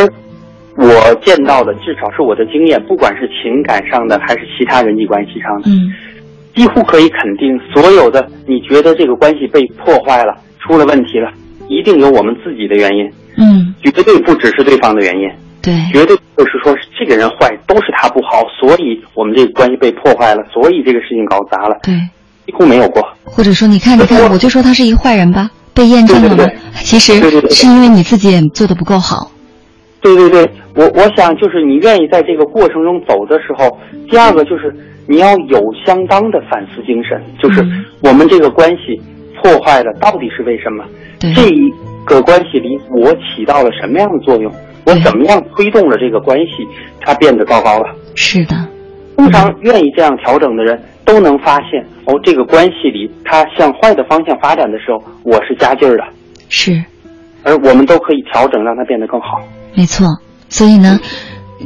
[0.77, 5.93] 我见到的，至少是我的经验，不管是情感上的还是其他人际关系上的，嗯。
[6.55, 11.31] 几乎可以肯定，所有的你觉得这个关系被破坏了、出了问题了，
[11.69, 13.11] 一定有我们自己的原因。
[13.37, 13.75] 嗯。
[13.83, 15.29] 绝对不只是对方的原因。
[15.63, 15.75] 对。
[15.93, 21.79] 绝对不是说这个人坏，都是他不好，所以我们这个关系被破坏了，所以这个事情搞砸了。
[21.83, 21.95] 对。
[22.47, 23.07] 几乎没有过。
[23.25, 26.45] 或者说，你看，你看，我就说他是一个坏人吧，被验证了吗？
[26.75, 27.13] 其实
[27.51, 29.31] 是因为你自己也做的不够好。
[30.01, 33.79] 对对对，我我想就是你愿意在这个过程中走的时候，
[34.11, 34.75] 第二个就是
[35.07, 37.65] 你要有相当的反思精神，就是
[38.03, 39.01] 我们这个关系
[39.41, 40.83] 破坏了到底是为什么？
[41.21, 41.71] 这一
[42.05, 44.51] 个关系里我起到了什么样的作用？
[44.85, 46.67] 我怎么样推动了这个关系
[47.01, 47.95] 它变得糟糕了？
[48.15, 48.57] 是的，
[49.17, 56.05] 通常愿意这样调整的人都能发现，哦，这个关系里它向坏的方向发展的时候，我是加劲儿的。
[56.49, 56.83] 是，
[57.43, 59.41] 而我们都可以调整，让它变得更好。
[59.75, 60.07] 没错，
[60.49, 60.99] 所以呢，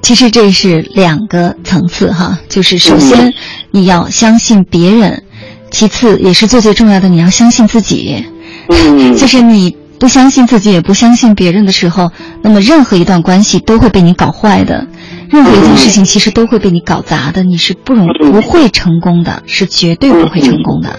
[0.03, 3.33] 其实这是两个层次哈，就是首先
[3.71, 5.23] 你要相信别人，
[5.71, 8.25] 其次也是最最重要的，你要相信自己。
[8.69, 12.13] 嗯， 就是你不相信自己，也不相信别人的时候，
[12.43, 14.87] 那么任何一段关系都会被你搞坏的，
[15.31, 20.91] 任何一件事情其实都会被你搞砸的，你是不容不会成功的，是绝对不会成功的。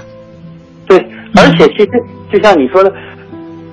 [0.87, 0.97] 对，
[1.35, 1.89] 而且其实
[2.33, 2.91] 就像你说的。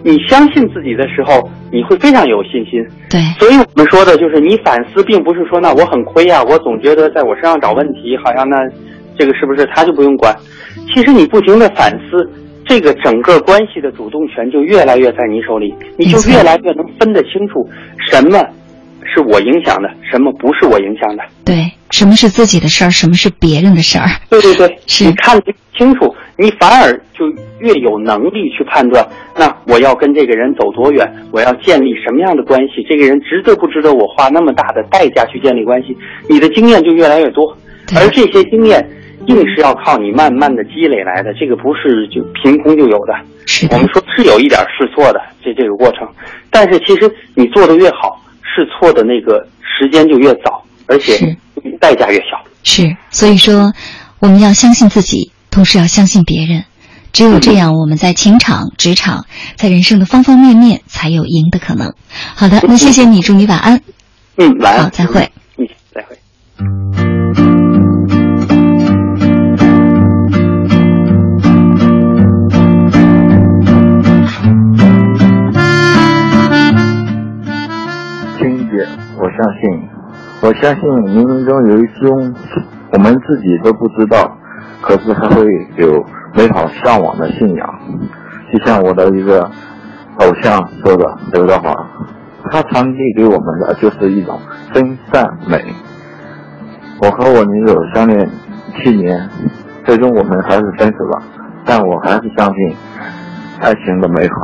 [0.04, 2.84] 你相信自己的时候，你会非常有信心。
[3.09, 8.56] 对，所以我们说的就是你反思，并不是说那我很亏啊，我总觉得在我身上找问题，好像那
[9.16, 10.36] 这个是不是他就不用管？
[10.92, 12.28] 其实你不停的反思，
[12.64, 17.68] 这个整个关系的主动权就越来越在你手里，你就越来越能分得清楚
[18.10, 18.39] 什么
[19.05, 21.22] 是我影响的，什么不是我影响的。
[21.44, 24.06] 对，什么是自己的事儿，什么是别人的事儿。
[24.30, 27.26] 对对对，是你看得清楚，你反而就
[27.59, 29.06] 越有能力去判断。
[29.36, 31.12] 那我要跟这个人走多远？
[31.32, 32.84] 我要建立什么样的关系？
[32.89, 35.97] 这个人值得不值得我花那么大的代价去建立关系？
[36.28, 37.56] 你的经验就越来越多，
[37.97, 38.89] 而这些经验
[39.27, 43.15] 硬是要靠你慢慢的积累来的，这个不是就凭空就有的。
[43.47, 46.07] 是我们说是有一点试错的这这个过程，
[46.51, 51.36] 但是其实你做的越好，试错的那个时间就越早，而且
[51.81, 52.40] 代价越小。
[52.62, 53.73] 是，所以说
[54.20, 56.65] 我们要相信自己，同时要相信别人。
[57.12, 59.27] 只有这样，我们在情场、职场，
[59.57, 61.93] 在人生的方方面面，才有赢的可能。
[62.35, 63.81] 好的，那谢谢你，祝你晚安。
[64.39, 64.85] 嗯，晚安。
[64.85, 65.31] 好，再会。
[65.59, 67.61] 嗯，再会。
[79.36, 79.88] 相信，
[80.42, 82.34] 我相信冥冥中有一种
[82.92, 84.36] 我们自己都不知道，
[84.80, 85.44] 可是还会
[85.76, 86.04] 有。
[86.34, 87.78] 美好向往的信仰，
[88.50, 89.42] 就像我的一个
[90.16, 91.70] 偶像说的刘德华，
[92.50, 94.40] 他传递给我们的就是一种
[94.72, 95.62] 真善美。
[97.02, 98.26] 我和我女友相恋
[98.78, 99.28] 七年，
[99.84, 101.22] 最终我们还是分手了，
[101.66, 102.74] 但我还是相信
[103.60, 104.34] 爱情的美好。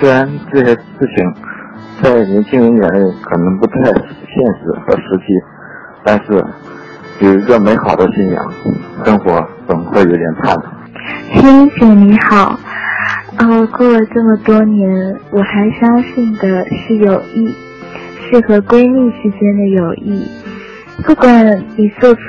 [0.00, 1.32] 虽然这些事情
[2.02, 5.34] 在年轻人眼里可能不太现实和实际，
[6.04, 6.44] 但是
[7.20, 8.52] 有一个美好的信仰，
[9.04, 10.62] 生活总会有点盼头。
[11.34, 12.58] 青姐你好，
[13.36, 17.52] 呃，过了这么多年，我还相信的是友谊，
[18.30, 20.24] 是和闺蜜之间的友谊。
[21.04, 22.20] 不管你做错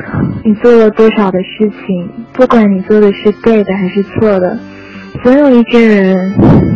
[0.43, 4.57] 你做了多少的事情，不管你做的是对的还是错的，
[5.23, 6.33] 总有一个人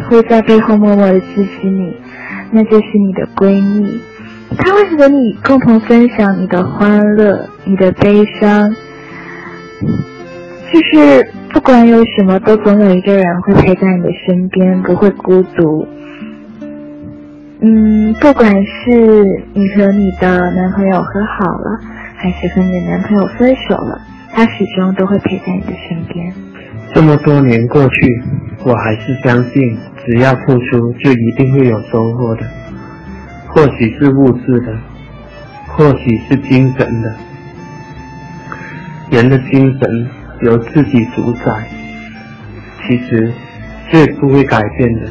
[0.09, 1.95] 会在背后默默的支持你，
[2.53, 3.99] 那就是你的闺蜜。
[4.57, 8.73] 她会和你共同分享你的欢乐，你的悲伤，
[10.71, 11.30] 就是。
[11.53, 15.88] 不管有什么，都总有一个人会陪在你的身边，不会孤独。
[17.61, 19.23] 嗯，不管是
[19.53, 21.80] 你和你的男朋友和好了，
[22.15, 24.01] 还是和你的男朋友分手了，
[24.34, 26.34] 他始终都会陪在你的身边。
[26.95, 28.23] 这么多年过去，
[28.65, 32.41] 我还是相信，只要付出，就一定会有收获的。
[33.49, 34.77] 或许是物质的，
[35.67, 37.15] 或许是精神的。
[39.09, 40.09] 人的精神。
[40.41, 41.69] 由自己主宰，
[42.81, 43.31] 其实
[43.89, 45.07] 最不会改变的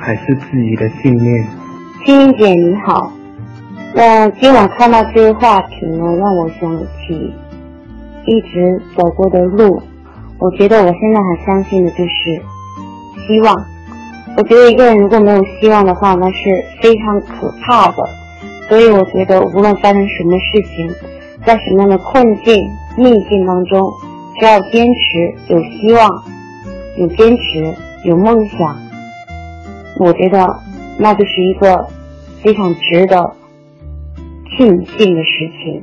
[0.00, 1.46] 还是自己的信念。
[2.06, 3.12] 青姐你好，
[3.94, 7.34] 那今晚看到这个话题呢，让我想起
[8.24, 9.82] 一直走过的路。
[10.38, 12.40] 我觉得我现在很相信的就是
[13.26, 13.73] 希望。
[14.36, 16.36] 我觉得一个人如果没有希望的话，那是
[16.82, 17.96] 非常可怕的。
[18.68, 20.90] 所以我觉得无论发生什么事情，
[21.44, 22.54] 在什么样的困境、
[22.96, 23.92] 逆境当中，
[24.40, 26.10] 只要坚持、有希望、
[26.98, 27.74] 有坚持、
[28.04, 28.76] 有梦想，
[30.00, 30.56] 我觉得
[30.98, 31.86] 那就是一个
[32.42, 33.34] 非常值得。
[34.56, 35.82] 庆幸的事情，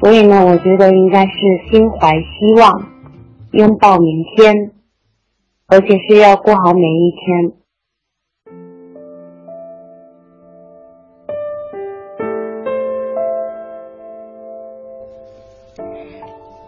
[0.00, 1.32] 所以呢，我觉得应该是
[1.70, 2.88] 心怀希望，
[3.52, 4.72] 拥抱明天，
[5.68, 7.63] 而且是要过好每一天。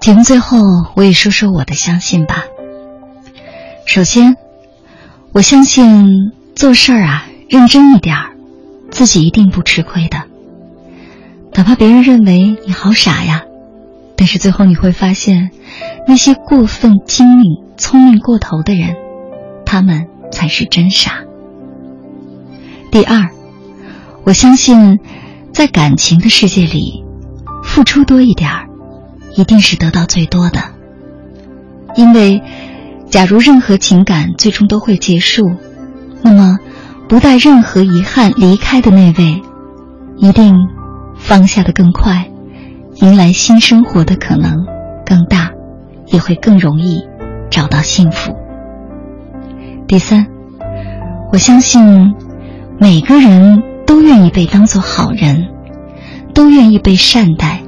[0.07, 0.59] 节目最后，
[0.95, 2.45] 我也说说我的相信吧。
[3.87, 4.37] 首先，
[5.33, 8.31] 我相信做事儿啊，认真一点儿，
[8.89, 10.23] 自己一定不吃亏的。
[11.55, 13.43] 哪怕别人认为你好傻呀，
[14.17, 15.51] 但是最后你会发现，
[16.07, 18.95] 那些过分精明、聪明过头的人，
[19.65, 21.25] 他们才是真傻。
[22.93, 23.31] 第二，
[24.23, 25.01] 我相信，
[25.53, 27.03] 在感情的世界里，
[27.65, 28.66] 付出多一点儿，
[29.37, 30.59] 一定是得到最多的。
[31.95, 32.43] 因为，
[33.09, 35.55] 假如任何情感最终都会结束，
[36.23, 36.59] 那么
[37.09, 39.43] 不带任何遗憾离开的那位，
[40.17, 40.57] 一定。
[41.19, 42.31] 放下的更快，
[42.97, 44.67] 迎来新生活的可能
[45.05, 45.51] 更大，
[46.09, 47.03] 也会更容易
[47.51, 48.37] 找到幸福。
[49.89, 50.27] 第三，
[51.33, 52.15] 我相信
[52.79, 55.49] 每个人都愿意被当做好人，
[56.35, 57.63] 都愿意被善待，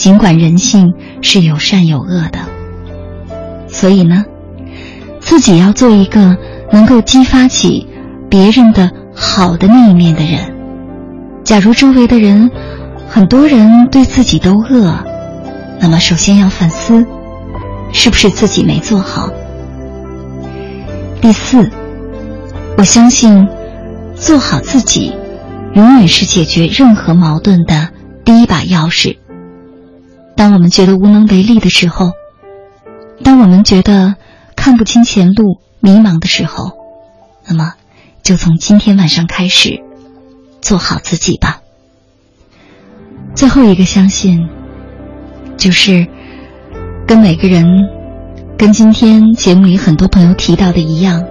[0.00, 2.38] 尽管人性是有善有恶的。
[3.68, 4.24] 所以呢，
[5.20, 6.38] 自己要做一个
[6.72, 7.86] 能够激发起
[8.30, 10.40] 别人的好的那一面的人。
[11.44, 12.50] 假如周围的人。
[13.12, 14.94] 很多人对自己都恶，
[15.80, 17.04] 那么首先要反思，
[17.92, 19.28] 是不是自己没做好。
[21.20, 21.68] 第四，
[22.78, 23.48] 我相信
[24.14, 25.12] 做好自己，
[25.74, 27.88] 永远是解决任何矛盾的
[28.24, 29.16] 第一把钥匙。
[30.40, 32.12] 当我们觉得无能为力的时候，
[33.22, 34.14] 当我们觉得
[34.56, 36.78] 看不清前路、迷茫的时候，
[37.46, 37.74] 那么
[38.22, 39.82] 就从今天晚上开始，
[40.62, 41.60] 做好自己吧。
[43.34, 44.48] 最后一个相信，
[45.58, 46.08] 就是
[47.06, 47.66] 跟每个人，
[48.56, 51.22] 跟今天节目里很多朋友提到的一样，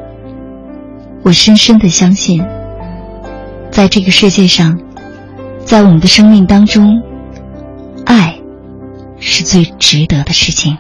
[1.24, 2.46] 我深深的相信，
[3.72, 4.80] 在这个世界上，
[5.66, 7.02] 在我们的生命当中，
[8.06, 8.39] 爱
[9.20, 10.78] 是最值得的事情。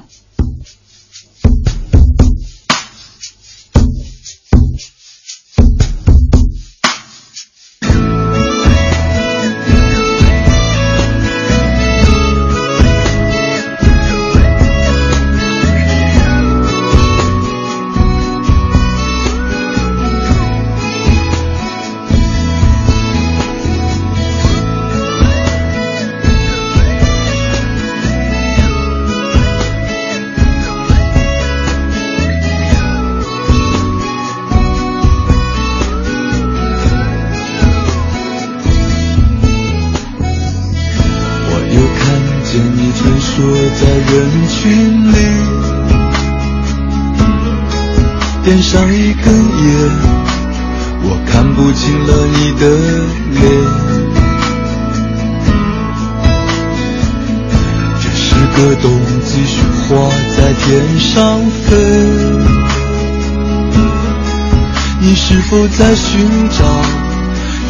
[65.50, 66.64] 否在寻找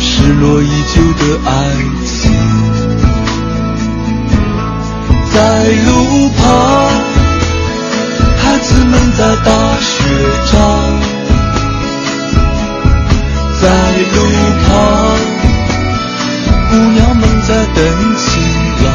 [0.01, 1.51] 失落已久的爱
[2.05, 2.29] 情？
[5.33, 6.43] 在路旁，
[8.37, 10.03] 孩子们在打雪
[10.51, 10.59] 仗；
[13.61, 13.69] 在
[14.13, 14.17] 路
[14.67, 14.75] 旁，
[16.69, 17.77] 姑娘们在等
[18.17, 18.43] 情
[18.83, 18.87] 郎。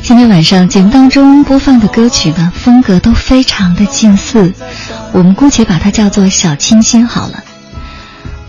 [0.00, 4.54] 今天晚上节目当中播放的歌曲呢，风格都非常的近似。
[5.14, 7.44] 我们姑且把它叫做小清新好了。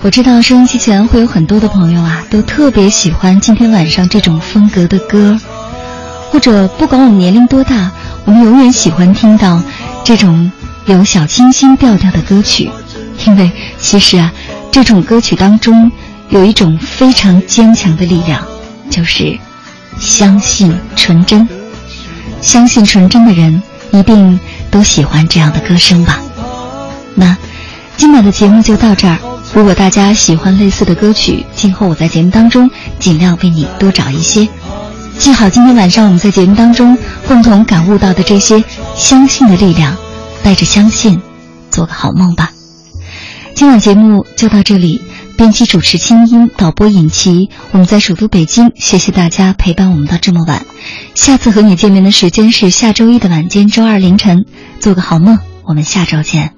[0.02, 5.40] 我知道收音机前会有很多的朋友啊，都特别喜欢今天晚上这种风格的歌，
[6.32, 7.92] 或者不管我们年龄多大，
[8.26, 9.62] 我们永远喜欢听到
[10.04, 10.52] 这种
[10.88, 12.72] 有小清新调调的歌曲，
[13.28, 14.34] 因为其实啊，
[14.72, 15.92] 这种歌曲当中
[16.30, 18.44] 有一种非常坚强的力量，
[18.90, 19.38] 就是
[20.00, 21.48] 相信纯真。
[22.42, 23.62] 相信纯真的人
[23.92, 24.40] 一定
[24.72, 26.20] 都喜欢这样的歌声吧。
[27.16, 27.36] 那
[27.98, 29.18] 今晚的节目就到这儿，
[29.54, 32.70] 如果大家喜欢类似的歌曲，今后我在节目当中
[33.00, 34.48] 尽量为你多找一些。
[35.18, 38.62] 记好今天晚上我们在节目当中共同感悟到的这些
[38.98, 39.96] 相信的力量，
[40.44, 41.22] 带着相信，
[41.72, 42.52] 做个好梦吧。
[43.54, 45.02] 今晚节目就到这里，
[45.38, 50.66] 编辑主持清音，导播尹奇，我们在首都北京，谢谢大家陪伴我们到这么晚。
[51.14, 54.46] 下次和你见面的时间是下周一的晚间，周二凌晨。
[54.82, 56.55] 做个好梦，我们下周见。